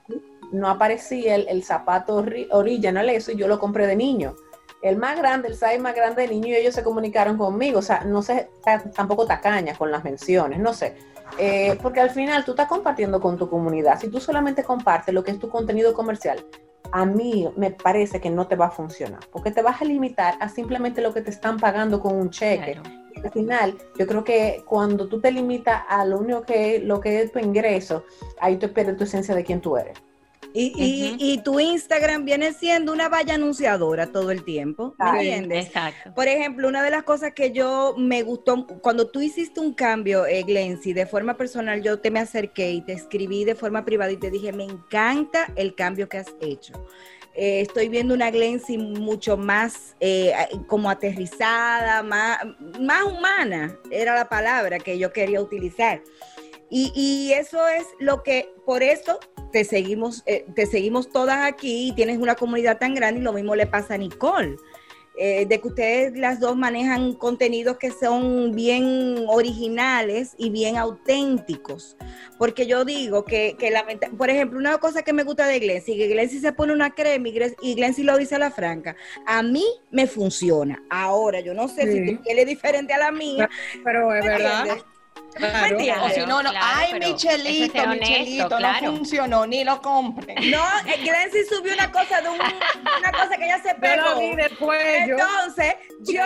no 0.53 0.69
aparecía 0.69 1.35
el, 1.35 1.49
el 1.49 1.65
zapato 1.65 2.23
ori- 2.23 2.47
original, 2.53 3.09
eso, 3.11 3.33
y 3.33 3.37
yo 3.37 3.49
lo 3.49 3.59
compré 3.59 3.87
de 3.87 3.97
niño. 3.97 4.37
El 4.83 4.99
más 4.99 5.17
grande, 5.19 5.49
el 5.49 5.55
size 5.55 5.79
más 5.79 5.95
grande 5.95 6.23
de 6.23 6.29
niño, 6.29 6.49
y 6.49 6.57
ellos 6.57 6.75
se 6.75 6.85
comunicaron 6.85 7.39
conmigo. 7.39 7.79
O 7.79 7.83
sea, 7.83 8.05
no 8.05 8.21
sé, 8.23 8.51
ta- 8.63 8.85
tampoco 8.95 9.27
tacaña 9.27 9.75
con 9.75 9.91
las 9.91 10.05
menciones, 10.05 10.61
no 10.61 10.75
sé. 10.75 10.95
Eh, 11.39 11.79
porque 11.83 12.01
al 12.01 12.11
final 12.11 12.45
tú 12.45 12.53
estás 12.53 12.69
compartiendo 12.69 13.21
con 13.21 13.37
tu 13.37 13.49
comunidad. 13.49 13.99
Si 13.99 14.09
tú 14.09 14.21
solamente 14.21 14.63
compartes 14.63 15.15
lo 15.15 15.25
que 15.25 15.33
es 15.33 15.39
tu 15.39 15.49
contenido 15.49 15.95
comercial, 15.95 16.45
a 16.93 17.05
mí 17.05 17.49
me 17.57 17.71
parece 17.71 18.21
que 18.21 18.31
no 18.31 18.47
te 18.47 18.57
va 18.57 18.67
a 18.67 18.71
funcionar, 18.71 19.21
porque 19.33 19.51
te 19.51 19.63
vas 19.63 19.83
a 19.83 19.85
limitar 19.85 20.35
a 20.41 20.49
simplemente 20.49 21.01
lo 21.01 21.13
que 21.13 21.23
te 21.23 21.31
están 21.31 21.59
pagando 21.59 22.01
con 22.01 22.15
un 22.15 22.31
cheque. 22.31 22.73
Claro. 22.75 22.83
al 23.25 23.33
final, 23.33 23.79
yo 23.99 24.07
creo 24.07 24.23
que 24.23 24.63
cuando 24.67 25.09
tú 25.09 25.21
te 25.21 25.33
limitas 25.33 25.83
a 25.89 26.05
lo 26.05 26.19
único 26.19 26.43
que 26.43 26.79
lo 26.79 27.01
que 27.01 27.23
es 27.23 27.33
tu 27.33 27.39
ingreso, 27.39 28.05
ahí 28.41 28.57
tú 28.57 28.73
pierdes 28.73 28.97
tu 28.97 29.05
esencia 29.05 29.35
de 29.35 29.45
quién 29.45 29.61
tú 29.61 29.77
eres. 29.77 29.99
Y, 30.57 30.73
y, 30.77 31.17
y 31.19 31.39
tu 31.39 31.59
Instagram 31.59 32.25
viene 32.25 32.53
siendo 32.53 32.93
una 32.93 33.09
valla 33.09 33.35
anunciadora 33.35 34.13
todo 34.13 34.31
el 34.31 34.45
tiempo, 34.45 34.95
¿me 35.01 35.11
entiendes? 35.11 35.67
Exacto. 35.67 36.15
Por 36.15 36.29
ejemplo, 36.29 36.69
una 36.69 36.85
de 36.85 36.93
las 36.93 37.03
cosas 37.03 37.33
que 37.35 37.51
yo 37.51 37.97
me 37.99 38.23
gustó, 38.23 38.65
cuando 38.81 39.09
tú 39.09 39.21
hiciste 39.21 39.59
un 39.59 39.75
cambio, 39.75 40.27
eh, 40.27 40.45
Glency, 40.45 40.93
de 40.93 41.07
forma 41.07 41.37
personal, 41.37 41.83
yo 41.83 41.99
te 41.99 42.13
me 42.13 42.21
acerqué 42.21 42.71
y 42.71 42.83
te 42.83 42.93
escribí 42.93 43.45
de 43.45 43.57
forma 43.57 43.85
privada 43.85 44.13
y 44.13 44.17
te 44.17 44.31
dije, 44.31 44.53
me 44.53 44.63
encanta 44.63 45.53
el 45.57 45.75
cambio 45.75 46.09
que 46.09 46.19
has 46.19 46.33
hecho. 46.41 46.73
Eh, 47.35 47.63
estoy 47.63 47.89
viendo 47.89 48.15
una 48.15 48.31
Glency 48.31 48.79
mucho 48.79 49.37
más 49.37 49.97
eh, 49.99 50.33
como 50.69 50.89
aterrizada, 50.89 52.05
más, 52.05 52.39
más 52.81 53.03
humana, 53.03 53.77
era 53.91 54.15
la 54.15 54.29
palabra 54.29 54.79
que 54.79 54.99
yo 55.01 55.13
quería 55.13 55.41
utilizar. 55.41 56.01
Y, 56.77 56.91
y 56.97 57.33
eso 57.35 57.69
es 57.69 57.85
lo 58.01 58.25
que, 58.25 58.53
por 58.67 58.83
eso 58.83 59.21
te 59.53 59.65
seguimos, 59.65 60.25
eh, 60.27 60.45
te 60.57 60.67
seguimos 60.67 61.09
todas 61.13 61.45
aquí 61.47 61.91
y 61.91 61.93
tienes 61.93 62.19
una 62.19 62.35
comunidad 62.35 62.79
tan 62.79 62.97
grande 62.97 63.21
y 63.21 63.23
lo 63.23 63.33
mismo 63.33 63.55
le 63.55 63.69
pasa 63.69 63.95
a 63.95 63.99
Nicole. 63.99 64.57
Eh, 65.17 65.47
de 65.47 65.61
que 65.61 65.69
ustedes 65.69 66.17
las 66.19 66.41
dos 66.41 66.57
manejan 66.57 67.13
contenidos 67.15 67.77
que 67.79 67.93
son 67.93 68.57
bien 68.57 69.25
originales 69.29 70.35
y 70.37 70.51
bien 70.51 70.77
auténticos. 70.77 71.97
Porque 72.37 72.67
yo 72.67 72.85
digo 72.85 73.25
que, 73.25 73.55
que 73.57 73.71
lamenta- 73.71 74.11
por 74.11 74.29
ejemplo, 74.29 74.59
una 74.59 74.79
cosa 74.79 75.03
que 75.03 75.13
me 75.13 75.23
gusta 75.23 75.47
de 75.47 75.61
Glency, 75.61 75.97
que 75.97 76.09
Glency 76.09 76.41
se 76.41 76.53
pone 76.53 76.73
una 76.73 76.93
crema 76.97 77.29
y 77.29 77.75
Glency, 77.77 78.03
lo 78.03 78.17
dice 78.19 78.35
a 78.35 78.41
la 78.41 78.51
franca, 78.51 78.97
a 79.25 79.45
mí 79.45 79.65
me 79.93 80.09
funciona. 80.09 80.83
Ahora, 80.91 81.39
yo 81.39 81.55
no 81.55 81.69
sé 81.69 81.83
si 81.93 82.17
tu 82.17 82.21
piel 82.25 82.41
es 82.41 82.47
diferente 82.47 82.93
a 82.93 82.99
la 82.99 83.13
mía. 83.13 83.49
Pero 83.85 84.13
es 84.13 84.25
¿me 84.25 84.31
verdad. 84.31 84.59
entiendes? 84.67 84.85
Claro. 85.35 85.77
O 86.05 86.09
si 86.11 86.21
no, 86.21 86.43
no, 86.43 86.51
claro, 86.51 86.67
ay, 86.77 86.95
Michelito, 86.95 87.79
es 87.79 87.85
honesto, 87.85 87.89
Michelito, 87.89 88.49
claro. 88.57 88.87
no 88.87 88.97
funcionó, 88.97 89.47
ni 89.47 89.65
lo 89.65 89.81
compren. 89.83 90.51
No, 90.51 90.63
Glency 91.03 91.45
subió 91.49 91.73
una 91.75 91.91
cosa 91.91 92.21
de 92.21 92.29
un- 92.29 92.37
una 92.37 93.13
cosa 93.13 93.37
que 93.37 93.45
ella 93.45 93.61
se 93.63 93.75
pegó. 93.75 94.19
vi 94.21 94.37
del 94.37 94.57
cuello. 94.57 95.17
Entonces, 95.19 95.75
yo, 96.01 96.23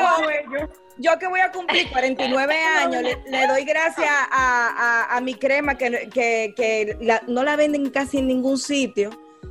yo 0.98 1.18
que 1.18 1.26
voy 1.26 1.40
a 1.40 1.50
cumplir 1.50 1.88
49 1.90 2.54
años, 2.78 3.02
le, 3.02 3.18
le 3.26 3.46
doy 3.46 3.64
gracias 3.64 4.08
a, 4.08 5.06
a- 5.10 5.16
a 5.16 5.20
mi 5.20 5.34
crema 5.34 5.76
que, 5.76 6.08
que- 6.12 6.52
que 6.56 6.96
la- 7.00 7.22
no 7.26 7.42
la 7.44 7.56
venden 7.56 7.88
casi 7.90 8.18
en 8.18 8.26
ningún 8.28 8.58
sitio. 8.58 9.10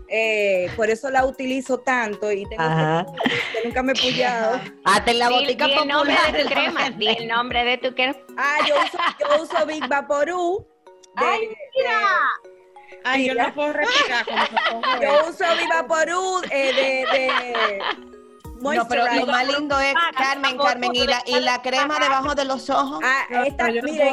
Eh, 0.09 0.69
por 0.77 0.89
eso 0.89 1.09
la 1.09 1.25
utilizo 1.25 1.79
tanto 1.79 2.31
y 2.31 2.45
tengo 2.47 2.63
Ajá. 2.63 3.05
que, 3.23 3.29
que 3.29 3.67
nunca 3.67 3.83
me 3.83 3.91
he 3.91 3.95
pullado. 3.95 4.61
Hasta 4.85 5.11
en 5.11 5.19
la 5.19 5.27
Di, 5.27 5.33
botica 5.35 5.65
di 5.65 5.73
el 5.73 5.87
nombre 5.87 6.15
de 6.31 6.43
tu 6.43 6.49
crema. 6.49 6.89
Di 6.91 7.07
el 7.07 7.27
nombre 7.27 7.63
de 7.65 7.77
tu 7.77 7.93
crema. 7.93 8.15
Ah, 8.37 8.57
yo 8.67 8.75
uso, 8.75 8.97
yo 9.19 9.43
uso 9.43 9.65
Big 9.65 9.87
Vaporú. 9.87 10.65
de- 11.17 11.25
¡Ay, 11.25 11.49
Ay, 13.03 13.25
yo 13.27 13.33
Mira. 13.33 13.47
no 13.47 13.53
puedo 13.53 13.73
respirar 13.73 14.25
yo 15.01 15.29
uso 15.29 15.43
Big 15.57 15.67
Vaporú 15.69 16.41
eh, 16.51 16.73
de, 16.73 17.17
de 17.19 17.81
No, 18.77 18.87
pero 18.87 19.03
lo 19.19 19.25
más 19.31 19.47
lindo 19.59 19.79
es, 19.79 19.93
Carmen, 20.17 20.57
Carmen, 20.67 20.89
y 20.95 21.07
la, 21.07 21.23
y 21.25 21.39
la 21.41 21.61
crema 21.61 21.99
debajo 21.99 22.35
de 22.35 22.45
los 22.45 22.69
ojos. 22.69 22.99
Ah, 23.03 23.23
esta- 23.45 23.65
miren. 23.91 24.07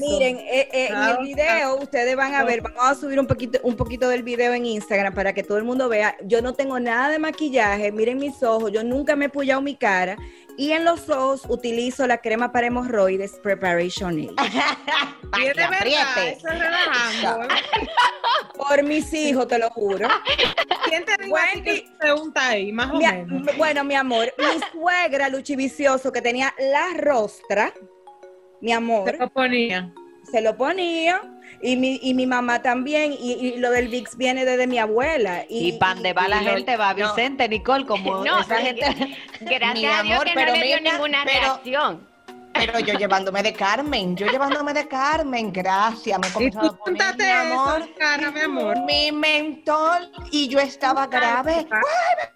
Miren, 0.00 0.36
eh, 0.38 0.68
eh, 0.72 0.88
en 0.88 0.96
el 1.02 1.18
video 1.24 1.76
ustedes 1.76 2.16
van 2.16 2.34
a 2.34 2.44
ver, 2.44 2.60
vamos 2.62 2.82
a 2.84 2.94
subir 2.94 3.18
un 3.20 3.26
poquito, 3.26 3.58
un 3.62 3.76
poquito 3.76 4.08
del 4.08 4.22
video 4.22 4.52
en 4.54 4.66
Instagram 4.66 5.14
para 5.14 5.32
que 5.32 5.42
todo 5.42 5.58
el 5.58 5.64
mundo 5.64 5.88
vea. 5.88 6.16
Yo 6.24 6.42
no 6.42 6.54
tengo 6.54 6.78
nada 6.80 7.08
de 7.08 7.18
maquillaje, 7.18 7.92
miren 7.92 8.18
mis 8.18 8.42
ojos, 8.42 8.70
yo 8.72 8.82
nunca 8.84 9.16
me 9.16 9.26
he 9.26 9.28
pullado 9.28 9.60
mi 9.62 9.74
cara 9.76 10.16
y 10.58 10.72
en 10.72 10.84
los 10.84 11.08
ojos 11.08 11.42
utilizo 11.48 12.06
la 12.06 12.18
crema 12.18 12.52
para 12.52 12.66
hemorroides 12.66 13.38
Preparation 13.42 14.14
Nail. 14.16 14.34
Y 15.38 15.42
es 15.46 15.56
de 15.56 15.62
verdad, 15.62 15.76
apriete. 15.76 16.32
eso 16.38 16.48
es 16.48 16.58
relajando. 16.58 17.48
Por 18.56 18.82
mis 18.82 19.12
hijos, 19.12 19.46
te 19.46 19.58
lo 19.58 19.68
juro. 19.70 20.08
¿Quién 20.88 21.04
te 21.04 21.22
dijo 21.22 21.36
que 21.62 21.76
se 21.76 21.84
pregunta 22.00 22.48
ahí, 22.48 22.72
más 22.72 22.90
o 22.90 22.94
Mi 22.96 23.06
menos? 23.06 23.56
bueno, 23.58 23.84
mi 23.84 23.94
amor, 23.94 24.32
mi 24.38 24.60
suegra 24.72 25.28
Luchi 25.28 25.54
Vicioso 25.54 26.10
que 26.10 26.22
tenía 26.22 26.54
la 26.58 26.98
rostra, 26.98 27.72
mi 28.62 28.72
amor, 28.72 29.10
Se 29.10 29.16
lo 29.18 29.28
ponía. 29.30 29.92
Se 30.30 30.40
lo 30.40 30.56
ponía 30.56 31.22
y 31.60 31.76
mi, 31.76 31.98
y 32.02 32.14
mi 32.14 32.26
mamá 32.26 32.62
también 32.62 33.12
y, 33.18 33.32
y 33.32 33.56
lo 33.58 33.70
del 33.70 33.88
VIX 33.88 34.16
viene 34.16 34.44
desde 34.44 34.66
mi 34.66 34.78
abuela. 34.78 35.44
Y 35.48 35.72
pan 35.72 36.02
de 36.02 36.12
va 36.12 36.28
la 36.28 36.42
y 36.42 36.46
gente, 36.46 36.76
va 36.76 36.94
no. 36.94 37.08
Vicente, 37.14 37.48
Nicole, 37.48 37.84
como 37.86 38.24
No, 38.24 38.40
esa 38.40 38.56
gente. 38.58 38.84
Gracias 39.40 39.74
Mi 39.74 39.86
a 39.86 40.02
Dios 40.02 40.14
amor, 40.14 40.26
que 40.26 40.32
pero 40.34 40.52
no 40.52 40.56
le 40.58 40.66
dio 40.66 40.76
mira, 40.78 40.92
ninguna 40.92 41.18
pero- 41.24 41.40
reacción. 41.40 42.08
Pero 42.54 42.80
yo 42.80 42.94
llevándome 42.94 43.42
de 43.42 43.52
Carmen, 43.52 44.16
yo 44.16 44.26
llevándome 44.26 44.72
de 44.74 44.88
Carmen, 44.88 45.52
gracias. 45.52 46.18
Me 46.18 46.26
he 46.26 46.30
Y 46.30 46.32
comenzado 46.32 46.68
tú 46.70 46.74
a 46.74 46.78
poner, 46.78 47.16
mi 47.16 47.24
amor, 47.52 47.80
eso, 47.82 47.90
cara, 47.96 48.30
mi 48.32 48.40
amor. 48.40 48.80
mi 48.84 49.12
mentol, 49.12 50.10
y 50.32 50.48
yo 50.48 50.58
estaba 50.58 51.06
grave. 51.06 51.66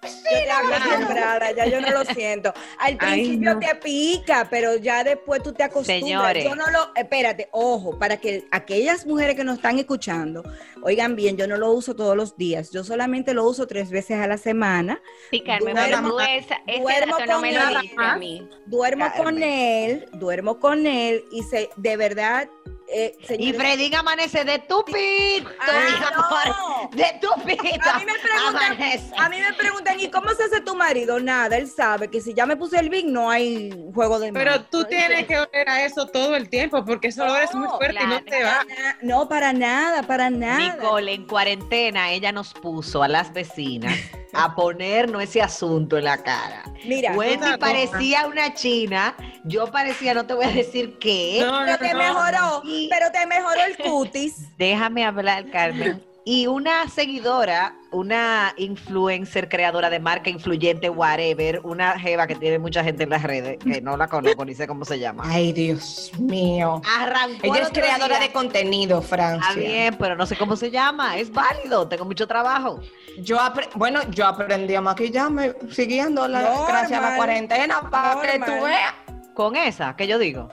Te 0.00 0.50
acostumbrada, 0.50 1.50
ya 1.52 1.66
yo 1.66 1.80
no 1.80 1.90
lo 1.90 2.04
siento. 2.04 2.52
Al 2.78 2.96
Ay, 3.00 3.22
principio 3.24 3.54
no. 3.54 3.60
te 3.60 3.74
pica, 3.76 4.46
pero 4.48 4.76
ya 4.76 5.02
después 5.02 5.42
tú 5.42 5.52
te 5.52 5.64
acostumbras. 5.64 6.02
Señores. 6.02 6.44
Yo 6.44 6.54
no 6.54 6.66
lo, 6.70 6.92
espérate, 6.94 7.48
ojo, 7.50 7.98
para 7.98 8.16
que 8.18 8.46
aquellas 8.52 9.04
mujeres 9.06 9.34
que 9.36 9.44
nos 9.44 9.56
están 9.56 9.78
escuchando, 9.78 10.42
oigan 10.82 11.16
bien, 11.16 11.36
yo 11.36 11.46
no 11.48 11.56
lo 11.56 11.72
uso 11.72 11.96
todos 11.96 12.16
los 12.16 12.36
días, 12.36 12.70
yo 12.70 12.84
solamente 12.84 13.34
lo 13.34 13.44
uso 13.44 13.66
tres 13.66 13.90
veces 13.90 14.18
a 14.20 14.26
la 14.28 14.38
semana. 14.38 15.00
Sí, 15.30 15.42
Carmen, 15.42 15.74
Duermo- 15.74 15.84
pero 15.84 16.08
tú 16.10 16.20
esa, 16.20 16.54
ese 16.66 16.80
duermo 16.80 17.18
dato 17.18 17.26
no 17.26 17.32
con 17.32 17.42
me 17.42 17.52
lo 17.52 17.60
a 18.02 18.16
mí. 18.16 18.48
Duermo 18.66 19.04
Carmen. 19.06 19.24
con 19.24 19.42
él, 19.42 20.01
duermo 20.12 20.58
con 20.58 20.86
él 20.86 21.24
y 21.30 21.42
se, 21.42 21.70
de 21.76 21.96
verdad, 21.96 22.48
eh, 22.88 23.16
Y 23.38 23.52
Fredín 23.52 23.94
amanece 23.94 24.44
de 24.44 24.58
tupito, 24.60 25.50
Ah, 25.60 25.66
mi 25.88 26.04
amor. 26.04 26.90
no. 26.90 26.90
De 26.96 27.18
tupito. 27.20 27.90
A 27.90 27.98
mí 27.98 28.04
me 28.04 28.18
preguntan, 28.18 29.12
a 29.18 29.28
mí 29.28 29.36
me 29.40 29.52
preguntan, 29.54 30.00
¿y 30.00 30.10
cómo 30.10 30.30
se 30.30 30.44
hace 30.44 30.60
tu 30.60 30.74
marido? 30.74 31.18
Nada, 31.20 31.56
él 31.56 31.68
sabe 31.68 32.08
que 32.08 32.20
si 32.20 32.34
ya 32.34 32.46
me 32.46 32.56
puse 32.56 32.78
el 32.78 32.88
Big 32.90 33.06
no 33.06 33.30
hay 33.30 33.70
juego 33.94 34.18
de 34.18 34.32
Pero 34.32 34.50
mano. 34.52 34.66
tú 34.70 34.84
tienes 34.84 35.26
que 35.26 35.38
oler 35.38 35.68
a 35.68 35.84
eso 35.84 36.06
todo 36.06 36.34
el 36.36 36.48
tiempo 36.48 36.84
porque 36.84 37.08
eso 37.08 37.24
lo 37.26 37.36
es 37.36 37.54
muy 37.54 37.66
No, 37.66 37.76
fuerte 37.78 37.98
y 38.02 38.06
no 38.06 38.22
te 38.24 38.42
va. 38.44 38.66
No, 39.02 39.28
para 39.28 39.52
nada, 39.52 40.02
para 40.02 40.30
nada. 40.30 40.74
Nicole, 40.76 41.12
en 41.14 41.26
cuarentena, 41.26 42.10
ella 42.10 42.32
nos 42.32 42.52
puso 42.54 43.02
a 43.02 43.08
las 43.08 43.32
vecinas 43.32 43.94
a 44.34 44.54
ponernos 44.54 45.22
ese 45.22 45.42
asunto 45.42 45.98
en 45.98 46.04
la 46.04 46.22
cara. 46.22 46.64
Mira, 46.86 47.12
Wendy 47.12 47.56
parecía 47.58 48.26
una 48.26 48.54
china, 48.54 49.14
yo 49.44 49.70
parecía, 49.70 50.14
no 50.14 50.24
te 50.26 50.32
voy 50.34 50.46
a 50.46 50.50
decir 50.50 50.98
qué. 50.98 51.40
No, 51.44 51.66
no, 51.66 51.78
te 51.78 51.92
no. 51.92 51.98
mejoró, 51.98 52.62
Y- 52.72 52.88
pero 52.88 53.10
te 53.12 53.26
mejoró 53.26 53.60
el 53.64 53.76
cutis. 53.76 54.48
Déjame 54.58 55.04
hablar, 55.04 55.50
Carmen. 55.50 56.02
Y 56.24 56.46
una 56.46 56.88
seguidora, 56.88 57.74
una 57.90 58.54
influencer, 58.56 59.48
creadora 59.48 59.90
de 59.90 59.98
marca, 59.98 60.30
influyente, 60.30 60.88
whatever, 60.88 61.58
una 61.64 61.98
jeva 61.98 62.28
que 62.28 62.36
tiene 62.36 62.60
mucha 62.60 62.84
gente 62.84 63.02
en 63.02 63.10
las 63.10 63.24
redes, 63.24 63.58
que 63.58 63.80
no 63.80 63.96
la 63.96 64.06
conozco 64.06 64.44
ni 64.44 64.54
sé 64.54 64.68
cómo 64.68 64.84
se 64.84 65.00
llama. 65.00 65.24
Ay, 65.26 65.52
Dios 65.52 66.12
mío. 66.20 66.80
Arrancó 66.96 67.44
el 67.44 67.50
Ella 67.56 67.62
es 67.62 67.70
creadora 67.70 68.18
día. 68.18 68.28
de 68.28 68.32
contenido, 68.32 69.02
Francia. 69.02 69.48
Está 69.50 69.60
bien, 69.60 69.96
pero 69.98 70.14
no 70.14 70.24
sé 70.24 70.36
cómo 70.36 70.54
se 70.54 70.70
llama. 70.70 71.16
Es 71.16 71.32
válido, 71.32 71.88
tengo 71.88 72.04
mucho 72.04 72.28
trabajo. 72.28 72.78
Yo 73.18 73.36
bueno, 73.74 74.00
yo 74.10 74.24
aprendí 74.24 74.76
a 74.76 74.80
maquillarme 74.80 75.54
siguiendo 75.72 76.28
la 76.28 76.42
Normal. 76.42 76.64
gracias 76.68 77.02
a 77.02 77.10
la 77.10 77.16
cuarentena 77.16 77.90
para 77.90 78.20
que 78.20 78.38
tú 78.38 78.52
veas. 78.64 78.94
Con 79.34 79.56
esa, 79.56 79.96
que 79.96 80.06
yo 80.06 80.20
digo. 80.20 80.50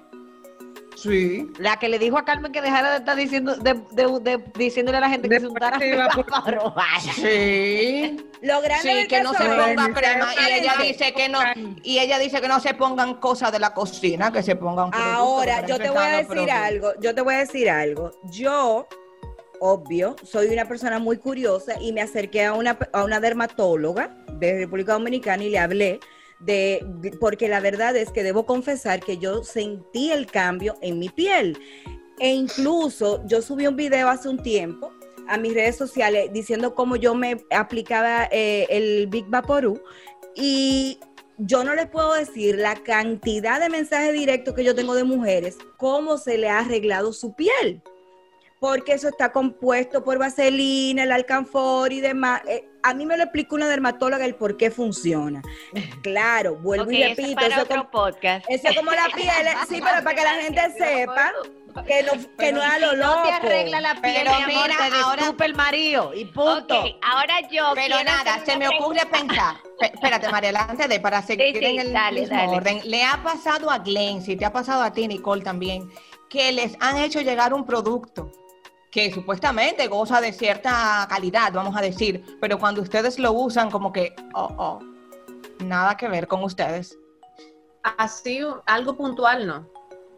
Sí. 1.01 1.47
La 1.57 1.77
que 1.77 1.87
le 1.89 1.97
dijo 1.99 2.17
a 2.17 2.25
Carmen 2.25 2.51
que 2.51 2.61
dejara 2.61 2.91
de 2.91 2.97
estar 2.97 3.15
diciendo, 3.15 3.55
de, 3.55 3.73
de- 3.91 4.19
de- 4.21 4.43
diciéndole 4.57 4.97
a 4.97 5.01
la 5.01 5.09
gente 5.09 5.29
que 5.29 5.39
se 5.39 5.47
untara 5.47 5.79
por- 6.13 6.25
Pero 6.45 6.71
vaya. 6.75 7.13
Sí. 7.13 8.17
Lo 8.41 8.61
grande 8.61 9.01
Sí, 9.01 9.07
que 9.07 9.21
no 9.21 9.33
se 9.33 9.43
ponga 9.45 9.93
crema 9.93 10.27
y 10.35 10.53
ella 10.53 10.73
dice 10.81 11.13
que 11.13 11.27
no 11.29 11.39
y 11.83 11.99
ella 11.99 12.17
dice 12.19 12.39
que 12.41 12.47
no 12.47 12.59
se 12.59 12.73
pongan 12.73 13.15
cosas 13.15 13.51
de 13.51 13.59
la 13.59 13.73
cocina, 13.73 14.31
que 14.31 14.41
se 14.43 14.55
pongan 14.55 14.91
Ahora, 14.93 15.65
yo 15.65 15.77
te 15.77 15.89
voy 15.89 16.03
a 16.03 16.17
decir 16.23 16.49
algo, 16.51 16.91
yo 17.01 17.13
te 17.15 17.21
voy 17.21 17.33
a 17.35 17.37
decir 17.39 17.69
algo. 17.69 18.11
Yo, 18.31 18.87
obvio, 19.59 20.15
soy 20.23 20.47
una 20.47 20.65
persona 20.67 20.99
muy 20.99 21.17
curiosa 21.17 21.73
y 21.81 21.91
me 21.91 22.01
acerqué 22.01 22.45
a 22.45 22.53
una, 22.53 22.77
a 22.93 23.03
una 23.03 23.19
dermatóloga 23.19 24.15
de 24.33 24.59
República 24.59 24.93
Dominicana 24.93 25.43
y 25.43 25.49
le 25.49 25.59
hablé 25.59 25.99
de, 26.39 26.85
porque 27.19 27.47
la 27.47 27.59
verdad 27.59 27.95
es 27.95 28.11
que 28.11 28.23
debo 28.23 28.45
confesar 28.45 28.99
que 29.01 29.17
yo 29.17 29.43
sentí 29.43 30.11
el 30.11 30.27
cambio 30.27 30.75
en 30.81 30.99
mi 30.99 31.09
piel. 31.09 31.57
E 32.19 32.29
incluso 32.29 33.25
yo 33.25 33.41
subí 33.41 33.67
un 33.67 33.75
video 33.75 34.09
hace 34.09 34.29
un 34.29 34.41
tiempo 34.41 34.91
a 35.27 35.37
mis 35.37 35.53
redes 35.53 35.77
sociales 35.77 36.31
diciendo 36.33 36.75
cómo 36.75 36.95
yo 36.95 37.15
me 37.15 37.37
aplicaba 37.51 38.27
eh, 38.31 38.65
el 38.69 39.07
Big 39.07 39.25
Vaporú 39.27 39.81
y 40.35 40.99
yo 41.37 41.63
no 41.63 41.73
les 41.75 41.87
puedo 41.87 42.13
decir 42.13 42.57
la 42.57 42.75
cantidad 42.75 43.59
de 43.59 43.69
mensajes 43.69 44.13
directos 44.13 44.53
que 44.53 44.63
yo 44.63 44.75
tengo 44.75 44.95
de 44.95 45.05
mujeres, 45.05 45.57
cómo 45.77 46.17
se 46.17 46.37
le 46.37 46.49
ha 46.49 46.59
arreglado 46.59 47.13
su 47.13 47.33
piel. 47.33 47.81
Porque 48.59 48.91
eso 48.91 49.07
está 49.07 49.31
compuesto 49.31 50.03
por 50.03 50.17
vaselina, 50.17 51.03
el 51.03 51.13
alcanfor 51.13 51.93
y 51.93 52.01
demás. 52.01 52.41
Eh, 52.45 52.67
a 52.83 52.93
mí 52.93 53.05
me 53.05 53.17
lo 53.17 53.23
explicó 53.23 53.55
una 53.55 53.67
dermatóloga 53.67 54.25
el 54.25 54.35
por 54.35 54.57
qué 54.57 54.71
funciona. 54.71 55.41
Claro, 56.01 56.55
vuelvo 56.55 56.91
y 56.91 57.01
eso 57.03 57.11
es 57.11 57.17
repito, 57.17 57.35
para 57.35 57.47
eso, 57.47 57.61
otro 57.63 57.77
como, 57.77 57.91
podcast. 57.91 58.45
eso 58.49 58.67
es 58.69 58.75
como 58.77 58.91
la 58.91 59.07
piel, 59.13 59.29
sí, 59.67 59.81
pero 59.83 60.03
para 60.03 60.15
que 60.15 60.23
la 60.23 60.33
gente 60.41 60.61
sepa 60.77 61.31
que 61.85 62.03
no, 62.03 62.11
que 62.37 62.51
no 62.51 62.63
es 62.63 62.69
a 62.71 62.79
lo 62.79 62.95
loco. 62.95 63.15
No 63.17 63.23
te 63.23 63.31
arregla 63.31 63.81
la 63.81 63.93
piel, 64.01 64.13
Pero 64.17 64.31
mi 64.31 64.43
amor, 64.55 64.69
mira, 64.69 64.77
Te 64.89 64.95
ahora- 64.95 65.15
descupe 65.21 65.45
el 65.45 65.55
marido 65.55 66.13
y 66.13 66.25
punto. 66.25 66.83
Ahora 67.03 67.41
yo 67.51 67.71
Pero 67.75 68.03
nada, 68.03 68.43
se 68.45 68.57
me 68.57 68.67
ocurre 68.67 69.01
pensar. 69.11 69.57
Pe- 69.79 69.91
Espérate, 69.93 70.29
Mariela, 70.29 70.65
antes 70.69 70.89
de 70.89 70.99
para 70.99 71.21
seguir 71.21 71.53
Sí, 71.53 71.59
sí, 71.59 71.65
en 71.65 71.79
el 71.79 71.93
dale, 71.93 72.21
mismo 72.21 72.35
dale. 72.35 72.57
orden. 72.57 72.81
Le 72.85 73.03
ha 73.03 73.21
pasado 73.23 73.69
a 73.69 73.79
Glenn, 73.79 74.21
si 74.21 74.35
te 74.35 74.45
ha 74.45 74.51
pasado 74.51 74.81
a 74.83 74.91
ti, 74.93 75.07
Nicole, 75.07 75.43
también, 75.43 75.89
que 76.29 76.51
les 76.51 76.75
han 76.79 76.97
hecho 76.97 77.21
llegar 77.21 77.53
un 77.53 77.65
producto 77.65 78.31
que 78.91 79.11
supuestamente 79.13 79.87
goza 79.87 80.19
de 80.21 80.33
cierta 80.33 81.05
calidad, 81.09 81.53
vamos 81.53 81.75
a 81.77 81.81
decir, 81.81 82.23
pero 82.41 82.57
cuando 82.57 82.81
ustedes 82.81 83.19
lo 83.19 83.33
usan, 83.33 83.69
como 83.69 83.93
que, 83.93 84.15
oh, 84.33 84.53
oh, 84.57 84.79
nada 85.63 85.95
que 85.95 86.07
ver 86.07 86.27
con 86.27 86.43
ustedes. 86.43 86.97
Así, 87.83 88.41
algo 88.65 88.97
puntual, 88.97 89.47
no. 89.47 89.69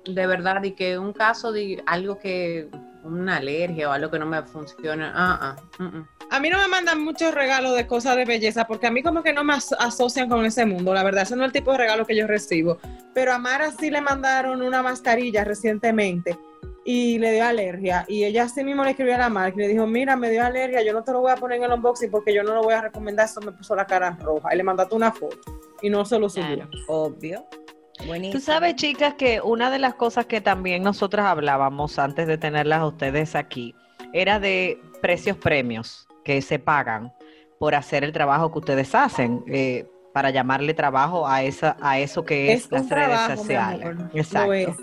De 0.05 0.25
verdad, 0.25 0.63
y 0.63 0.71
que 0.71 0.97
un 0.97 1.13
caso 1.13 1.51
de 1.51 1.83
algo 1.85 2.17
que, 2.17 2.69
una 3.03 3.37
alergia 3.37 3.89
o 3.89 3.91
algo 3.91 4.09
que 4.09 4.19
no 4.19 4.25
me 4.25 4.41
funciona, 4.43 5.11
ah, 5.15 5.39
ah, 5.41 5.55
mm, 5.79 5.97
mm. 5.97 6.07
A 6.31 6.39
mí 6.39 6.49
no 6.49 6.57
me 6.59 6.67
mandan 6.69 7.03
muchos 7.03 7.33
regalos 7.33 7.75
de 7.75 7.85
cosas 7.85 8.15
de 8.15 8.23
belleza 8.23 8.65
porque 8.65 8.87
a 8.87 8.91
mí 8.91 9.03
como 9.03 9.21
que 9.21 9.33
no 9.33 9.43
me 9.43 9.53
as- 9.53 9.75
asocian 9.77 10.29
con 10.29 10.45
ese 10.45 10.65
mundo. 10.65 10.93
La 10.93 11.03
verdad, 11.03 11.23
ese 11.23 11.35
no 11.35 11.43
es 11.43 11.47
el 11.47 11.51
tipo 11.51 11.73
de 11.73 11.79
regalo 11.79 12.05
que 12.05 12.15
yo 12.15 12.25
recibo. 12.25 12.77
Pero 13.13 13.33
a 13.33 13.37
Mara 13.37 13.69
sí 13.71 13.91
le 13.91 13.99
mandaron 13.99 14.61
una 14.61 14.81
mascarilla 14.81 15.43
recientemente 15.43 16.39
y 16.83 17.19
le 17.19 17.33
dio 17.33 17.45
alergia. 17.45 18.05
Y 18.07 18.23
ella 18.23 18.43
así 18.43 18.63
mismo 18.63 18.83
le 18.83 18.91
escribió 18.91 19.15
a 19.15 19.19
la 19.19 19.29
marca 19.29 19.55
y 19.57 19.61
le 19.61 19.67
dijo, 19.69 19.85
mira, 19.87 20.15
me 20.15 20.29
dio 20.29 20.43
alergia, 20.43 20.83
yo 20.83 20.93
no 20.93 21.03
te 21.03 21.11
lo 21.11 21.21
voy 21.21 21.31
a 21.31 21.35
poner 21.35 21.57
en 21.57 21.65
el 21.65 21.71
unboxing 21.73 22.09
porque 22.09 22.33
yo 22.33 22.43
no 22.43 22.53
lo 22.53 22.63
voy 22.63 22.73
a 22.73 22.81
recomendar. 22.81 23.25
Eso 23.25 23.41
me 23.41 23.51
puso 23.51 23.75
la 23.75 23.85
cara 23.85 24.17
roja. 24.21 24.53
Y 24.53 24.57
le 24.57 24.63
mandaste 24.63 24.95
una 24.95 25.11
foto 25.11 25.37
y 25.81 25.89
no 25.89 26.05
se 26.05 26.19
lo 26.19 26.29
subió. 26.29 26.55
Claro. 26.55 26.69
Obvio. 26.87 27.45
Buenísimo. 28.07 28.39
Tú 28.39 28.43
sabes, 28.43 28.75
chicas, 28.75 29.13
que 29.13 29.41
una 29.41 29.69
de 29.69 29.77
las 29.77 29.93
cosas 29.93 30.25
que 30.25 30.41
también 30.41 30.81
nosotras 30.81 31.27
hablábamos 31.27 31.99
antes 31.99 32.25
de 32.27 32.37
tenerlas 32.37 32.79
a 32.79 32.87
ustedes 32.87 33.35
aquí 33.35 33.75
era 34.13 34.39
de 34.39 34.81
precios 35.01 35.37
premios 35.37 36.07
que 36.23 36.41
se 36.41 36.57
pagan 36.57 37.13
por 37.59 37.75
hacer 37.75 38.03
el 38.03 38.11
trabajo 38.11 38.51
que 38.51 38.59
ustedes 38.59 38.95
hacen, 38.95 39.43
eh, 39.47 39.85
para 40.13 40.29
llamarle 40.29 40.73
trabajo 40.73 41.27
a 41.27 41.43
esa, 41.43 41.77
a 41.79 41.99
eso 41.99 42.25
que 42.25 42.51
es, 42.53 42.65
Es 42.65 42.71
las 42.71 42.89
redes 42.89 43.07
trabajo, 43.07 43.37
sociales. 43.37 43.97
Exacto. 44.13 44.75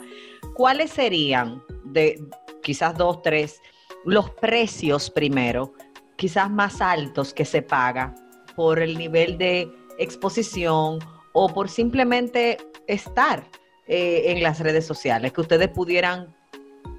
¿Cuáles 0.55 0.90
serían 0.90 1.62
de 1.93 2.20
quizás 2.62 2.97
dos, 2.97 3.22
tres, 3.22 3.61
los 4.05 4.30
precios 4.30 5.11
primero, 5.11 5.72
quizás 6.16 6.51
más 6.51 6.80
altos 6.80 7.32
que 7.32 7.45
se 7.45 7.62
paga 7.62 8.14
por 8.57 8.78
el 8.78 8.99
nivel 8.99 9.39
de 9.39 9.70
exposición 9.99 10.99
o 11.32 11.49
por 11.49 11.68
simplemente 11.68 12.59
estar 12.86 13.45
eh, 13.86 14.24
en 14.26 14.43
las 14.43 14.61
redes 14.61 14.86
sociales, 14.86 15.32
que 15.32 15.41
ustedes 15.41 15.68
pudieran 15.68 16.34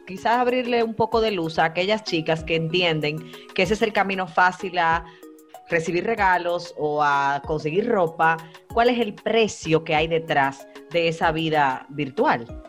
quizás 0.07 0.39
abrirle 0.39 0.83
un 0.83 0.95
poco 0.95 1.21
de 1.21 1.31
luz 1.31 1.59
a 1.59 1.65
aquellas 1.65 2.03
chicas 2.03 2.43
que 2.43 2.55
entienden 2.55 3.31
que 3.53 3.63
ese 3.63 3.75
es 3.75 3.81
el 3.81 3.93
camino 3.93 4.27
fácil 4.27 4.77
a 4.79 5.05
recibir 5.69 6.03
regalos 6.03 6.73
o 6.77 7.03
a 7.03 7.41
conseguir 7.45 7.87
ropa, 7.87 8.37
¿cuál 8.73 8.89
es 8.89 8.99
el 8.99 9.13
precio 9.13 9.83
que 9.83 9.95
hay 9.95 10.07
detrás 10.07 10.67
de 10.89 11.07
esa 11.07 11.31
vida 11.31 11.85
virtual? 11.89 12.68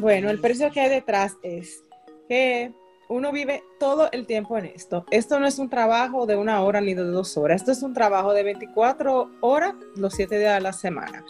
Bueno, 0.00 0.30
el 0.30 0.40
precio 0.40 0.70
que 0.70 0.80
hay 0.80 0.90
detrás 0.90 1.36
es 1.42 1.82
que 2.28 2.72
uno 3.08 3.32
vive 3.32 3.64
todo 3.80 4.08
el 4.12 4.26
tiempo 4.26 4.56
en 4.56 4.66
esto. 4.66 5.04
Esto 5.10 5.40
no 5.40 5.46
es 5.46 5.58
un 5.58 5.68
trabajo 5.68 6.24
de 6.24 6.36
una 6.36 6.62
hora 6.62 6.80
ni 6.80 6.94
de 6.94 7.02
dos 7.02 7.36
horas. 7.36 7.62
Esto 7.62 7.72
es 7.72 7.82
un 7.82 7.94
trabajo 7.94 8.32
de 8.32 8.44
24 8.44 9.28
horas 9.40 9.74
los 9.96 10.14
7 10.14 10.38
días 10.38 10.54
de 10.54 10.60
la 10.60 10.72
semana. 10.72 11.24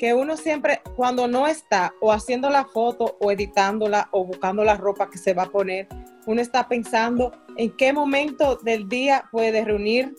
Que 0.00 0.14
uno 0.14 0.36
siempre, 0.36 0.80
cuando 0.96 1.28
no 1.28 1.46
está 1.46 1.94
o 2.00 2.10
haciendo 2.10 2.50
la 2.50 2.64
foto 2.64 3.16
o 3.20 3.30
editándola 3.30 4.08
o 4.10 4.24
buscando 4.24 4.64
la 4.64 4.76
ropa 4.76 5.10
que 5.10 5.18
se 5.18 5.32
va 5.32 5.44
a 5.44 5.50
poner, 5.50 5.86
uno 6.26 6.40
está 6.40 6.66
pensando 6.68 7.30
en 7.56 7.70
qué 7.76 7.92
momento 7.92 8.56
del 8.56 8.88
día 8.88 9.28
puede 9.30 9.64
reunir, 9.64 10.12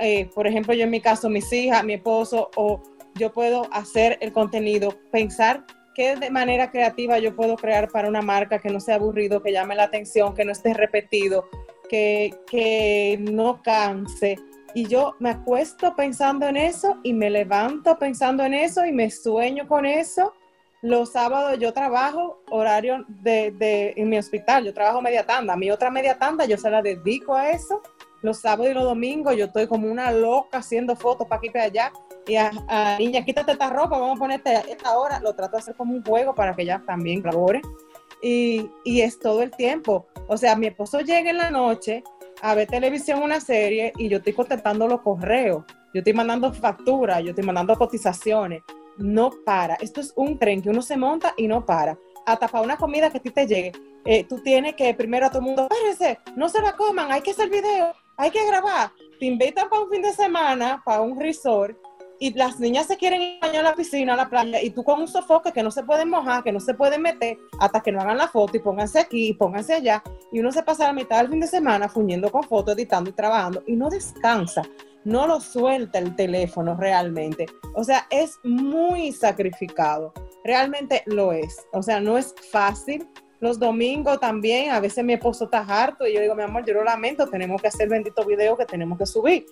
eh, 0.00 0.28
por 0.34 0.48
ejemplo, 0.48 0.74
yo 0.74 0.84
en 0.84 0.90
mi 0.90 1.00
caso, 1.00 1.28
mis 1.28 1.52
hijas, 1.52 1.84
mi 1.84 1.94
esposo, 1.94 2.50
o 2.56 2.82
yo 3.14 3.32
puedo 3.32 3.68
hacer 3.72 4.18
el 4.20 4.32
contenido, 4.32 4.94
pensar 5.12 5.64
qué 5.98 6.14
de 6.14 6.30
manera 6.30 6.70
creativa 6.70 7.18
yo 7.18 7.34
puedo 7.34 7.56
crear 7.56 7.88
para 7.88 8.08
una 8.08 8.22
marca 8.22 8.60
que 8.60 8.70
no 8.70 8.78
sea 8.78 8.94
aburrido, 8.94 9.42
que 9.42 9.50
llame 9.50 9.74
la 9.74 9.82
atención, 9.82 10.32
que 10.32 10.44
no 10.44 10.52
esté 10.52 10.72
repetido, 10.72 11.48
que, 11.88 12.32
que 12.48 13.18
no 13.20 13.60
canse. 13.64 14.38
Y 14.74 14.86
yo 14.86 15.16
me 15.18 15.30
acuesto 15.30 15.96
pensando 15.96 16.46
en 16.46 16.56
eso 16.56 16.98
y 17.02 17.12
me 17.14 17.30
levanto 17.30 17.98
pensando 17.98 18.44
en 18.44 18.54
eso 18.54 18.86
y 18.86 18.92
me 18.92 19.10
sueño 19.10 19.66
con 19.66 19.86
eso. 19.86 20.34
Los 20.82 21.10
sábados 21.10 21.58
yo 21.58 21.72
trabajo 21.72 22.44
horario 22.48 23.04
de, 23.08 23.50
de- 23.50 23.94
en 23.96 24.08
mi 24.08 24.18
hospital, 24.18 24.64
yo 24.66 24.72
trabajo 24.72 25.02
media 25.02 25.26
tanda. 25.26 25.56
Mi 25.56 25.68
otra 25.72 25.90
media 25.90 26.16
tanda 26.16 26.44
yo 26.44 26.56
se 26.56 26.70
la 26.70 26.80
dedico 26.80 27.34
a 27.34 27.50
eso. 27.50 27.82
Los 28.22 28.38
sábados 28.40 28.70
y 28.70 28.74
los 28.74 28.84
domingos 28.84 29.36
yo 29.36 29.46
estoy 29.46 29.66
como 29.66 29.90
una 29.90 30.12
loca 30.12 30.58
haciendo 30.58 30.94
fotos 30.94 31.26
para 31.26 31.38
aquí 31.38 31.48
y 31.48 31.50
para 31.50 31.64
allá 31.64 31.92
y 32.28 32.36
a, 32.36 32.50
a, 32.68 32.98
niña, 32.98 33.24
quítate 33.24 33.52
esta 33.52 33.70
ropa, 33.70 33.98
vamos 33.98 34.16
a 34.16 34.20
ponerte 34.20 34.54
esta 34.68 34.96
hora, 34.98 35.18
lo 35.20 35.34
trato 35.34 35.56
de 35.56 35.62
hacer 35.62 35.74
como 35.74 35.94
un 35.94 36.04
juego 36.04 36.34
para 36.34 36.54
que 36.54 36.62
ella 36.62 36.82
también 36.86 37.22
labore. 37.22 37.62
Y, 38.22 38.70
y 38.84 39.00
es 39.00 39.18
todo 39.18 39.42
el 39.42 39.50
tiempo. 39.50 40.06
O 40.26 40.36
sea, 40.36 40.54
mi 40.54 40.66
esposo 40.66 41.00
llega 41.00 41.30
en 41.30 41.38
la 41.38 41.50
noche 41.50 42.04
a 42.42 42.54
ver 42.54 42.68
televisión, 42.68 43.22
una 43.22 43.40
serie, 43.40 43.92
y 43.96 44.08
yo 44.08 44.18
estoy 44.18 44.32
contestando 44.32 44.86
los 44.86 45.00
correos, 45.00 45.64
yo 45.94 46.00
estoy 46.00 46.12
mandando 46.12 46.52
facturas, 46.52 47.22
yo 47.22 47.30
estoy 47.30 47.44
mandando 47.44 47.76
cotizaciones. 47.76 48.62
No 48.98 49.30
para. 49.44 49.76
Esto 49.76 50.00
es 50.00 50.12
un 50.16 50.38
tren 50.38 50.60
que 50.60 50.70
uno 50.70 50.82
se 50.82 50.96
monta 50.96 51.32
y 51.36 51.46
no 51.46 51.64
para. 51.64 51.96
Hasta 52.26 52.48
para 52.48 52.64
una 52.64 52.76
comida 52.76 53.10
que 53.10 53.18
a 53.18 53.22
ti 53.22 53.30
te 53.30 53.46
llegue, 53.46 53.72
eh, 54.04 54.24
tú 54.24 54.42
tienes 54.42 54.74
que 54.74 54.92
primero 54.94 55.26
a 55.26 55.30
todo 55.30 55.38
el 55.38 55.46
mundo, 55.46 55.68
espérense, 55.70 56.18
no 56.36 56.48
se 56.48 56.60
la 56.60 56.72
coman, 56.72 57.10
hay 57.10 57.22
que 57.22 57.30
hacer 57.30 57.48
video, 57.48 57.94
hay 58.16 58.30
que 58.30 58.44
grabar. 58.46 58.90
Te 59.18 59.26
invitan 59.26 59.68
para 59.68 59.82
un 59.82 59.90
fin 59.90 60.02
de 60.02 60.12
semana, 60.12 60.82
para 60.84 61.00
un 61.00 61.18
resort, 61.18 61.78
y 62.20 62.32
las 62.34 62.58
niñas 62.60 62.86
se 62.86 62.96
quieren 62.96 63.22
ir 63.22 63.38
a 63.42 63.62
la 63.62 63.74
piscina, 63.74 64.14
a 64.14 64.16
la 64.16 64.28
playa, 64.28 64.62
y 64.62 64.70
tú 64.70 64.82
con 64.84 65.00
un 65.00 65.08
sofoque 65.08 65.52
que 65.52 65.62
no 65.62 65.70
se 65.70 65.84
pueden 65.84 66.10
mojar, 66.10 66.42
que 66.42 66.52
no 66.52 66.60
se 66.60 66.74
pueden 66.74 67.02
meter, 67.02 67.38
hasta 67.60 67.80
que 67.80 67.92
no 67.92 68.00
hagan 68.00 68.18
la 68.18 68.28
foto 68.28 68.56
y 68.56 68.60
pónganse 68.60 68.98
aquí 68.98 69.28
y 69.28 69.34
pónganse 69.34 69.74
allá, 69.74 70.02
y 70.32 70.40
uno 70.40 70.52
se 70.52 70.62
pasa 70.62 70.86
la 70.86 70.92
mitad 70.92 71.18
del 71.18 71.30
fin 71.30 71.40
de 71.40 71.46
semana 71.46 71.88
fuñendo 71.88 72.30
con 72.30 72.42
fotos, 72.42 72.74
editando 72.74 73.10
y 73.10 73.12
trabajando, 73.12 73.62
y 73.66 73.76
no 73.76 73.88
descansa, 73.88 74.62
no 75.04 75.26
lo 75.26 75.40
suelta 75.40 75.98
el 75.98 76.14
teléfono 76.16 76.76
realmente. 76.76 77.46
O 77.74 77.84
sea, 77.84 78.06
es 78.10 78.38
muy 78.42 79.12
sacrificado, 79.12 80.12
realmente 80.44 81.02
lo 81.06 81.32
es. 81.32 81.66
O 81.72 81.82
sea, 81.82 82.00
no 82.00 82.18
es 82.18 82.34
fácil. 82.50 83.08
Los 83.40 83.58
domingos 83.58 84.18
también, 84.18 84.70
a 84.70 84.80
veces 84.80 85.04
mi 85.04 85.12
esposo 85.12 85.44
está 85.44 85.60
harto 85.60 86.06
y 86.06 86.14
yo 86.14 86.20
digo, 86.20 86.34
mi 86.34 86.42
amor, 86.42 86.64
yo 86.64 86.74
lo 86.74 86.84
lamento, 86.84 87.28
tenemos 87.28 87.60
que 87.62 87.68
hacer 87.68 87.88
bendito 87.88 88.24
video 88.24 88.56
que 88.56 88.64
tenemos 88.66 88.98
que 88.98 89.06
subir 89.06 89.46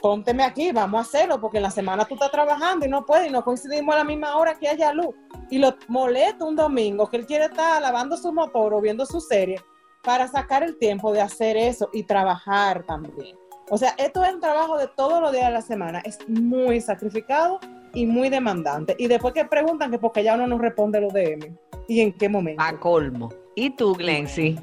pónteme 0.00 0.44
aquí, 0.44 0.72
vamos 0.72 0.98
a 0.98 1.02
hacerlo, 1.02 1.40
porque 1.40 1.58
en 1.58 1.64
la 1.64 1.70
semana 1.70 2.04
tú 2.04 2.14
estás 2.14 2.30
trabajando 2.30 2.86
y 2.86 2.88
no 2.88 3.04
puedes, 3.04 3.28
y 3.28 3.30
no 3.30 3.44
coincidimos 3.44 3.94
a 3.94 3.98
la 3.98 4.04
misma 4.04 4.36
hora 4.36 4.58
que 4.58 4.68
haya 4.68 4.92
luz. 4.92 5.14
Y 5.50 5.58
lo 5.58 5.76
molesta 5.88 6.44
un 6.44 6.56
domingo 6.56 7.08
que 7.08 7.18
él 7.18 7.26
quiere 7.26 7.46
estar 7.46 7.80
lavando 7.80 8.16
su 8.16 8.32
motor 8.32 8.74
o 8.74 8.80
viendo 8.80 9.04
su 9.06 9.20
serie 9.20 9.60
para 10.02 10.26
sacar 10.28 10.62
el 10.62 10.78
tiempo 10.78 11.12
de 11.12 11.20
hacer 11.20 11.56
eso 11.56 11.90
y 11.92 12.04
trabajar 12.04 12.84
también. 12.84 13.36
O 13.68 13.78
sea, 13.78 13.94
esto 13.98 14.24
es 14.24 14.34
un 14.34 14.40
trabajo 14.40 14.78
de 14.78 14.88
todos 14.88 15.20
los 15.20 15.32
días 15.32 15.46
de 15.46 15.52
la 15.52 15.62
semana, 15.62 16.00
es 16.04 16.18
muy 16.28 16.80
sacrificado 16.80 17.60
y 17.94 18.06
muy 18.06 18.28
demandante. 18.28 18.94
Y 18.98 19.08
después 19.08 19.34
que 19.34 19.44
preguntan 19.44 19.90
que 19.90 19.98
porque 19.98 20.22
ya 20.22 20.34
uno 20.34 20.46
no 20.46 20.58
responde 20.58 21.00
los 21.00 21.12
DM 21.12 21.56
y 21.88 22.00
en 22.00 22.12
qué 22.12 22.28
momento. 22.28 22.62
A 22.62 22.78
colmo. 22.78 23.30
¿Y 23.54 23.70
tú, 23.70 23.94
Glency? 23.94 24.58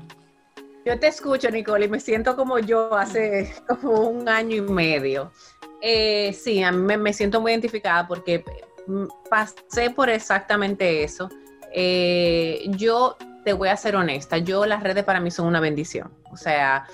Yo 0.86 0.98
te 0.98 1.08
escucho, 1.08 1.52
Nicole, 1.52 1.86
y 1.86 1.90
me 1.90 2.00
siento 2.00 2.36
como 2.36 2.60
yo 2.60 2.94
hace 2.96 3.54
como 3.68 4.08
un 4.08 4.30
año 4.30 4.56
y 4.56 4.62
medio. 4.62 5.32
Eh, 5.82 6.34
sí, 6.34 6.64
a 6.64 6.72
mí 6.72 6.78
me, 6.78 6.98
me 6.98 7.14
siento 7.14 7.42
muy 7.42 7.52
identificada 7.52 8.08
porque 8.08 8.44
pasé 9.30 9.90
por 9.90 10.10
exactamente 10.10 11.04
eso. 11.04 11.30
Eh, 11.74 12.66
yo 12.70 13.18
te 13.44 13.54
voy 13.54 13.70
a 13.70 13.78
ser 13.78 13.96
honesta, 13.96 14.38
yo 14.38 14.66
las 14.66 14.82
redes 14.84 15.04
para 15.04 15.20
mí 15.20 15.32
son 15.32 15.48
una 15.48 15.60
bendición. 15.60 16.12
O 16.32 16.38
sea, 16.38 16.88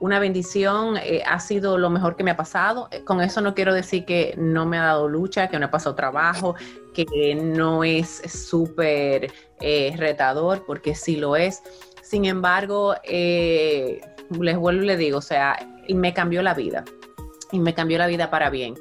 una 0.00 0.18
bendición 0.18 0.96
eh, 0.96 1.22
ha 1.26 1.40
sido 1.40 1.78
lo 1.78 1.90
mejor 1.90 2.16
que 2.16 2.24
me 2.24 2.30
ha 2.30 2.36
pasado. 2.36 2.88
Eh, 2.90 3.02
Con 3.04 3.20
eso 3.20 3.40
no 3.40 3.54
quiero 3.54 3.74
decir 3.74 4.04
que 4.04 4.34
no 4.36 4.66
me 4.66 4.78
ha 4.78 4.84
dado 4.84 5.08
lucha, 5.08 5.48
que 5.48 5.58
no 5.58 5.66
he 5.66 5.68
pasado 5.68 5.94
trabajo, 5.94 6.54
que 6.94 7.34
no 7.34 7.84
es 7.84 8.08
súper 8.08 9.32
eh, 9.60 9.94
retador, 9.96 10.64
porque 10.66 10.94
sí 10.94 11.16
lo 11.16 11.36
es. 11.36 11.62
Sin 12.02 12.24
embargo, 12.24 12.94
les 13.04 14.00
vuelvo 14.56 14.82
y 14.82 14.86
les 14.86 14.98
digo, 14.98 15.18
o 15.18 15.22
sea, 15.22 15.58
me 15.88 16.14
cambió 16.14 16.42
la 16.42 16.54
vida. 16.54 16.84
Y 17.52 17.58
me 17.58 17.74
cambió 17.74 17.98
la 17.98 18.06
vida 18.06 18.30
para 18.30 18.50
bien. 18.50 18.74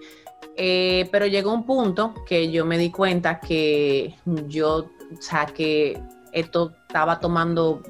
Pero 0.55 1.25
llegó 1.25 1.51
un 1.53 1.65
punto 1.65 2.13
que 2.25 2.51
yo 2.51 2.65
me 2.65 2.77
di 2.77 2.89
cuenta 2.89 3.39
que 3.39 4.15
yo, 4.47 4.77
o 4.77 5.21
sea, 5.21 5.45
que 5.45 6.01
esto 6.31 6.71
estaba 6.87 7.19
tomando 7.19 7.81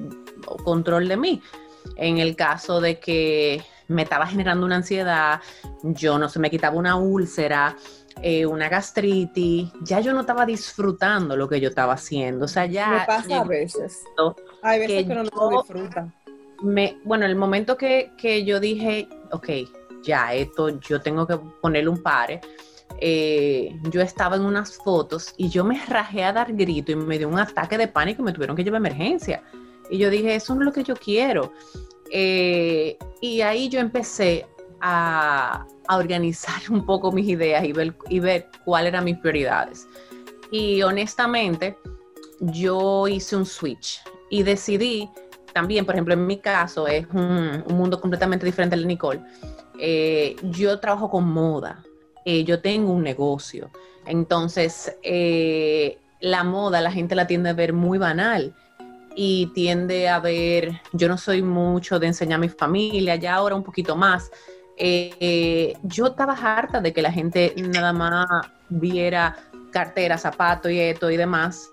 control 0.64 1.08
de 1.08 1.16
mí. 1.16 1.42
En 1.96 2.18
el 2.18 2.36
caso 2.36 2.80
de 2.80 2.98
que 2.98 3.62
me 3.88 4.02
estaba 4.02 4.26
generando 4.26 4.66
una 4.66 4.76
ansiedad, 4.76 5.40
yo 5.82 6.18
no 6.18 6.28
se 6.28 6.38
me 6.38 6.50
quitaba 6.50 6.76
una 6.76 6.96
úlcera, 6.96 7.76
eh, 8.22 8.44
una 8.46 8.68
gastritis, 8.68 9.70
ya 9.82 10.00
yo 10.00 10.12
no 10.12 10.20
estaba 10.20 10.44
disfrutando 10.44 11.36
lo 11.36 11.48
que 11.48 11.60
yo 11.60 11.68
estaba 11.68 11.94
haciendo, 11.94 12.44
o 12.44 12.48
sea, 12.48 12.66
ya... 12.66 12.90
Me 12.90 13.06
pasa 13.06 13.40
a 13.40 13.44
veces. 13.44 14.04
Hay 14.62 14.80
veces 14.80 15.02
que, 15.02 15.08
que 15.08 15.14
no 15.14 15.22
lo 15.24 15.62
disfrutan. 15.62 16.12
me, 16.62 16.98
bueno, 17.04 17.26
el 17.26 17.36
momento 17.36 17.76
que, 17.76 18.12
que 18.18 18.44
yo 18.44 18.60
dije, 18.60 19.08
ok, 19.30 19.48
ya, 20.02 20.34
esto 20.34 20.80
yo 20.80 21.00
tengo 21.00 21.26
que 21.26 21.38
ponerle 21.60 21.88
un 21.88 22.02
pare, 22.02 22.40
eh, 23.00 23.78
yo 23.90 24.00
estaba 24.00 24.36
en 24.36 24.42
unas 24.42 24.76
fotos 24.76 25.34
y 25.36 25.48
yo 25.48 25.62
me 25.64 25.84
rajé 25.86 26.24
a 26.24 26.32
dar 26.32 26.52
grito 26.52 26.92
y 26.92 26.96
me 26.96 27.18
dio 27.18 27.28
un 27.28 27.38
ataque 27.38 27.78
de 27.78 27.86
pánico 27.86 28.22
y 28.22 28.24
me 28.24 28.32
tuvieron 28.32 28.56
que 28.56 28.64
llevar 28.64 28.82
a 28.82 28.86
emergencia. 28.86 29.42
Y 29.90 29.98
yo 29.98 30.10
dije, 30.10 30.34
eso 30.34 30.54
es 30.54 30.60
lo 30.60 30.72
que 30.72 30.82
yo 30.82 30.94
quiero. 30.94 31.52
Eh, 32.10 32.96
y 33.20 33.40
ahí 33.42 33.68
yo 33.68 33.80
empecé 33.80 34.46
a, 34.80 35.66
a 35.86 35.96
organizar 35.96 36.60
un 36.70 36.84
poco 36.84 37.12
mis 37.12 37.28
ideas 37.28 37.64
y 37.64 37.72
ver, 37.72 37.94
y 38.08 38.20
ver 38.20 38.48
cuáles 38.64 38.88
eran 38.88 39.04
mis 39.04 39.18
prioridades. 39.18 39.86
Y 40.50 40.82
honestamente, 40.82 41.76
yo 42.40 43.06
hice 43.08 43.36
un 43.36 43.44
switch 43.44 44.00
y 44.30 44.42
decidí 44.42 45.10
también, 45.52 45.84
por 45.84 45.94
ejemplo, 45.94 46.14
en 46.14 46.26
mi 46.26 46.38
caso 46.38 46.86
es 46.86 47.06
un, 47.12 47.64
un 47.66 47.76
mundo 47.76 48.00
completamente 48.00 48.46
diferente 48.46 48.74
al 48.74 48.82
de 48.82 48.86
Nicole. 48.86 49.20
Eh, 49.78 50.36
yo 50.42 50.78
trabajo 50.80 51.10
con 51.10 51.28
moda, 51.28 51.84
eh, 52.24 52.44
yo 52.44 52.60
tengo 52.60 52.92
un 52.92 53.02
negocio, 53.02 53.70
entonces 54.06 54.96
eh, 55.02 55.98
la 56.20 56.42
moda 56.42 56.80
la 56.80 56.90
gente 56.90 57.14
la 57.14 57.26
tiende 57.26 57.50
a 57.50 57.52
ver 57.52 57.72
muy 57.72 57.96
banal 57.98 58.54
y 59.20 59.46
tiende 59.46 60.08
a 60.08 60.20
ver, 60.20 60.80
yo 60.92 61.08
no 61.08 61.18
soy 61.18 61.42
mucho 61.42 61.98
de 61.98 62.06
enseñar 62.06 62.36
a 62.36 62.40
mi 62.40 62.48
familia, 62.48 63.16
ya 63.16 63.34
ahora 63.34 63.56
un 63.56 63.64
poquito 63.64 63.96
más. 63.96 64.30
Eh, 64.76 65.74
yo 65.82 66.06
estaba 66.06 66.34
harta 66.34 66.80
de 66.80 66.92
que 66.92 67.02
la 67.02 67.10
gente 67.10 67.52
nada 67.56 67.92
más 67.92 68.28
viera 68.68 69.36
cartera, 69.72 70.18
zapatos 70.18 70.70
y 70.70 70.78
esto 70.78 71.10
y 71.10 71.16
demás. 71.16 71.68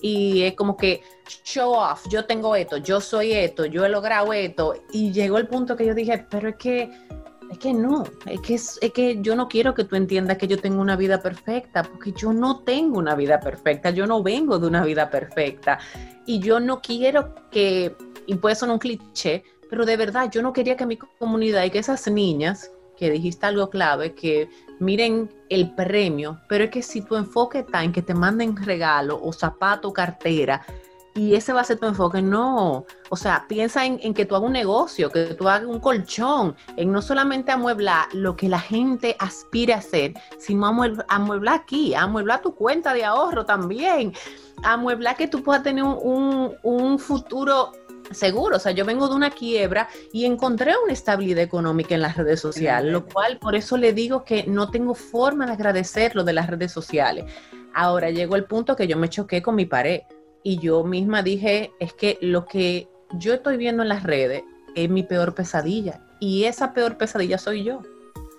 Y 0.00 0.44
es 0.44 0.54
como 0.54 0.74
que 0.74 1.02
show 1.44 1.74
off, 1.74 2.06
yo 2.08 2.24
tengo 2.24 2.56
esto, 2.56 2.78
yo 2.78 3.02
soy 3.02 3.32
esto, 3.32 3.66
yo 3.66 3.84
he 3.84 3.90
logrado 3.90 4.32
esto. 4.32 4.72
Y 4.90 5.12
llegó 5.12 5.36
el 5.36 5.48
punto 5.48 5.76
que 5.76 5.84
yo 5.84 5.94
dije, 5.94 6.26
pero 6.30 6.48
es 6.48 6.56
que, 6.56 6.90
es 7.50 7.58
que 7.58 7.72
no, 7.72 8.04
es 8.26 8.40
que, 8.40 8.54
es, 8.54 8.78
es 8.82 8.92
que 8.92 9.20
yo 9.20 9.36
no 9.36 9.48
quiero 9.48 9.74
que 9.74 9.84
tú 9.84 9.96
entiendas 9.96 10.38
que 10.38 10.48
yo 10.48 10.58
tengo 10.58 10.80
una 10.80 10.96
vida 10.96 11.20
perfecta, 11.22 11.82
porque 11.82 12.12
yo 12.12 12.32
no 12.32 12.60
tengo 12.60 12.98
una 12.98 13.14
vida 13.14 13.40
perfecta, 13.40 13.90
yo 13.90 14.06
no 14.06 14.22
vengo 14.22 14.58
de 14.58 14.66
una 14.66 14.84
vida 14.84 15.10
perfecta. 15.10 15.78
Y 16.26 16.40
yo 16.40 16.58
no 16.58 16.80
quiero 16.80 17.34
que, 17.50 17.94
y 18.26 18.34
puede 18.34 18.56
sonar 18.56 18.74
un 18.74 18.80
cliché, 18.80 19.44
pero 19.70 19.86
de 19.86 19.96
verdad 19.96 20.30
yo 20.30 20.42
no 20.42 20.52
quería 20.52 20.76
que 20.76 20.86
mi 20.86 20.96
comunidad 20.96 21.64
y 21.64 21.70
que 21.70 21.78
esas 21.78 22.06
niñas, 22.08 22.72
que 22.96 23.10
dijiste 23.10 23.46
algo 23.46 23.70
clave, 23.70 24.14
que 24.14 24.48
miren 24.80 25.30
el 25.48 25.74
premio, 25.74 26.40
pero 26.48 26.64
es 26.64 26.70
que 26.70 26.82
si 26.82 27.02
tu 27.02 27.14
enfoque 27.14 27.60
está 27.60 27.84
en 27.84 27.92
que 27.92 28.02
te 28.02 28.14
manden 28.14 28.56
regalo 28.56 29.20
o 29.22 29.32
zapato, 29.32 29.92
cartera, 29.92 30.64
y 31.16 31.34
ese 31.34 31.52
va 31.54 31.62
a 31.62 31.64
ser 31.64 31.78
tu 31.78 31.86
enfoque, 31.86 32.20
no. 32.20 32.84
O 33.08 33.16
sea, 33.16 33.46
piensa 33.48 33.86
en, 33.86 34.12
que 34.12 34.26
tú 34.26 34.36
hagas 34.36 34.46
un 34.46 34.52
negocio, 34.52 35.10
que 35.10 35.34
tú 35.34 35.48
hagas 35.48 35.66
un 35.66 35.80
colchón, 35.80 36.54
en 36.76 36.92
no 36.92 37.00
solamente 37.00 37.50
amueblar 37.50 38.06
lo 38.12 38.36
que 38.36 38.48
la 38.48 38.60
gente 38.60 39.16
aspire 39.18 39.72
a 39.72 39.78
hacer, 39.78 40.12
sino 40.38 40.66
amueblar, 40.66 41.54
aquí, 41.54 41.94
amueblar 41.94 42.42
tu 42.42 42.54
cuenta 42.54 42.92
de 42.92 43.04
ahorro 43.04 43.46
también, 43.46 44.12
amueblar 44.62 45.16
que 45.16 45.26
tú 45.26 45.42
puedas 45.42 45.62
tener 45.62 45.84
un, 45.84 46.54
un 46.62 46.98
futuro 46.98 47.72
seguro. 48.10 48.56
O 48.56 48.60
sea, 48.60 48.72
yo 48.72 48.84
vengo 48.84 49.08
de 49.08 49.14
una 49.14 49.30
quiebra 49.30 49.88
y 50.12 50.26
encontré 50.26 50.74
una 50.84 50.92
estabilidad 50.92 51.42
económica 51.42 51.94
en 51.94 52.02
las 52.02 52.18
redes 52.18 52.40
sociales, 52.40 52.92
lo 52.92 53.06
cual 53.06 53.38
por 53.38 53.54
eso 53.54 53.78
le 53.78 53.94
digo 53.94 54.22
que 54.22 54.44
no 54.46 54.70
tengo 54.70 54.94
forma 54.94 55.46
de 55.46 55.52
agradecer 55.52 56.14
lo 56.14 56.24
de 56.24 56.34
las 56.34 56.48
redes 56.48 56.72
sociales. 56.72 57.24
Ahora 57.72 58.10
llegó 58.10 58.36
el 58.36 58.44
punto 58.44 58.76
que 58.76 58.86
yo 58.86 58.98
me 58.98 59.08
choqué 59.08 59.42
con 59.42 59.54
mi 59.54 59.64
pared 59.66 60.02
y 60.46 60.58
yo 60.58 60.84
misma 60.84 61.24
dije, 61.24 61.72
es 61.80 61.92
que 61.92 62.18
lo 62.20 62.46
que 62.46 62.86
yo 63.14 63.34
estoy 63.34 63.56
viendo 63.56 63.82
en 63.82 63.88
las 63.88 64.04
redes 64.04 64.44
es 64.76 64.88
mi 64.88 65.02
peor 65.02 65.34
pesadilla 65.34 66.06
y 66.20 66.44
esa 66.44 66.72
peor 66.72 66.96
pesadilla 66.96 67.36
soy 67.36 67.64
yo. 67.64 67.82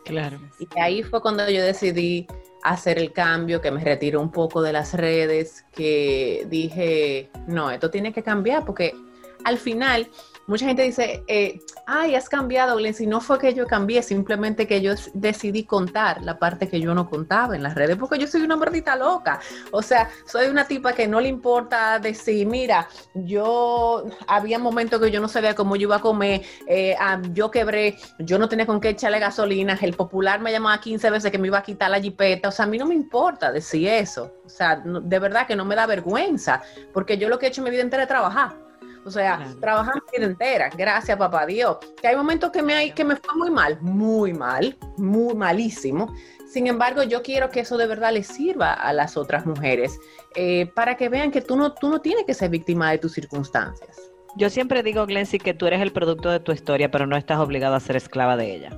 Claro. 0.05 0.39
Y 0.57 0.69
ahí 0.79 1.03
fue 1.03 1.21
cuando 1.21 1.49
yo 1.49 1.61
decidí 1.61 2.25
hacer 2.63 2.97
el 2.97 3.11
cambio, 3.11 3.59
que 3.59 3.71
me 3.71 3.83
retiré 3.83 4.15
un 4.15 4.31
poco 4.31 4.61
de 4.61 4.71
las 4.71 4.93
redes, 4.93 5.65
que 5.73 6.47
dije, 6.49 7.29
no, 7.45 7.71
esto 7.71 7.89
tiene 7.89 8.13
que 8.13 8.23
cambiar 8.23 8.63
porque 8.63 8.95
al 9.43 9.57
final 9.57 10.07
mucha 10.47 10.65
gente 10.65 10.81
dice, 10.81 11.23
eh, 11.27 11.59
ay, 11.85 12.15
has 12.15 12.29
cambiado, 12.29 12.77
Glenn. 12.77 12.93
Si 12.93 13.05
no 13.05 13.19
fue 13.19 13.37
que 13.37 13.53
yo 13.53 13.67
cambié, 13.67 14.01
simplemente 14.01 14.65
que 14.65 14.81
yo 14.81 14.93
decidí 15.13 15.65
contar 15.65 16.23
la 16.23 16.39
parte 16.39 16.69
que 16.69 16.79
yo 16.79 16.95
no 16.95 17.09
contaba 17.09 17.55
en 17.55 17.63
las 17.63 17.75
redes, 17.75 17.97
porque 17.97 18.17
yo 18.17 18.27
soy 18.27 18.41
una 18.41 18.55
mordita 18.55 18.95
loca. 18.95 19.41
O 19.71 19.81
sea, 19.81 20.09
soy 20.25 20.47
una 20.47 20.65
tipa 20.65 20.93
que 20.93 21.07
no 21.07 21.19
le 21.19 21.27
importa 21.27 21.99
decir, 21.99 22.47
mira, 22.47 22.87
yo 23.13 24.05
había 24.27 24.57
momentos 24.57 25.01
que 25.01 25.11
yo 25.11 25.19
no 25.19 25.27
sabía 25.27 25.53
cómo 25.53 25.75
yo 25.75 25.83
iba 25.83 25.97
a 25.97 26.01
comer, 26.01 26.41
eh, 26.65 26.95
ah, 26.97 27.21
yo 27.33 27.51
quebré, 27.51 27.97
yo 28.19 28.39
no 28.39 28.47
tenía 28.47 28.65
con 28.65 28.79
qué 28.79 28.89
echarle 28.89 29.19
gasolina, 29.19 29.77
el 29.81 29.93
popular 29.93 30.39
me 30.39 30.51
llamaba 30.51 30.79
15 30.79 31.09
veces 31.09 31.31
que 31.31 31.37
me 31.37 31.47
iba 31.47 31.57
a 31.57 31.63
quitar 31.63 31.91
la 31.91 31.99
jipeta. 31.99 32.47
O 32.47 32.51
sea, 32.51 32.65
a 32.65 32.67
mí 32.69 32.77
no 32.77 32.85
me 32.85 32.95
importa 32.95 33.51
decir 33.51 33.89
eso. 33.89 34.31
O 34.45 34.49
sea, 34.49 34.77
no, 34.77 35.01
de 35.01 35.19
verdad 35.19 35.45
que 35.45 35.57
no 35.57 35.65
me 35.65 35.75
da 35.75 35.85
vergüenza, 35.85 36.61
porque 36.93 37.17
yo 37.17 37.27
lo 37.27 37.37
que 37.37 37.47
he 37.47 37.49
hecho 37.49 37.59
en 37.59 37.65
mi 37.65 37.71
vida 37.71 37.81
entera 37.81 38.03
es 38.03 38.09
trabajar. 38.09 38.66
O 39.07 39.09
sea, 39.11 39.37
Claro. 39.37 39.59
trabajando 39.61 40.03
mi 40.11 40.17
vida 40.19 40.27
entera, 40.29 40.69
gracias 40.77 41.17
papá 41.17 41.45
Dios. 41.45 41.77
Que 42.01 42.09
hay 42.09 42.15
momentos 42.17 42.51
que 42.51 42.61
me, 42.61 42.73
hay, 42.73 42.91
que 42.91 43.05
me 43.05 43.15
fue 43.15 43.33
muy 43.37 43.49
mal, 43.49 43.77
muy 43.81 44.33
mal, 44.33 44.77
muy 44.97 45.33
malísimo. 45.33 46.13
Sin 46.45 46.67
embargo, 46.67 47.03
yo 47.03 47.21
quiero 47.23 47.49
que 47.49 47.61
eso 47.61 47.77
de 47.77 47.87
verdad 47.87 48.11
les 48.11 48.27
sirva 48.27 48.73
a 48.73 48.91
las 48.91 49.15
otras 49.15 49.45
mujeres 49.45 49.97
eh, 50.35 50.65
para 50.75 50.97
que 50.97 51.07
vean 51.07 51.31
que 51.31 51.39
tú 51.41 51.55
no, 51.55 51.73
tú 51.73 51.89
no 51.89 52.01
tienes 52.01 52.25
que 52.25 52.33
ser 52.33 52.49
víctima 52.49 52.91
de 52.91 52.97
tus 52.97 53.13
circunstancias. 53.13 53.97
Yo 54.35 54.49
siempre 54.49 54.83
digo, 54.83 55.05
Glency, 55.05 55.39
que 55.39 55.53
tú 55.53 55.65
eres 55.67 55.81
el 55.81 55.93
producto 55.93 56.29
de 56.29 56.39
tu 56.41 56.51
historia, 56.51 56.91
pero 56.91 57.07
no 57.07 57.15
estás 57.15 57.39
obligado 57.39 57.75
a 57.75 57.79
ser 57.79 57.95
esclava 57.95 58.35
de 58.35 58.55
ella. 58.55 58.69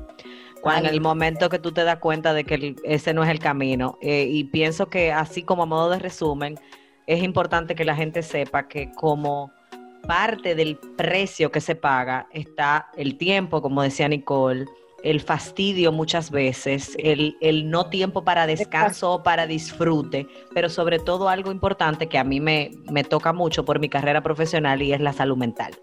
Cuando 0.61 0.89
en 0.89 0.93
el 0.93 1.01
momento 1.01 1.49
que 1.49 1.57
tú 1.57 1.71
te 1.71 1.83
das 1.83 1.97
cuenta 1.97 2.33
de 2.33 2.43
que 2.43 2.53
el- 2.55 2.75
ese 2.83 3.13
no 3.15 3.23
es 3.23 3.29
el 3.29 3.39
camino, 3.39 3.97
eh, 4.01 4.27
y 4.29 4.43
pienso 4.45 4.89
que 4.89 5.11
así 5.11 5.41
como 5.43 5.63
a 5.63 5.65
modo 5.65 5.89
de 5.89 5.99
resumen, 5.99 6.59
es 7.07 7.23
importante 7.23 7.73
que 7.75 7.83
la 7.85 7.95
gente 7.95 8.21
sepa 8.21 8.67
que 8.67 8.91
como 8.93 9.51
parte 10.07 10.55
del 10.55 10.77
precio 10.77 11.51
que 11.51 11.61
se 11.61 11.75
paga 11.75 12.27
está 12.31 12.89
el 12.95 13.17
tiempo, 13.17 13.61
como 13.61 13.81
decía 13.81 14.07
Nicole, 14.07 14.65
el 15.03 15.21
fastidio 15.21 15.91
muchas 15.91 16.31
veces, 16.31 16.95
el, 16.99 17.37
el 17.41 17.69
no 17.69 17.89
tiempo 17.89 18.23
para 18.23 18.47
descanso 18.47 19.13
o 19.13 19.23
para 19.23 19.47
disfrute, 19.47 20.27
pero 20.53 20.69
sobre 20.69 20.99
todo 20.99 21.29
algo 21.29 21.51
importante 21.51 22.07
que 22.07 22.17
a 22.17 22.23
mí 22.23 22.39
me, 22.39 22.71
me 22.91 23.03
toca 23.03 23.33
mucho 23.33 23.63
por 23.65 23.79
mi 23.79 23.89
carrera 23.89 24.21
profesional 24.21 24.81
y 24.81 24.93
es 24.93 24.99
la 24.99 25.13
salud 25.13 25.37
mental, 25.37 25.73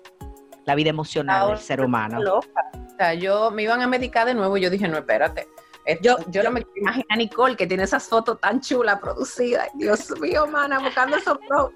la 0.64 0.74
vida 0.74 0.90
emocional 0.90 1.42
Ahora, 1.42 1.56
del 1.56 1.64
ser 1.64 1.80
humano. 1.80 2.20
Loca. 2.20 2.70
O 2.74 2.96
sea, 2.96 3.14
yo 3.14 3.50
me 3.50 3.62
iban 3.62 3.82
a 3.82 3.86
medicar 3.86 4.26
de 4.26 4.34
nuevo 4.34 4.56
y 4.56 4.62
yo 4.62 4.70
dije, 4.70 4.88
no, 4.88 4.98
espérate. 4.98 5.46
Yo- 6.03 6.16
yo, 6.28 6.43
no 6.43 6.51
me 6.51 6.66
imagino 6.74 7.07
a 7.09 7.16
Nicole 7.16 7.57
que 7.57 7.66
tiene 7.66 7.84
esas 7.84 8.09
fotos 8.09 8.41
tan 8.41 8.61
chulas 8.61 8.99
producidas. 9.01 9.68
Dios 9.74 10.12
mío, 10.20 10.47
mana, 10.47 10.80
buscando 10.80 11.16
esos 11.16 11.39
pro. 11.49 11.72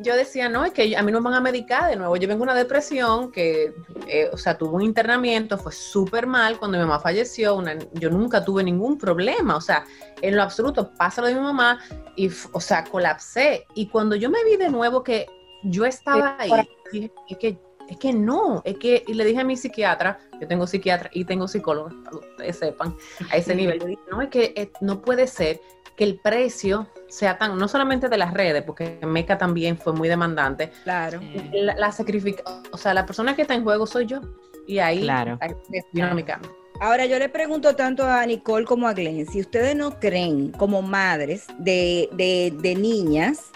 Yo 0.00 0.14
decía, 0.14 0.48
no, 0.48 0.64
es 0.64 0.72
que 0.72 0.94
a 0.96 1.02
mí 1.02 1.10
no 1.10 1.20
me 1.20 1.30
van 1.30 1.34
a 1.34 1.40
medicar 1.40 1.88
de 1.88 1.96
nuevo. 1.96 2.16
Yo 2.16 2.28
vengo 2.28 2.40
de 2.40 2.50
una 2.50 2.54
depresión 2.54 3.32
que, 3.32 3.74
eh, 4.08 4.28
o 4.32 4.36
sea, 4.36 4.58
tuve 4.58 4.74
un 4.74 4.82
internamiento, 4.82 5.56
fue 5.56 5.72
súper 5.72 6.26
mal 6.26 6.58
cuando 6.58 6.76
mi 6.78 6.84
mamá 6.84 7.00
falleció. 7.00 7.54
una- 7.54 7.76
yo 7.94 8.10
nunca 8.10 8.44
tuve 8.44 8.62
ningún 8.62 8.98
problema, 8.98 9.56
o 9.56 9.60
sea, 9.60 9.84
en 10.20 10.36
lo 10.36 10.42
absoluto, 10.42 10.92
pasa 10.98 11.22
lo 11.22 11.28
de 11.28 11.34
mi 11.34 11.40
mamá 11.40 11.80
y, 12.14 12.30
o 12.52 12.60
sea, 12.60 12.84
colapsé. 12.84 13.66
Y 13.74 13.88
cuando 13.88 14.16
yo 14.16 14.28
me 14.30 14.44
vi 14.44 14.56
de 14.56 14.68
nuevo 14.68 15.02
que 15.02 15.26
yo 15.64 15.84
estaba 15.86 16.36
ahí, 16.38 16.50
dije, 16.92 17.12
es 17.28 17.38
que 17.38 17.58
es 17.88 17.96
que 17.98 18.12
no, 18.12 18.62
es 18.64 18.76
que, 18.78 19.04
y 19.06 19.14
le 19.14 19.24
dije 19.24 19.40
a 19.40 19.44
mi 19.44 19.56
psiquiatra, 19.56 20.18
yo 20.40 20.46
tengo 20.48 20.66
psiquiatra 20.66 21.10
y 21.12 21.24
tengo 21.24 21.46
psicólogo, 21.48 21.88
para 22.04 22.10
que 22.10 22.16
ustedes 22.16 22.58
sepan, 22.58 22.94
a 23.30 23.36
ese 23.36 23.54
nivel, 23.54 23.78
dije, 23.78 24.00
no, 24.10 24.20
es 24.22 24.28
que 24.28 24.52
eh, 24.56 24.70
no 24.80 25.00
puede 25.02 25.26
ser 25.26 25.60
que 25.96 26.04
el 26.04 26.18
precio 26.20 26.86
sea 27.08 27.38
tan, 27.38 27.56
no 27.56 27.68
solamente 27.68 28.08
de 28.08 28.18
las 28.18 28.34
redes, 28.34 28.62
porque 28.64 28.98
Meca 29.06 29.38
también 29.38 29.78
fue 29.78 29.92
muy 29.92 30.08
demandante, 30.08 30.70
Claro. 30.84 31.20
la, 31.52 31.74
la 31.76 31.92
sacrifica, 31.92 32.42
o 32.72 32.76
sea, 32.76 32.92
la 32.92 33.06
persona 33.06 33.34
que 33.34 33.42
está 33.42 33.54
en 33.54 33.62
juego 33.64 33.86
soy 33.86 34.06
yo, 34.06 34.20
y 34.66 34.78
ahí, 34.78 35.00
Claro. 35.02 35.38
ahí 35.40 35.52
vino 35.92 36.14
mi 36.14 36.22
cambio. 36.24 36.54
Ahora 36.80 37.06
yo 37.06 37.18
le 37.18 37.30
pregunto 37.30 37.74
tanto 37.74 38.04
a 38.04 38.26
Nicole 38.26 38.66
como 38.66 38.86
a 38.86 38.92
Glenn, 38.92 39.26
si 39.26 39.40
ustedes 39.40 39.74
no 39.74 39.98
creen 39.98 40.50
como 40.52 40.82
madres 40.82 41.46
de, 41.58 42.10
de- 42.12 42.52
de 42.60 42.74
niñas 42.74 43.50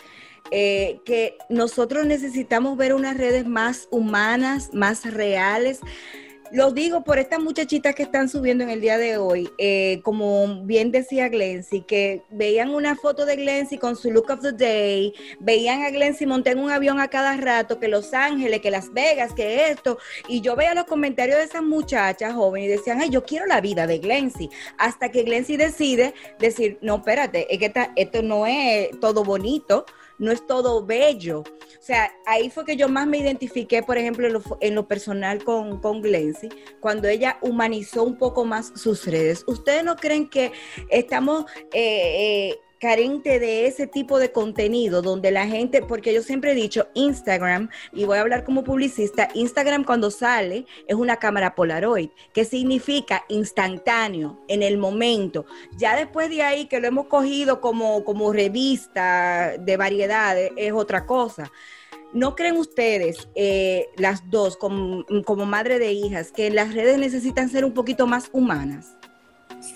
eh, 0.51 1.01
que 1.05 1.37
nosotros 1.49 2.07
necesitamos 2.07 2.77
ver 2.77 2.95
unas 2.95 3.17
redes 3.17 3.47
más 3.47 3.89
humanas, 3.91 4.71
más 4.73 5.05
reales, 5.13 5.81
Lo 6.53 6.73
digo 6.73 7.05
por 7.05 7.21
estas 7.21 7.39
muchachitas 7.39 7.95
que 7.95 8.03
están 8.03 8.29
subiendo 8.29 8.65
en 8.65 8.71
el 8.71 8.81
día 8.81 8.99
de 8.99 9.19
hoy, 9.19 9.49
eh, 9.57 10.01
como 10.03 10.65
bien 10.65 10.91
decía 10.91 11.29
Glency, 11.29 11.83
que 11.83 12.23
veían 12.29 12.71
una 12.71 12.97
foto 12.97 13.25
de 13.25 13.37
Glency 13.37 13.79
con 13.79 13.95
su 13.95 14.11
look 14.11 14.29
of 14.33 14.41
the 14.41 14.51
day, 14.51 15.15
veían 15.39 15.85
a 15.85 15.91
Glency 15.91 16.27
montar 16.27 16.57
un 16.57 16.69
avión 16.69 16.99
a 16.99 17.07
cada 17.07 17.37
rato, 17.37 17.79
que 17.79 17.87
Los 17.87 18.13
Ángeles, 18.15 18.61
que 18.61 18.73
Las 18.73 18.93
Vegas, 18.93 19.33
que 19.33 19.71
esto, 19.71 19.99
y 20.27 20.41
yo 20.41 20.57
veía 20.57 20.75
los 20.75 20.87
comentarios 20.87 21.39
de 21.39 21.45
esas 21.45 21.63
muchachas 21.63 22.35
jóvenes 22.35 22.67
y 22.67 22.73
decían, 22.73 23.01
ay, 23.01 23.11
yo 23.11 23.23
quiero 23.25 23.47
la 23.47 23.61
vida 23.61 23.87
de 23.87 23.99
Glency, 24.01 24.51
hasta 24.77 25.13
que 25.13 25.23
Glency 25.23 25.57
decide 25.57 26.15
decir, 26.41 26.79
no, 26.83 26.97
espérate, 26.97 27.47
es 27.49 27.61
que 27.61 27.67
esta- 27.67 27.93
esto 27.95 28.23
no 28.23 28.45
es 28.49 28.91
todo 28.99 29.23
bonito, 29.23 29.87
no 30.21 30.31
es 30.31 30.47
todo 30.47 30.85
bello. 30.87 31.41
O 31.41 31.83
sea, 31.83 32.13
ahí 32.27 32.51
fue 32.51 32.65
que 32.65 32.77
yo 32.77 32.89
más 32.89 33.07
me 33.07 33.19
identifiqué, 33.19 33.83
por 33.83 33.99
ejemplo, 33.99 34.27
en 34.27 34.35
lo, 34.35 34.43
en 34.61 34.75
lo 34.75 34.87
personal 34.87 35.43
con, 35.43 35.81
con 35.81 36.03
Glency, 36.03 36.51
cuando 36.79 37.09
ella 37.09 37.39
humanizó 37.41 38.05
un 38.05 38.17
poco 38.17 38.45
más 38.45 38.71
sus 38.77 39.07
redes. 39.07 39.43
¿Ustedes 39.49 39.83
no 39.83 39.97
creen 39.97 40.29
que 40.29 40.53
estamos 40.91 41.47
eh, 41.73 42.51
eh, 42.53 42.61
carente 42.81 43.39
de 43.39 43.67
ese 43.67 43.87
tipo 43.87 44.19
de 44.19 44.33
contenido 44.33 45.03
donde 45.03 45.31
la 45.31 45.47
gente, 45.47 45.83
porque 45.83 46.15
yo 46.15 46.23
siempre 46.23 46.53
he 46.53 46.55
dicho, 46.55 46.89
Instagram, 46.95 47.69
y 47.93 48.05
voy 48.05 48.17
a 48.17 48.23
hablar 48.23 48.43
como 48.43 48.65
publicista, 48.65 49.29
Instagram 49.35 49.85
cuando 49.85 50.11
sale 50.11 50.65
es 50.89 50.97
una 50.97 51.17
cámara 51.17 51.55
Polaroid, 51.55 52.09
que 52.33 52.45
significa 52.45 53.25
instantáneo, 53.29 54.41
en 54.49 54.63
el 54.63 54.79
momento. 54.79 55.45
Ya 55.77 55.95
después 55.95 56.31
de 56.31 56.43
ahí 56.43 56.67
que 56.67 56.81
lo 56.81 56.89
hemos 56.89 57.07
cogido 57.07 57.61
como, 57.61 58.03
como 58.03 58.33
revista 58.33 59.57
de 59.59 59.77
variedades, 59.77 60.51
es 60.57 60.73
otra 60.73 61.05
cosa. 61.05 61.53
¿No 62.13 62.35
creen 62.35 62.57
ustedes, 62.57 63.29
eh, 63.35 63.89
las 63.97 64.29
dos, 64.31 64.57
como, 64.57 65.05
como 65.25 65.45
madre 65.45 65.79
de 65.79 65.93
hijas, 65.93 66.33
que 66.33 66.51
las 66.51 66.75
redes 66.75 66.99
necesitan 66.99 67.51
ser 67.51 67.65
un 67.65 67.73
poquito 67.73 68.07
más 68.07 68.31
humanas? 68.33 68.97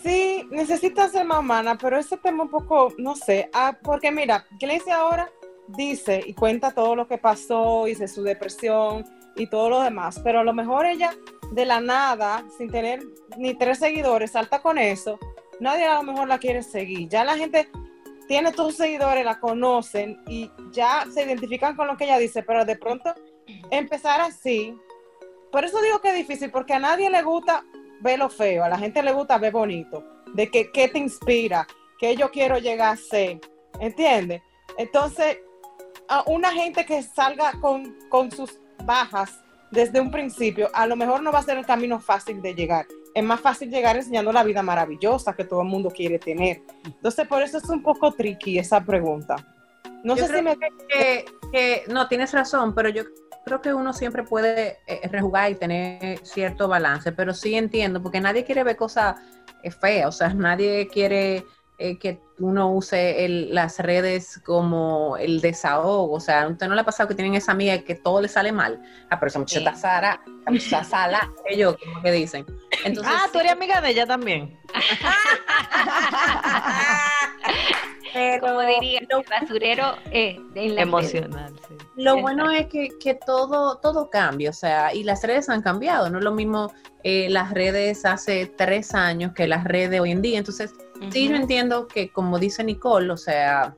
Sí, 0.05 0.47
necesita 0.51 1.09
ser 1.09 1.25
más 1.25 1.39
humana, 1.39 1.79
pero 1.79 1.99
ese 1.99 2.19
tema 2.19 2.43
un 2.43 2.51
poco, 2.51 2.93
no 2.99 3.17
sé, 3.17 3.49
ah, 3.55 3.75
porque 3.83 4.13
mira, 4.13 4.47
Glency 4.61 4.91
ahora 4.91 5.33
dice 5.69 6.23
y 6.27 6.35
cuenta 6.35 6.73
todo 6.73 6.95
lo 6.95 7.09
que 7.09 7.17
pasó, 7.17 7.85
dice 7.87 8.07
su 8.07 8.23
depresión 8.23 9.07
y 9.35 9.47
todo 9.47 9.71
lo 9.71 9.81
demás, 9.81 10.21
pero 10.23 10.41
a 10.41 10.45
lo 10.45 10.53
mejor 10.53 10.85
ella 10.85 11.15
de 11.53 11.65
la 11.65 11.81
nada, 11.81 12.45
sin 12.59 12.71
tener 12.71 13.03
ni 13.39 13.55
tres 13.55 13.79
seguidores, 13.79 14.33
salta 14.33 14.61
con 14.61 14.77
eso, 14.77 15.19
nadie 15.59 15.87
a 15.87 15.95
lo 15.95 16.03
mejor 16.03 16.29
la 16.29 16.39
quiere 16.39 16.63
seguir, 16.63 17.09
ya 17.09 17.25
la 17.25 17.39
gente 17.39 17.71
tiene 18.29 18.53
sus 18.53 18.77
seguidores, 18.77 19.25
la 19.25 19.41
conocen 19.41 20.21
y 20.29 20.51
ya 20.71 21.07
se 21.11 21.25
identifican 21.25 21.77
con 21.77 21.87
lo 21.87 21.97
que 21.97 22.05
ella 22.05 22.19
dice, 22.19 22.43
pero 22.43 22.67
de 22.67 22.77
pronto 22.77 23.15
empezar 23.71 24.21
así, 24.21 24.79
por 25.51 25.65
eso 25.65 25.81
digo 25.81 26.03
que 26.03 26.09
es 26.09 26.17
difícil, 26.17 26.51
porque 26.51 26.75
a 26.75 26.79
nadie 26.79 27.09
le 27.09 27.23
gusta 27.23 27.65
ver 28.05 28.19
lo 28.19 28.29
feo, 28.29 28.63
a 28.63 28.69
la 28.69 28.79
gente 28.79 29.03
le 29.03 29.13
gusta 29.13 29.39
ver 29.39 29.53
bonito, 29.53 30.05
de 30.35 30.51
que 30.51 30.71
qué 30.71 30.89
te 30.89 30.99
inspira, 30.99 31.67
qué 31.99 32.15
yo 32.15 32.31
quiero 32.31 32.59
llegar 32.59 32.93
a 32.93 32.97
ser, 32.97 33.41
¿entiendes? 33.81 34.43
Entonces, 34.77 35.39
a 36.09 36.23
una 36.27 36.53
gente 36.53 36.85
que 36.85 37.03
salga 37.03 37.53
con, 37.61 37.97
con 38.11 38.31
sus 38.31 38.61
bajas 38.85 39.41
desde 39.71 40.01
un 40.01 40.11
principio, 40.11 40.69
a 40.75 40.87
lo 40.87 40.97
mejor 40.97 41.23
no 41.23 41.33
va 41.33 41.39
a 41.39 41.43
ser 41.43 41.57
el 41.57 41.65
camino 41.65 41.99
fácil 41.99 42.43
de 42.43 42.55
llegar. 42.55 42.87
Es 43.15 43.25
más 43.25 43.41
fácil 43.41 43.71
llegar 43.71 43.97
enseñando 43.97 44.33
la 44.33 44.45
vida 44.45 44.63
maravillosa 44.63 45.35
que 45.35 45.45
todo 45.45 45.63
el 45.63 45.69
mundo 45.69 45.91
quiere 45.91 46.19
tener. 46.19 46.63
Entonces, 46.85 47.27
por 47.27 47.43
eso 47.43 47.59
es 47.59 47.69
un 47.71 47.83
poco 47.83 48.13
tricky 48.13 48.59
esa 48.59 48.85
pregunta. 48.85 49.37
No 50.03 50.15
Yo 50.15 50.27
sé 50.27 50.37
si 50.37 50.43
me... 50.43 50.57
que, 50.59 51.25
que- 51.55 51.85
no 51.89 52.09
tienes 52.09 52.33
razón, 52.33 52.75
pero 52.75 52.89
yo 52.89 53.05
creo 53.45 53.61
que 53.61 53.73
uno 53.73 53.93
siempre 53.93 54.25
puede 54.25 54.79
eh, 54.87 55.07
rejugar 55.09 55.53
y 55.53 55.55
tener 55.55 56.19
cierto 56.27 56.67
balance, 56.67 57.13
pero 57.13 57.33
sí 57.33 57.55
entiendo, 57.55 58.03
porque 58.03 58.21
nadie 58.21 58.45
quiere 58.45 58.65
ver 58.65 58.75
cosas 58.77 59.15
eh, 59.63 59.71
feas, 59.71 60.09
o 60.09 60.13
sea, 60.13 60.29
nadie 60.35 60.89
quiere 60.89 61.45
eh, 61.79 61.99
que 61.99 62.21
uno 62.39 62.73
use 62.73 63.25
el- 63.25 63.53
las 63.55 63.79
redes 63.81 64.41
como 64.45 65.17
el 65.17 65.41
desahogo, 65.41 66.13
o 66.15 66.21
sea, 66.21 66.43
¿a 66.43 66.49
usted 66.49 66.67
no 66.69 66.75
le 66.75 66.81
ha 66.81 66.85
pasado 66.85 67.09
que 67.09 67.15
tienen 67.15 67.35
esa 67.35 67.53
amiga 67.53 67.79
que 67.85 67.95
todo 67.97 68.21
le 68.21 68.29
sale 68.29 68.51
mal? 68.53 68.81
Ah, 69.11 69.19
pero 69.21 69.29
esa 69.29 69.39
muchacha 69.41 69.75
Sara, 69.75 70.21
esa 70.53 70.83
Sala, 70.85 71.33
ellos, 71.49 71.77
como 71.85 72.03
que 72.03 72.11
dicen. 72.13 72.47
Entonces, 72.85 73.13
ah, 73.17 73.27
tú 73.33 73.39
eres 73.41 73.53
amiga 73.53 73.81
de 73.81 73.91
ella 73.91 74.07
también. 74.07 74.59
pero 78.15 78.47
Como 78.47 78.61
diría 78.63 79.01
el 79.01 79.09
basurero 79.29 79.97
eh, 80.11 80.41
en 80.55 80.75
la 80.77 80.83
Emocional, 80.83 81.53
sí. 81.69 81.75
Lo 81.97 82.21
bueno 82.21 82.51
es 82.51 82.69
que, 82.69 82.91
que 83.01 83.15
todo, 83.15 83.79
todo 83.79 84.09
cambia, 84.09 84.51
o 84.51 84.55
sea, 84.55 84.95
y 84.95 85.03
las 85.03 85.23
redes 85.23 85.49
han 85.49 85.63
cambiado, 85.63 86.09
no 86.09 86.19
es 86.19 86.25
lo 86.25 86.33
mismo 86.33 86.73
eh, 87.03 87.29
las 87.29 87.53
redes 87.53 88.07
hace 88.07 88.47
tres 88.47 88.95
años 88.95 89.33
que 89.35 89.47
las 89.47 89.65
redes 89.65 90.01
hoy 90.01 90.13
en 90.13 90.23
día. 90.23 90.39
Entonces, 90.39 90.73
sí, 91.11 91.29
yo 91.29 91.37
entiendo 91.37 91.87
que 91.87 92.11
como 92.11 92.39
dice 92.39 92.65
Nicole, 92.65 93.11
o 93.13 93.17
sea, 93.17 93.77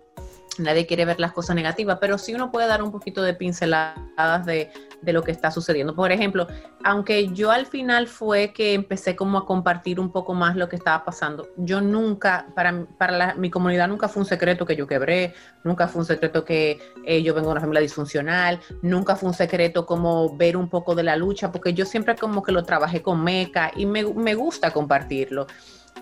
nadie 0.59 0.87
quiere 0.87 1.05
ver 1.05 1.19
las 1.19 1.33
cosas 1.33 1.57
negativas, 1.57 1.99
pero 2.01 2.19
sí 2.19 2.35
uno 2.35 2.53
puede 2.53 2.69
dar 2.69 2.83
un 2.83 2.93
poquito 2.93 3.23
de 3.23 3.35
pinceladas 3.35 4.47
de, 4.47 4.71
de 5.03 5.13
lo 5.13 5.23
que 5.23 5.31
está 5.31 5.51
sucediendo. 5.51 5.95
Por 5.95 6.11
ejemplo, 6.13 6.47
aunque 6.85 7.29
yo 7.29 7.51
al 7.51 7.67
final 7.67 8.09
fue 8.09 8.53
que 8.53 8.75
empecé 8.75 9.15
como 9.15 9.39
a 9.39 9.47
compartir 9.47 10.01
un 10.01 10.11
poco 10.11 10.35
más 10.35 10.57
lo 10.57 10.69
que 10.69 10.77
estaba 10.77 11.05
pasando, 11.05 11.49
yo 11.57 11.81
nunca, 11.81 12.47
para, 12.55 12.87
para 12.99 13.17
la- 13.17 13.35
mi 13.35 13.51
comunidad 13.51 13.89
nunca 13.89 14.09
fue 14.09 14.23
un 14.23 14.27
secreto 14.27 14.65
que 14.67 14.75
yo 14.77 14.87
quebré, 14.87 15.35
nunca 15.65 15.87
fue 15.89 16.01
un 16.01 16.07
secreto 16.07 16.45
que 16.45 16.79
eh, 17.05 17.23
yo 17.23 17.35
vengo 17.35 17.49
de 17.49 17.53
una 17.53 17.61
familia 17.61 17.83
disfuncional, 17.83 18.61
nunca 18.83 19.17
fue 19.17 19.29
un 19.29 19.35
secreto 19.35 19.87
como 19.87 20.37
ver 20.37 20.57
un 20.57 20.69
poco 20.69 20.95
de 20.95 21.03
la 21.03 21.17
lucha, 21.17 21.53
porque 21.53 21.75
yo 21.75 21.85
siempre 21.85 22.17
como 22.17 22.43
que 22.43 22.53
lo 22.53 22.65
trabajé 22.65 23.03
con 23.03 23.23
Meca 23.23 23.71
y 23.77 23.87
me, 23.87 24.05
me 24.05 24.35
gusta 24.35 24.71
compartirlo. 24.73 25.47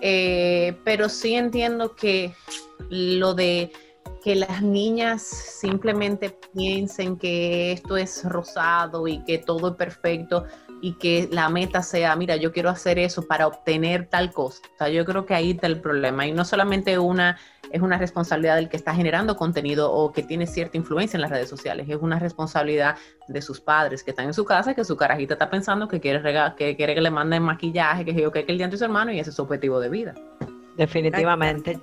Eh, 0.01 0.77
pero 0.83 1.07
sí 1.09 1.35
entiendo 1.35 1.95
que 1.95 2.33
lo 2.89 3.33
de 3.33 3.71
que 4.23 4.35
las 4.35 4.61
niñas 4.61 5.21
simplemente 5.21 6.35
piensen 6.53 7.17
que 7.17 7.71
esto 7.71 7.97
es 7.97 8.23
rosado 8.23 9.07
y 9.07 9.23
que 9.23 9.37
todo 9.37 9.69
es 9.69 9.75
perfecto 9.75 10.45
y 10.81 10.93
que 10.93 11.29
la 11.31 11.49
meta 11.49 11.81
sea, 11.81 12.15
mira, 12.15 12.35
yo 12.35 12.51
quiero 12.51 12.69
hacer 12.69 12.99
eso 12.99 13.27
para 13.27 13.47
obtener 13.47 14.07
tal 14.07 14.31
cosa. 14.31 14.61
O 14.73 14.77
sea, 14.77 14.89
yo 14.89 15.05
creo 15.05 15.25
que 15.25 15.33
ahí 15.33 15.51
está 15.51 15.67
el 15.67 15.79
problema. 15.79 16.27
Y 16.27 16.31
no 16.31 16.43
solamente 16.43 16.97
una 16.99 17.37
es 17.71 17.81
una 17.81 17.97
responsabilidad 17.97 18.55
del 18.55 18.69
que 18.69 18.77
está 18.77 18.93
generando 18.93 19.35
contenido 19.35 19.91
o 19.91 20.11
que 20.11 20.23
tiene 20.23 20.47
cierta 20.47 20.77
influencia 20.77 21.17
en 21.17 21.21
las 21.21 21.31
redes 21.31 21.49
sociales, 21.49 21.87
es 21.89 21.97
una 21.97 22.19
responsabilidad 22.19 22.95
de 23.27 23.41
sus 23.41 23.59
padres 23.59 24.03
que 24.03 24.11
están 24.11 24.27
en 24.27 24.33
su 24.33 24.45
casa 24.45 24.73
que 24.73 24.85
su 24.85 24.95
carajita 24.95 25.33
está 25.33 25.49
pensando 25.49 25.87
que 25.87 25.99
quiere, 25.99 26.21
que, 26.55 26.75
quiere 26.75 26.95
que 26.95 27.01
le 27.01 27.11
manden 27.11 27.43
maquillaje, 27.43 28.05
que 28.05 28.13
yo 28.13 28.31
que 28.31 28.45
el 28.47 28.57
día 28.57 28.67
de 28.67 28.77
su 28.77 28.83
hermano 28.83 29.11
y 29.11 29.19
ese 29.19 29.29
es 29.29 29.35
su 29.35 29.41
objetivo 29.41 29.79
de 29.79 29.89
vida. 29.89 30.13
Definitivamente. 30.77 31.79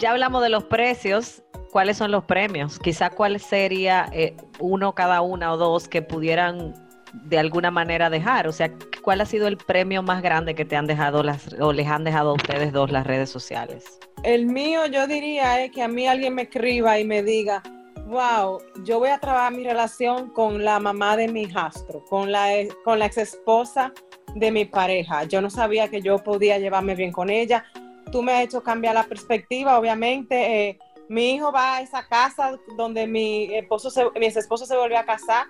Ya 0.00 0.10
hablamos 0.10 0.42
de 0.42 0.48
los 0.48 0.64
precios. 0.64 1.42
¿Cuáles 1.70 1.96
son 1.96 2.10
los 2.10 2.24
premios? 2.24 2.80
Quizá 2.80 3.10
cuál 3.10 3.38
sería 3.38 4.08
eh, 4.12 4.36
uno 4.58 4.92
cada 4.92 5.20
una 5.20 5.52
o 5.52 5.56
dos 5.56 5.86
que 5.86 6.02
pudieran 6.02 6.74
de 7.12 7.38
alguna 7.38 7.70
manera 7.70 8.10
dejar. 8.10 8.48
O 8.48 8.52
sea, 8.52 8.72
¿cuál 9.02 9.20
ha 9.20 9.26
sido 9.26 9.46
el 9.46 9.56
premio 9.56 10.02
más 10.02 10.20
grande 10.20 10.56
que 10.56 10.64
te 10.64 10.74
han 10.74 10.86
dejado 10.86 11.22
las 11.22 11.52
o 11.60 11.72
les 11.72 11.86
han 11.86 12.02
dejado 12.02 12.30
a 12.30 12.34
ustedes 12.34 12.72
dos 12.72 12.90
las 12.90 13.06
redes 13.06 13.30
sociales? 13.30 14.00
El 14.24 14.46
mío, 14.46 14.86
yo 14.86 15.06
diría, 15.06 15.64
es 15.64 15.70
que 15.70 15.82
a 15.82 15.88
mí 15.88 16.08
alguien 16.08 16.34
me 16.34 16.42
escriba 16.42 16.98
y 16.98 17.04
me 17.04 17.22
diga, 17.22 17.62
wow, 18.06 18.58
yo 18.84 18.98
voy 18.98 19.10
a 19.10 19.18
trabajar 19.18 19.52
mi 19.52 19.62
relación 19.62 20.30
con 20.30 20.64
la 20.64 20.80
mamá 20.80 21.16
de 21.16 21.28
mi 21.28 21.42
hijastro, 21.42 22.04
con 22.06 22.32
la, 22.32 22.48
con 22.84 22.98
la 22.98 23.06
ex 23.06 23.18
esposa 23.18 23.92
de 24.34 24.50
mi 24.50 24.64
pareja. 24.64 25.22
Yo 25.24 25.40
no 25.40 25.50
sabía 25.50 25.88
que 25.88 26.02
yo 26.02 26.18
podía 26.18 26.58
llevarme 26.58 26.96
bien 26.96 27.12
con 27.12 27.30
ella. 27.30 27.64
Tú 28.10 28.22
me 28.22 28.32
has 28.32 28.44
hecho 28.44 28.62
cambiar 28.62 28.94
la 28.94 29.04
perspectiva, 29.04 29.78
obviamente. 29.78 30.68
eh, 30.68 30.78
mi 31.08 31.34
hijo 31.34 31.52
va 31.52 31.76
a 31.76 31.80
esa 31.82 32.06
casa 32.08 32.58
donde 32.78 33.06
mi 33.06 33.54
esposo 33.54 33.90
se, 33.90 34.04
mi 34.18 34.24
esposo 34.26 34.64
se 34.64 34.74
volvió 34.74 34.98
a 34.98 35.04
casar 35.04 35.46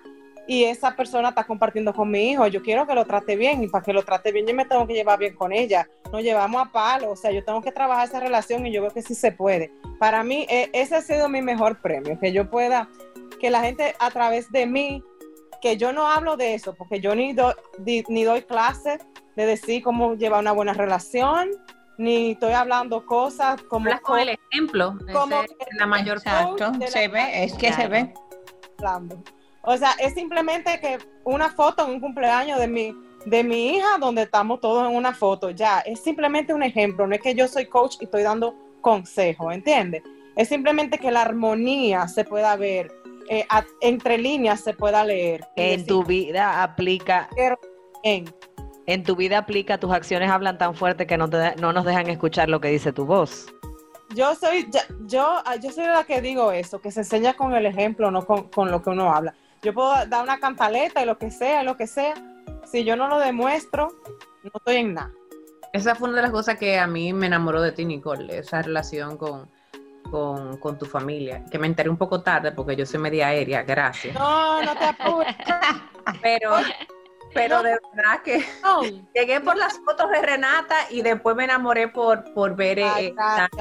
y 0.47 0.65
esa 0.65 0.95
persona 0.97 1.29
está 1.29 1.45
compartiendo 1.45 1.93
con 1.93 2.11
mi 2.11 2.31
hijo. 2.31 2.45
Yo 2.47 2.61
quiero 2.61 2.85
que 2.85 2.93
lo 2.93 3.05
trate 3.05 3.37
bien 3.37 3.63
y 3.63 3.67
para 3.69 3.83
que 3.83 3.93
lo 3.93 4.03
trate 4.03 4.33
bien 4.33 4.45
yo 4.45 4.53
me 4.53 4.65
tengo 4.65 4.85
que 4.85 4.93
llevar 4.93 5.17
bien 5.17 5.33
con 5.33 5.53
ella. 5.53 5.87
Nos 6.11 6.23
llevamos 6.23 6.61
a 6.61 6.71
palo, 6.71 7.11
o 7.11 7.15
sea, 7.15 7.31
yo 7.31 7.43
tengo 7.45 7.61
que 7.61 7.71
trabajar 7.71 8.05
esa 8.07 8.19
relación 8.19 8.65
y 8.65 8.71
yo 8.73 8.81
veo 8.81 8.91
que 8.91 9.01
sí 9.01 9.15
se 9.15 9.31
puede. 9.31 9.71
Para 9.97 10.23
mí, 10.25 10.45
eh, 10.49 10.69
ese 10.73 10.95
ha 10.97 11.01
sido 11.01 11.29
mi 11.29 11.41
mejor 11.41 11.81
premio, 11.81 12.19
que 12.19 12.33
yo 12.33 12.49
pueda, 12.49 12.89
que 13.39 13.49
la 13.49 13.61
gente 13.61 13.95
a 13.99 14.11
través 14.11 14.51
de 14.51 14.65
mí, 14.65 15.01
que 15.61 15.77
yo 15.77 15.93
no 15.93 16.05
hablo 16.05 16.35
de 16.35 16.53
eso, 16.53 16.75
porque 16.75 16.99
yo 16.99 17.15
ni, 17.15 17.31
do- 17.31 17.55
ni 18.09 18.23
doy 18.25 18.41
clases 18.41 18.99
de 19.37 19.45
decir 19.45 19.81
cómo 19.83 20.15
llevar 20.15 20.41
una 20.41 20.51
buena 20.51 20.73
relación, 20.73 21.49
ni 21.97 22.31
estoy 22.31 22.53
hablando 22.53 23.05
cosas 23.05 23.61
como... 23.63 23.85
Hablas 23.87 24.01
con 24.01 24.19
el 24.19 24.29
ejemplo, 24.51 24.97
como 25.13 25.41
es 25.43 25.51
la 25.77 25.85
mayor 25.85 26.21
la 26.25 26.87
se 26.87 27.07
ve, 27.07 27.43
es 27.43 27.53
que 27.53 27.71
se 27.73 27.87
ve. 27.87 28.13
hablando. 28.77 29.23
O 29.61 29.75
sea, 29.77 29.91
es 29.99 30.13
simplemente 30.13 30.79
que 30.79 30.97
una 31.23 31.49
foto 31.49 31.85
en 31.85 31.91
un 31.95 31.99
cumpleaños 31.99 32.59
de 32.59 32.67
mi, 32.67 32.95
de 33.25 33.43
mi 33.43 33.75
hija 33.75 33.97
donde 33.99 34.23
estamos 34.23 34.59
todos 34.61 34.87
en 34.87 34.95
una 34.95 35.13
foto, 35.13 35.49
ya, 35.49 35.79
es 35.79 36.01
simplemente 36.03 36.53
un 36.53 36.61
ejemplo, 36.61 37.07
no 37.07 37.15
es 37.15 37.21
que 37.21 37.33
yo 37.33 37.47
soy 37.47 37.65
coach 37.65 37.95
y 37.99 38.05
estoy 38.05 38.21
dando 38.23 38.55
consejos, 38.81 39.53
¿entiendes? 39.53 40.03
Es 40.35 40.49
simplemente 40.49 40.99
que 40.99 41.09
la 41.11 41.21
armonía 41.23 42.07
se 42.07 42.25
pueda 42.25 42.55
ver, 42.57 42.91
eh, 43.29 43.43
a- 43.49 43.65
entre 43.81 44.19
líneas 44.19 44.59
se 44.61 44.73
pueda 44.73 45.03
leer. 45.03 45.47
En 45.55 45.71
decir, 45.71 45.87
tu 45.87 46.03
vida 46.03 46.61
aplica 46.61 47.27
en. 48.03 48.25
En 48.87 49.03
tu 49.03 49.15
vida 49.15 49.39
aplica, 49.39 49.79
tus 49.79 49.91
acciones 49.91 50.29
hablan 50.29 50.57
tan 50.57 50.75
fuerte 50.75 51.07
que 51.07 51.17
no, 51.17 51.29
te 51.29 51.37
de- 51.37 51.55
no 51.55 51.73
nos 51.73 51.85
dejan 51.85 52.07
escuchar 52.07 52.49
lo 52.49 52.61
que 52.61 52.67
dice 52.69 52.93
tu 52.93 53.05
voz. 53.05 53.47
Yo 54.13 54.35
soy, 54.35 54.69
yo, 55.07 55.41
ah, 55.45 55.55
yo 55.55 55.71
soy 55.71 55.85
la 55.85 56.03
que 56.03 56.21
digo 56.21 56.51
eso, 56.51 56.79
que 56.79 56.91
se 56.91 56.99
enseña 56.99 57.33
con 57.33 57.53
el 57.55 57.65
ejemplo, 57.65 58.11
no 58.11 58.25
con, 58.25 58.49
con 58.49 58.69
lo 58.71 58.81
que 58.83 58.91
uno 58.91 59.11
habla. 59.13 59.33
Yo 59.63 59.73
puedo 59.73 59.91
dar 60.05 60.23
una 60.23 60.39
cantaleta 60.39 61.01
y 61.01 61.05
lo 61.05 61.17
que 61.17 61.31
sea, 61.31 61.63
y 61.63 61.65
lo 61.65 61.75
que 61.75 61.87
sea. 61.87 62.13
Si 62.71 62.83
yo 62.83 62.95
no 62.95 63.07
lo 63.07 63.17
demuestro, 63.17 63.87
no 64.43 64.51
estoy 64.53 64.75
en 64.77 64.93
nada. 64.93 65.11
Esa 65.73 65.95
fue 65.95 66.07
una 66.07 66.17
de 66.17 66.21
las 66.23 66.31
cosas 66.31 66.57
que 66.57 66.77
a 66.79 66.85
mí 66.85 67.11
me 67.13 67.25
enamoró 67.25 67.61
de 67.61 67.71
ti, 67.71 67.83
Nicole, 67.83 68.37
esa 68.37 68.61
relación 68.61 69.17
con, 69.17 69.49
con, 70.11 70.57
con 70.57 70.77
tu 70.77 70.85
familia. 70.85 71.43
Que 71.51 71.57
me 71.57 71.65
enteré 71.67 71.89
un 71.89 71.97
poco 71.97 72.21
tarde 72.21 72.51
porque 72.51 72.75
yo 72.75 72.85
soy 72.85 72.99
media 72.99 73.27
aérea, 73.29 73.63
gracias. 73.63 74.13
No, 74.13 74.61
no 74.61 74.75
te 74.77 74.85
apures. 74.85 75.35
Pero, 76.21 76.51
pero 77.35 77.61
de 77.63 77.77
verdad 77.93 78.21
que 78.23 78.43
llegué 79.13 79.39
por 79.41 79.55
las 79.57 79.77
fotos 79.79 80.09
de 80.09 80.21
Renata 80.21 80.75
y 80.89 81.01
después 81.01 81.35
me 81.35 81.43
enamoré 81.43 81.87
por, 81.89 82.23
por 82.33 82.55
ver 82.55 82.79
eh, 82.79 82.85
Ay, 82.85 83.13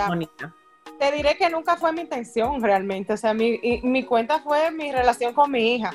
bonita. 0.08 0.54
Te 0.98 1.10
diré 1.12 1.36
que 1.36 1.50
nunca 1.50 1.76
fue 1.76 1.92
mi 1.92 2.02
intención 2.02 2.62
realmente. 2.62 3.12
O 3.12 3.16
sea, 3.16 3.34
mi, 3.34 3.58
y- 3.62 3.80
mi 3.82 4.04
cuenta 4.04 4.38
fue 4.40 4.70
mi 4.70 4.92
relación 4.92 5.34
con 5.34 5.50
mi 5.50 5.74
hija. 5.74 5.92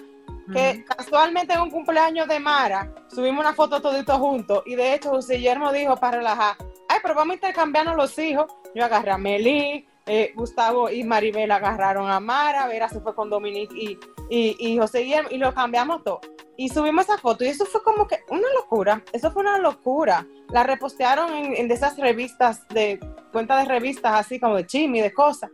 Que 0.51 0.83
casualmente 0.83 1.53
en 1.53 1.61
un 1.61 1.69
cumpleaños 1.69 2.27
de 2.27 2.39
Mara 2.39 2.91
subimos 3.07 3.39
una 3.45 3.53
foto 3.53 3.81
toditos 3.81 4.17
juntos. 4.17 4.63
Y 4.65 4.73
de 4.75 4.95
hecho, 4.95 5.11
José 5.11 5.35
Guillermo 5.35 5.71
dijo 5.71 5.95
para 5.95 6.17
relajar: 6.17 6.55
Ay, 6.87 6.97
pero 7.03 7.13
vamos 7.13 7.33
a 7.33 7.35
intercambiarnos 7.35 7.95
los 7.95 8.17
hijos. 8.17 8.51
Yo 8.73 8.83
agarré 8.83 9.11
a 9.11 9.17
Meli, 9.19 9.87
eh, 10.07 10.33
Gustavo 10.35 10.89
y 10.89 11.03
Maribel 11.03 11.51
agarraron 11.51 12.09
a 12.09 12.19
Mara, 12.19 12.65
Vera 12.67 12.89
se 12.89 12.99
fue 12.99 13.13
con 13.13 13.29
Dominique 13.29 13.75
y, 13.75 13.99
y, 14.31 14.55
y 14.59 14.77
José 14.79 15.01
Guillermo 15.01 15.29
y 15.31 15.37
lo 15.37 15.53
cambiamos 15.53 16.03
todo. 16.03 16.19
Y 16.59 16.67
subimos 16.67 17.05
esa 17.05 17.17
foto 17.17 17.45
y 17.45 17.47
eso 17.47 17.65
fue 17.65 17.81
como 17.81 18.05
que 18.05 18.19
una 18.27 18.53
locura. 18.53 19.01
Eso 19.13 19.31
fue 19.31 19.43
una 19.43 19.57
locura. 19.59 20.27
La 20.49 20.63
repostearon 20.63 21.33
en, 21.55 21.69
de 21.69 21.73
esas 21.73 21.97
revistas 21.97 22.67
de 22.67 22.99
cuentas 23.31 23.63
de 23.63 23.73
revistas 23.73 24.11
así 24.13 24.41
como 24.41 24.57
de 24.57 24.67
chisme, 24.67 25.01
de 25.01 25.13
cosas. 25.13 25.49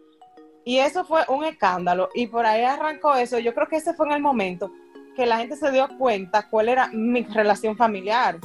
Y 0.63 0.79
eso 0.79 1.05
fue 1.05 1.21
un 1.27 1.43
escándalo. 1.43 2.09
Y 2.15 2.25
por 2.25 2.47
ahí 2.47 2.63
arrancó 2.63 3.13
eso. 3.13 3.37
Yo 3.37 3.53
creo 3.53 3.67
que 3.67 3.75
ese 3.75 3.93
fue 3.93 4.07
en 4.07 4.13
el 4.13 4.21
momento 4.23 4.71
que 5.15 5.27
la 5.27 5.37
gente 5.37 5.55
se 5.55 5.69
dio 5.69 5.87
cuenta 5.99 6.49
cuál 6.49 6.69
era 6.69 6.87
mi 6.87 7.21
relación 7.21 7.77
familiar. 7.77 8.39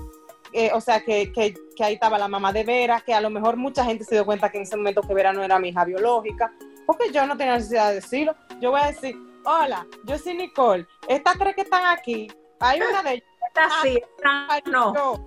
Eh, 0.53 0.71
o 0.75 0.83
sea, 0.83 1.01
que, 1.01 1.33
que, 1.33 1.55
que 1.75 1.83
ahí 1.83 1.95
estaba 1.95 2.19
la 2.19 2.29
mamá 2.29 2.53
de 2.53 2.65
Vera, 2.65 3.01
que 3.01 3.15
a 3.15 3.23
lo 3.23 3.31
mejor 3.31 3.57
mucha 3.57 3.87
gente 3.87 4.05
se 4.05 4.17
dio 4.17 4.27
cuenta 4.27 4.51
que 4.51 4.59
en 4.59 4.65
ese 4.65 4.77
momento 4.77 5.01
que 5.01 5.15
Vera 5.15 5.33
no 5.33 5.43
era 5.43 5.59
mi 5.59 5.71
hija 5.71 5.87
biológica, 5.87 6.53
porque 6.87 7.11
yo 7.11 7.25
no 7.27 7.39
tenía 7.39 7.55
necesidad 7.55 7.89
de 7.89 7.95
decirlo. 7.95 8.35
Yo 8.61 8.71
voy 8.71 8.83
a 8.83 8.89
decir, 8.89 9.17
hola, 9.47 9.87
yo 10.05 10.19
soy 10.19 10.35
Nicole. 10.35 10.87
Estas 11.09 11.39
tres 11.39 11.55
que 11.55 11.63
están 11.63 11.87
aquí, 11.87 12.29
hay 12.61 12.81
una 12.81 13.03
de 13.03 13.13
ellas. 13.15 13.25
Esta 13.51 13.69
sí, 13.83 13.99
esta 14.17 14.47
Ay, 14.49 14.63
no. 14.67 14.95
yo, 14.95 15.27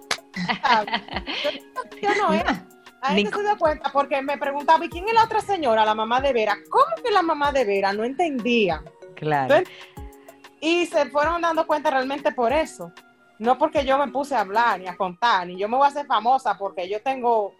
no 2.21 2.29
gente 2.29 2.53
Nico- 3.15 3.39
se 3.39 3.43
dio 3.45 3.57
cuenta 3.57 3.91
porque 3.91 4.21
me 4.21 4.37
preguntaba, 4.37 4.85
¿y 4.85 4.89
quién 4.89 5.05
es 5.09 5.13
la 5.13 5.25
otra 5.25 5.41
señora, 5.41 5.83
la 5.83 5.93
mamá 5.93 6.21
de 6.21 6.31
Vera? 6.31 6.55
¿Cómo 6.69 6.85
que 7.03 7.11
la 7.11 7.21
mamá 7.21 7.51
de 7.51 7.65
Vera? 7.65 7.91
No 7.91 8.05
entendía. 8.05 8.81
Claro. 9.15 9.55
Entonces, 9.55 9.73
Y 10.61 10.85
se 10.85 11.07
fueron 11.07 11.41
dando 11.41 11.67
cuenta 11.67 11.89
realmente 11.89 12.31
por 12.31 12.53
eso. 12.53 12.93
No 13.39 13.57
porque 13.57 13.83
yo 13.83 13.97
me 13.97 14.07
puse 14.09 14.35
a 14.35 14.39
hablar 14.41 14.79
ni 14.79 14.87
a 14.87 14.95
contar, 14.95 15.45
ni 15.47 15.57
yo 15.57 15.67
me 15.67 15.75
voy 15.75 15.85
a 15.85 15.89
hacer 15.89 16.05
famosa 16.05 16.57
porque 16.57 16.87
yo 16.87 17.01
tengo 17.01 17.53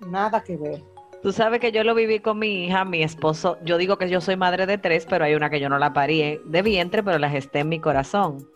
nada 0.00 0.42
que 0.42 0.56
ver. 0.56 0.82
Tú 1.22 1.32
sabes 1.32 1.60
que 1.60 1.70
yo 1.70 1.84
lo 1.84 1.94
viví 1.94 2.18
con 2.18 2.40
mi 2.40 2.64
hija, 2.64 2.84
mi 2.84 3.04
esposo. 3.04 3.56
Yo 3.62 3.76
digo 3.78 3.98
que 3.98 4.08
yo 4.08 4.20
soy 4.20 4.36
madre 4.36 4.66
de 4.66 4.78
tres, 4.78 5.06
pero 5.08 5.24
hay 5.24 5.34
una 5.36 5.48
que 5.50 5.60
yo 5.60 5.68
no 5.68 5.78
la 5.78 5.92
parí 5.92 6.40
de 6.44 6.62
vientre, 6.62 7.04
pero 7.04 7.18
la 7.18 7.30
gesté 7.30 7.60
en 7.60 7.68
mi 7.68 7.78
corazón. 7.80 8.48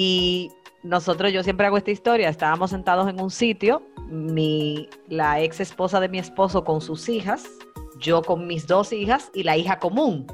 Y 0.00 0.52
nosotros, 0.84 1.32
yo 1.32 1.42
siempre 1.42 1.66
hago 1.66 1.76
esta 1.76 1.90
historia. 1.90 2.28
Estábamos 2.28 2.70
sentados 2.70 3.10
en 3.10 3.20
un 3.20 3.32
sitio, 3.32 3.82
mi, 4.08 4.88
la 5.08 5.40
ex 5.40 5.58
esposa 5.58 5.98
de 5.98 6.08
mi 6.08 6.20
esposo 6.20 6.62
con 6.62 6.80
sus 6.80 7.08
hijas, 7.08 7.48
yo 7.98 8.22
con 8.22 8.46
mis 8.46 8.68
dos 8.68 8.92
hijas 8.92 9.32
y 9.34 9.42
la 9.42 9.56
hija 9.56 9.80
común. 9.80 10.24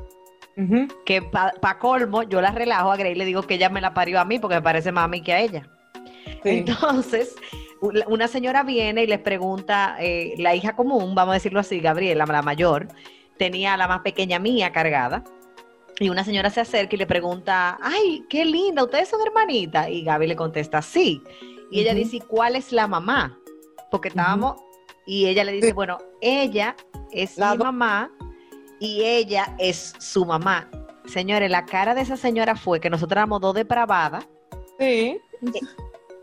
Que 1.06 1.22
para 1.22 1.78
colmo, 1.78 2.24
yo 2.24 2.42
la 2.42 2.50
relajo 2.50 2.92
a 2.92 2.96
Grey 2.98 3.12
y 3.12 3.14
le 3.14 3.24
digo 3.24 3.40
que 3.44 3.54
ella 3.54 3.70
me 3.70 3.80
la 3.80 3.94
parió 3.94 4.20
a 4.20 4.26
mí 4.26 4.38
porque 4.38 4.56
me 4.56 4.62
parece 4.62 4.92
más 4.92 5.06
a 5.06 5.08
mí 5.08 5.22
que 5.22 5.32
a 5.32 5.40
ella. 5.40 5.66
Sí. 6.42 6.50
Entonces, 6.58 7.34
una 8.06 8.28
señora 8.28 8.64
viene 8.64 9.04
y 9.04 9.06
les 9.06 9.20
pregunta, 9.20 9.96
eh, 9.98 10.34
la 10.36 10.54
hija 10.54 10.76
común, 10.76 11.14
vamos 11.14 11.32
a 11.32 11.36
decirlo 11.36 11.60
así, 11.60 11.80
Gabriela, 11.80 12.26
la 12.26 12.42
mayor, 12.42 12.88
tenía 13.38 13.72
a 13.72 13.76
la 13.78 13.88
más 13.88 14.00
pequeña 14.00 14.38
mía 14.38 14.72
cargada. 14.72 15.24
Y 16.00 16.08
una 16.08 16.24
señora 16.24 16.50
se 16.50 16.60
acerca 16.60 16.96
y 16.96 16.98
le 16.98 17.06
pregunta, 17.06 17.78
ay, 17.80 18.24
qué 18.28 18.44
linda, 18.44 18.84
ustedes 18.84 19.08
son 19.08 19.20
hermanitas. 19.24 19.88
Y 19.88 20.02
Gaby 20.02 20.26
le 20.26 20.36
contesta, 20.36 20.82
sí. 20.82 21.22
Y 21.70 21.80
ella 21.80 21.94
dice, 21.94 22.16
"¿Y 22.16 22.20
¿cuál 22.20 22.56
es 22.56 22.72
la 22.72 22.86
mamá? 22.86 23.38
Porque 23.90 24.08
estábamos, 24.08 24.56
y 25.06 25.26
ella 25.26 25.44
le 25.44 25.52
dice, 25.52 25.72
bueno, 25.72 25.98
ella 26.20 26.74
es 27.12 27.36
La 27.36 27.52
mi 27.52 27.58
mamá 27.58 28.10
y 28.80 29.02
ella 29.04 29.54
es 29.58 29.94
su 29.98 30.24
mamá. 30.24 30.68
Señores, 31.06 31.50
la 31.50 31.64
cara 31.66 31.94
de 31.94 32.00
esa 32.00 32.16
señora 32.16 32.56
fue 32.56 32.80
que 32.80 32.90
nosotros 32.90 33.18
éramos 33.18 33.40
dos 33.40 33.54
depravadas 33.54 34.26
Sí. 34.78 35.20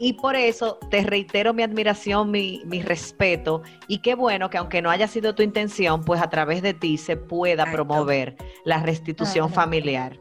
Y 0.02 0.14
por 0.14 0.36
eso 0.36 0.80
te 0.90 1.04
reitero 1.04 1.54
mi 1.54 1.62
admiración, 1.62 2.32
mi, 2.32 2.64
mi 2.66 2.82
respeto 2.82 3.62
y 3.88 4.00
qué 4.00 4.16
bueno 4.16 4.50
que 4.50 4.58
aunque 4.58 4.82
no 4.82 4.90
haya 4.90 5.08
sido 5.08 5.36
tu 5.36 5.44
intención, 5.44 6.04
pues 6.04 6.20
a 6.20 6.30
través 6.32 6.64
de 6.64 6.74
ti 6.74 6.98
se 6.98 7.18
pueda 7.18 7.64
Exacto. 7.64 7.76
promover 7.76 8.36
la 8.66 8.82
restitución 8.82 9.54
familiar. 9.54 10.20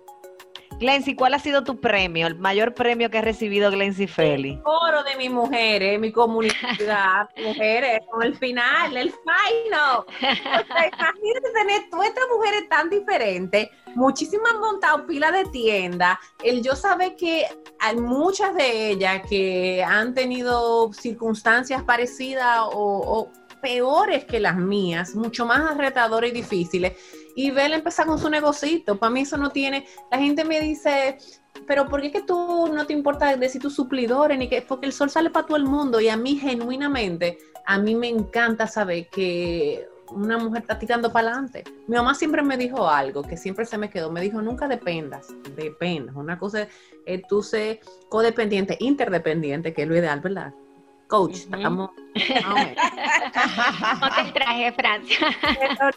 Glency, 0.81 1.15
¿cuál 1.15 1.35
ha 1.35 1.39
sido 1.39 1.63
tu 1.63 1.79
premio, 1.79 2.27
el 2.27 2.39
mayor 2.39 2.75
premio 2.75 3.11
que 3.11 3.19
ha 3.19 3.23
recibido 3.23 3.71
Glency 3.71 4.07
Feli? 4.07 4.59
Coro 4.63 5.03
de 5.03 5.17
mis 5.17 5.31
mujeres, 5.31 6.01
mi 6.01 6.11
comunidad, 6.11 7.29
mujeres, 7.45 8.01
con 8.11 8.23
el 8.23 8.35
final, 8.37 8.97
el 8.97 9.11
final. 9.11 10.05
O 10.07 10.15
sea, 10.17 10.89
imagínate 10.89 11.51
tener 11.55 11.83
todas 11.91 12.09
estas 12.09 12.25
mujeres 12.35 12.69
tan 12.69 12.89
diferentes, 12.89 13.69
muchísimas 13.95 14.53
han 14.53 14.61
montado 14.61 15.07
pila 15.07 15.31
de 15.31 15.45
tienda, 15.47 16.19
el 16.43 16.63
yo 16.63 16.75
saber 16.75 17.17
que 17.17 17.47
hay 17.79 17.97
muchas 17.97 18.55
de 18.55 18.91
ellas 18.91 19.23
que 19.29 19.83
han 19.83 20.15
tenido 20.15 20.93
circunstancias 20.93 21.83
parecidas 21.83 22.61
o, 22.63 23.31
peores 23.61 24.25
que 24.25 24.41
las 24.41 24.57
mías, 24.57 25.15
mucho 25.15 25.45
más 25.45 25.77
retadoras 25.77 26.31
y 26.31 26.33
difíciles, 26.33 26.97
y 27.37 27.51
verla 27.51 27.77
empezar 27.77 28.07
con 28.07 28.19
su 28.19 28.31
negocito. 28.31 28.99
Para 28.99 29.11
mí 29.11 29.21
eso 29.21 29.37
no 29.37 29.51
tiene, 29.51 29.87
la 30.11 30.17
gente 30.17 30.47
me 30.47 30.63
dice, 30.63 31.19
pero 31.67 31.87
¿por 31.87 32.01
qué 32.01 32.11
que 32.11 32.23
tú 32.23 32.71
no 32.73 32.87
te 32.87 32.95
importa 32.95 33.37
decir 33.37 33.61
tus 33.61 33.75
suplidores? 33.75 34.39
Ni 34.39 34.49
que, 34.49 34.63
porque 34.63 34.87
el 34.87 34.95
sol 34.95 35.11
sale 35.11 35.29
para 35.29 35.47
todo 35.47 35.59
el 35.59 35.65
mundo 35.65 36.01
y 36.01 36.09
a 36.09 36.17
mí 36.17 36.37
genuinamente, 36.37 37.37
a 37.67 37.77
mí 37.77 37.95
me 37.95 38.09
encanta 38.09 38.67
saber 38.67 39.11
que 39.11 39.87
una 40.11 40.39
mujer 40.39 40.63
está 40.63 40.79
tirando 40.79 41.13
para 41.13 41.29
adelante. 41.29 41.65
Mi 41.87 41.97
mamá 41.97 42.15
siempre 42.15 42.43
me 42.43 42.57
dijo 42.57 42.89
algo 42.89 43.23
que 43.23 43.37
siempre 43.37 43.65
se 43.65 43.79
me 43.79 43.91
quedó, 43.91 44.11
me 44.11 44.21
dijo, 44.21 44.41
nunca 44.43 44.69
dependas, 44.69 45.29
dependas. 45.57 46.17
Una 46.17 46.39
cosa 46.39 46.67
es 47.07 47.27
tú 47.29 47.43
ser 47.43 47.81
codependiente, 48.09 48.77
interdependiente, 48.81 49.73
que 49.73 49.83
es 49.83 49.89
lo 49.89 49.97
ideal, 49.97 50.21
¿verdad? 50.21 50.53
Coach, 51.09 51.37
estamos... 51.51 51.91
más 52.15 52.45
o 52.45 52.55
menos. 52.55 52.77
Ponte 54.01 54.21
el 54.21 54.33
traje 54.33 54.65
de 54.65 54.73
Francia. 54.73 55.19
Pero 55.41 55.91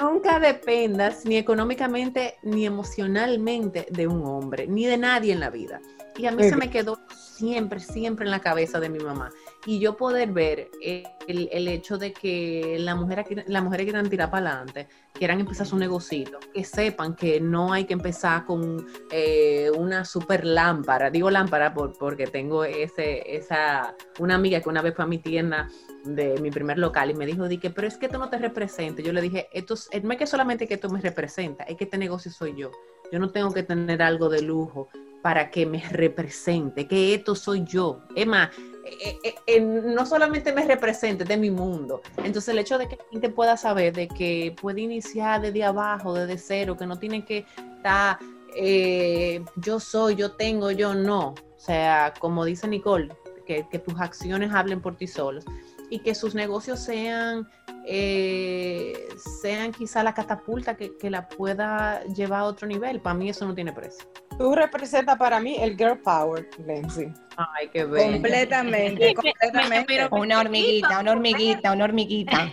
nunca 0.00 0.38
dependas 0.38 1.24
ni 1.24 1.36
económicamente 1.36 2.36
ni 2.42 2.66
emocionalmente 2.66 3.86
de 3.90 4.06
un 4.06 4.24
hombre, 4.24 4.66
ni 4.66 4.86
de 4.86 4.96
nadie 4.96 5.32
en 5.32 5.40
la 5.40 5.50
vida. 5.50 5.80
Y 6.16 6.26
a 6.26 6.32
mí 6.32 6.44
se 6.44 6.56
me 6.56 6.70
quedó 6.70 6.98
siempre, 7.08 7.80
siempre 7.80 8.24
en 8.24 8.30
la 8.30 8.40
cabeza 8.40 8.78
de 8.80 8.88
mi 8.88 8.98
mamá. 8.98 9.30
Y 9.66 9.78
yo 9.78 9.96
poder 9.96 10.32
ver 10.32 10.70
el, 10.80 11.48
el 11.52 11.68
hecho 11.68 11.98
de 11.98 12.12
que 12.12 12.76
las 12.80 12.96
mujeres, 12.96 13.26
las 13.46 13.62
mujeres 13.62 13.84
quieran 13.84 14.08
tirar 14.08 14.30
para 14.30 14.50
adelante, 14.50 14.88
quieran 15.12 15.38
empezar 15.38 15.66
su 15.66 15.76
negocito, 15.76 16.38
que 16.54 16.64
sepan 16.64 17.14
que 17.14 17.40
no 17.40 17.72
hay 17.72 17.84
que 17.84 17.92
empezar 17.92 18.46
con 18.46 18.86
eh, 19.10 19.70
una 19.76 20.04
super 20.06 20.46
lámpara. 20.46 21.10
Digo 21.10 21.30
lámpara 21.30 21.74
por, 21.74 21.96
porque 21.98 22.26
tengo 22.26 22.64
ese, 22.64 23.22
esa, 23.36 23.94
una 24.18 24.36
amiga 24.36 24.60
que 24.60 24.68
una 24.68 24.80
vez 24.80 24.94
fue 24.94 25.04
a 25.04 25.08
mi 25.08 25.18
tienda 25.18 25.68
de 26.04 26.40
mi 26.40 26.50
primer 26.50 26.78
local 26.78 27.10
y 27.10 27.14
me 27.14 27.26
dijo, 27.26 27.46
que 27.60 27.70
pero 27.70 27.86
es 27.86 27.98
que 27.98 28.06
esto 28.06 28.18
no 28.18 28.30
te 28.30 28.38
representa. 28.38 29.02
Yo 29.02 29.12
le 29.12 29.20
dije, 29.20 29.48
esto 29.52 29.74
es, 29.74 29.90
no 30.02 30.12
es 30.12 30.18
que 30.18 30.26
solamente 30.26 30.66
que 30.66 30.74
esto 30.74 30.88
me 30.88 31.00
representa, 31.00 31.64
es 31.64 31.76
que 31.76 31.84
este 31.84 31.98
negocio 31.98 32.30
soy 32.30 32.54
yo. 32.56 32.70
Yo 33.12 33.18
no 33.18 33.30
tengo 33.30 33.52
que 33.52 33.62
tener 33.62 34.00
algo 34.02 34.28
de 34.28 34.40
lujo 34.40 34.88
para 35.22 35.50
que 35.50 35.66
me 35.66 35.82
represente, 35.90 36.86
que 36.86 37.14
esto 37.14 37.34
soy 37.34 37.64
yo. 37.64 38.00
Es 38.14 38.26
más, 38.26 38.50
eh, 38.84 39.34
eh, 39.46 39.60
no 39.60 40.06
solamente 40.06 40.52
me 40.52 40.64
represente, 40.64 41.24
es 41.24 41.28
de 41.28 41.36
mi 41.36 41.50
mundo. 41.50 42.00
Entonces 42.18 42.48
el 42.48 42.58
hecho 42.58 42.78
de 42.78 42.88
que 42.88 42.96
la 42.96 43.04
gente 43.10 43.28
pueda 43.28 43.56
saber 43.56 43.92
de 43.94 44.08
que 44.08 44.54
puede 44.60 44.80
iniciar 44.80 45.40
desde 45.40 45.64
abajo, 45.64 46.14
desde 46.14 46.38
cero, 46.38 46.76
que 46.76 46.86
no 46.86 46.98
tiene 46.98 47.24
que 47.24 47.44
estar, 47.76 48.18
eh, 48.56 49.44
yo 49.56 49.80
soy, 49.80 50.16
yo 50.16 50.32
tengo, 50.32 50.70
yo 50.70 50.94
no. 50.94 51.28
O 51.28 51.62
sea, 51.62 52.14
como 52.18 52.44
dice 52.44 52.66
Nicole, 52.68 53.14
que, 53.46 53.66
que 53.70 53.78
tus 53.78 54.00
acciones 54.00 54.52
hablen 54.52 54.80
por 54.80 54.96
ti 54.96 55.06
solos 55.06 55.44
y 55.90 55.98
que 56.00 56.14
sus 56.14 56.34
negocios 56.34 56.78
sean 56.80 57.48
eh, 57.86 59.08
sean 59.42 59.72
quizá 59.72 60.02
la 60.04 60.14
catapulta 60.14 60.76
que, 60.76 60.96
que 60.96 61.10
la 61.10 61.28
pueda 61.28 62.04
llevar 62.04 62.40
a 62.40 62.44
otro 62.44 62.66
nivel. 62.68 63.00
Para 63.00 63.14
mí 63.14 63.28
eso 63.28 63.46
no 63.46 63.54
tiene 63.54 63.72
precio. 63.72 64.06
Tú 64.38 64.54
representas 64.54 65.18
para 65.18 65.40
mí 65.40 65.56
el 65.60 65.76
girl 65.76 65.98
power, 65.98 66.48
Nancy. 66.66 67.08
Ay, 67.36 67.68
qué 67.72 67.84
bello. 67.84 68.12
Completamente, 68.12 69.14
completamente. 69.14 69.84
pero- 69.86 70.08
Una 70.12 70.40
hormiguita, 70.40 71.00
una 71.00 71.12
hormiguita, 71.12 71.72
una 71.72 71.84
hormiguita. 71.84 72.52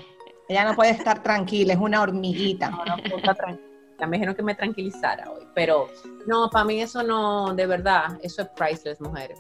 Ella 0.50 0.64
no 0.66 0.76
puede 0.76 0.92
estar 0.92 1.22
tranquila, 1.22 1.74
es 1.74 1.80
una 1.80 2.02
hormiguita. 2.02 2.70
No, 2.72 2.84
no 2.86 2.98
puedo 3.04 3.18
estar 3.18 3.36
tranquila. 3.36 3.68
Me 4.08 4.18
dijeron 4.18 4.36
que 4.36 4.44
me 4.44 4.54
tranquilizara 4.56 5.30
hoy, 5.32 5.46
pero 5.56 5.88
no, 6.28 6.50
para 6.52 6.66
mí 6.66 6.80
eso 6.82 7.02
no, 7.04 7.54
de 7.56 7.66
verdad, 7.66 8.18
eso 8.22 8.44
es 8.44 8.48
priceless, 8.50 9.02
mujeres. 9.02 9.40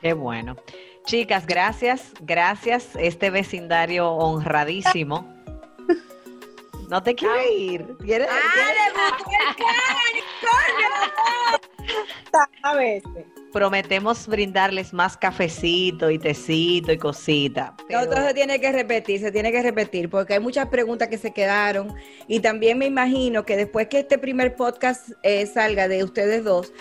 Qué 0.00 0.12
bueno. 0.14 0.56
Chicas, 1.08 1.46
gracias, 1.46 2.12
gracias. 2.20 2.90
Este 3.00 3.30
vecindario 3.30 4.10
honradísimo. 4.12 5.26
No 6.90 7.02
te 7.02 7.14
quiero 7.14 7.34
ir. 7.50 7.96
¿Quieres- 8.04 8.28
A 12.62 12.74
veces. 12.76 13.24
Prometemos 13.54 14.26
brindarles 14.26 14.92
más 14.92 15.16
cafecito 15.16 16.10
y 16.10 16.18
tecito 16.18 16.92
y 16.92 16.98
cosita. 16.98 17.74
pero- 17.88 18.00
Otro 18.02 18.22
se 18.26 18.34
tiene 18.34 18.60
que 18.60 18.70
repetir, 18.70 19.18
se 19.20 19.32
tiene 19.32 19.50
que 19.50 19.62
repetir, 19.62 20.10
porque 20.10 20.34
hay 20.34 20.40
muchas 20.40 20.68
preguntas 20.68 21.08
que 21.08 21.16
se 21.16 21.32
quedaron 21.32 21.94
y 22.26 22.40
también 22.40 22.76
me 22.76 22.84
imagino 22.84 23.46
que 23.46 23.56
después 23.56 23.88
que 23.88 24.00
este 24.00 24.18
primer 24.18 24.56
podcast 24.56 25.08
eh, 25.22 25.46
salga 25.46 25.88
de 25.88 26.04
ustedes 26.04 26.44
dos, 26.44 26.74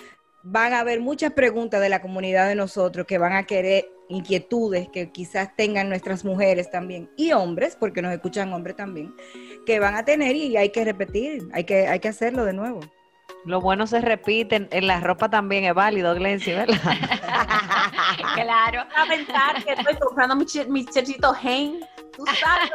van 0.44 0.74
a 0.74 0.82
haber 0.82 1.00
muchas 1.00 1.32
preguntas 1.32 1.80
de 1.80 1.88
la 1.88 2.02
comunidad 2.02 2.50
de 2.50 2.56
nosotros 2.56 3.08
que 3.08 3.18
van 3.18 3.32
a 3.32 3.44
querer 3.46 3.90
inquietudes 4.10 4.90
que 4.90 5.12
quizás 5.12 5.56
tengan 5.56 5.90
nuestras 5.90 6.24
mujeres 6.24 6.72
también 6.72 7.10
y 7.18 7.32
hombres, 7.34 7.76
porque 7.80 8.02
nos 8.02 8.14
escuchan 8.14 8.54
hombres 8.54 8.76
también, 8.76 9.16
que 9.66 9.80
van 9.80 9.96
a 9.96 10.06
tener 10.06 10.36
y 10.36 10.56
hay 10.58 10.70
que 10.70 10.86
repetir, 10.86 11.48
hay 11.54 11.64
que, 11.64 11.88
hay 11.88 12.00
que 12.00 12.08
hacerlo 12.08 12.46
de 12.46 12.54
nuevo. 12.54 12.80
Lo 13.46 13.62
bueno 13.62 13.88
se 13.88 14.02
repite, 14.02 14.68
en 14.70 14.88
la 14.88 15.00
ropa 15.00 15.30
también 15.30 15.64
es 15.64 15.74
válido, 15.74 16.14
Glency, 16.16 16.52
¿verdad? 16.52 16.76
claro. 18.36 18.82
A 18.96 19.06
pensar 19.08 19.64
que 19.64 19.74
estoy 19.74 19.96
comprando 19.96 20.36
mi, 20.36 20.46
mi 20.70 20.86
cherchito 20.86 21.34
Hain, 21.42 21.80
tú 22.16 22.26
sabes, 22.40 22.70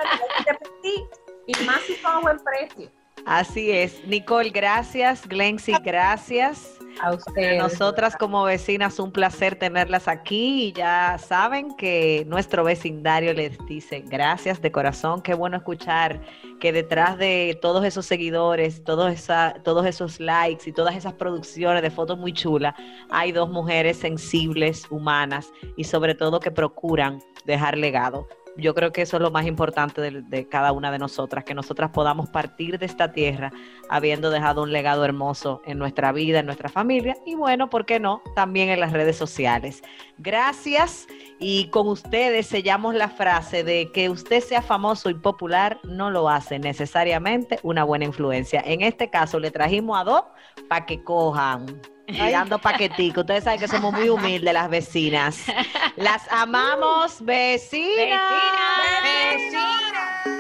repetir, 0.47 1.01
y 1.47 1.65
más 1.67 1.81
si 1.83 1.95
son 1.97 2.13
a 2.13 2.21
buen 2.21 2.39
precio. 2.39 2.91
Así 3.27 3.71
es. 3.71 4.05
Nicole, 4.07 4.51
gracias. 4.51 5.27
Glency, 5.27 5.73
gracias. 5.83 6.79
A 7.01 7.03
Para 7.05 7.15
ustedes. 7.17 7.59
nosotras 7.59 8.17
como 8.17 8.45
vecinas, 8.45 8.99
un 8.99 9.13
placer 9.13 9.57
tenerlas 9.57 10.09
aquí 10.09 10.67
y 10.67 10.73
ya 10.73 11.19
saben 11.19 11.75
que 11.77 12.25
nuestro 12.29 12.65
vecindario 12.65 13.33
les 13.35 13.59
dice 13.67 14.01
gracias 14.07 14.61
de 14.61 14.71
corazón. 14.71 15.23
Qué 15.23 15.35
bueno 15.35 15.57
escuchar 15.57 16.21
que 16.61 16.73
detrás 16.73 17.19
de 17.19 17.59
todos 17.61 17.85
esos 17.85 18.07
seguidores, 18.07 18.85
todos, 18.85 19.13
esa, 19.13 19.55
todos 19.65 19.87
esos 19.87 20.21
likes 20.21 20.69
y 20.69 20.73
todas 20.73 20.95
esas 20.95 21.15
producciones 21.15 21.83
de 21.83 21.91
fotos 21.91 22.19
muy 22.19 22.33
chulas, 22.33 22.75
hay 23.11 23.33
dos 23.33 23.51
mujeres 23.51 23.97
sensibles, 23.99 24.87
humanas 24.91 25.51
y 25.77 25.85
sobre 25.85 26.15
todo 26.15 26.41
que 26.41 26.51
procuran 26.51 27.21
dejar 27.45 27.77
legado. 27.77 28.29
Yo 28.57 28.75
creo 28.75 28.93
que 28.93 29.03
eso 29.03 29.17
es 29.17 29.23
lo 29.23 29.31
más 29.31 29.47
importante 29.47 30.01
de, 30.01 30.49
cada 30.49 30.73
una 30.73 30.91
de 30.91 30.99
nosotras, 30.99 31.45
que 31.45 31.55
nosotras 31.55 31.91
podamos 31.91 32.29
partir 32.29 32.79
de 32.79 32.87
esta 32.87 33.13
tierra 33.13 33.51
habiendo 33.89 34.31
dejado 34.31 34.63
un 34.63 34.73
legado 34.73 35.05
hermoso 35.05 35.63
en 35.65 35.79
nuestra 35.79 36.13
vida, 36.13 36.41
en 36.41 36.47
nuestra 36.47 36.69
familia 36.69 37.17
y 37.25 37.35
bueno, 37.35 37.71
¿por 37.71 37.87
qué 37.87 37.99
no? 37.99 38.23
También 38.35 38.69
en 38.69 38.81
las 38.81 38.93
redes 38.93 39.17
sociales. 39.17 39.83
Gracias 40.19 41.07
y 41.39 41.69
con 41.69 41.89
ustedes 41.89 42.47
sellamos 42.47 42.95
la 42.95 43.09
frase 43.09 43.65
de 43.65 43.91
que 43.93 44.11
usted 44.11 44.41
sea 44.41 44.63
famoso 44.63 45.09
y 45.09 45.15
popular 45.15 45.81
no 45.85 46.11
lo 46.11 46.29
hace 46.29 46.59
necesariamente 46.59 47.59
una 47.63 47.85
buena 47.85 48.05
influencia. 48.05 48.63
En 48.65 48.83
este 48.83 49.09
caso 49.09 49.39
le 49.39 49.51
trajimos 49.51 49.99
a 49.99 50.05
dos 50.05 50.23
para 50.69 50.87
que 50.87 51.03
cojan. 51.03 51.81
Tirando 52.07 52.59
paquetico. 52.59 53.21
Ustedes 53.21 53.45
saben 53.45 53.61
que 53.61 53.69
somos 53.69 53.93
muy 53.93 54.09
humildes 54.09 54.53
las 54.53 54.69
vecinas. 54.69 55.45
Las 55.97 56.31
amamos, 56.31 57.25
vecinas. 57.25 57.97
Vecinas. 57.97 59.33
Vecinas. 59.33 60.32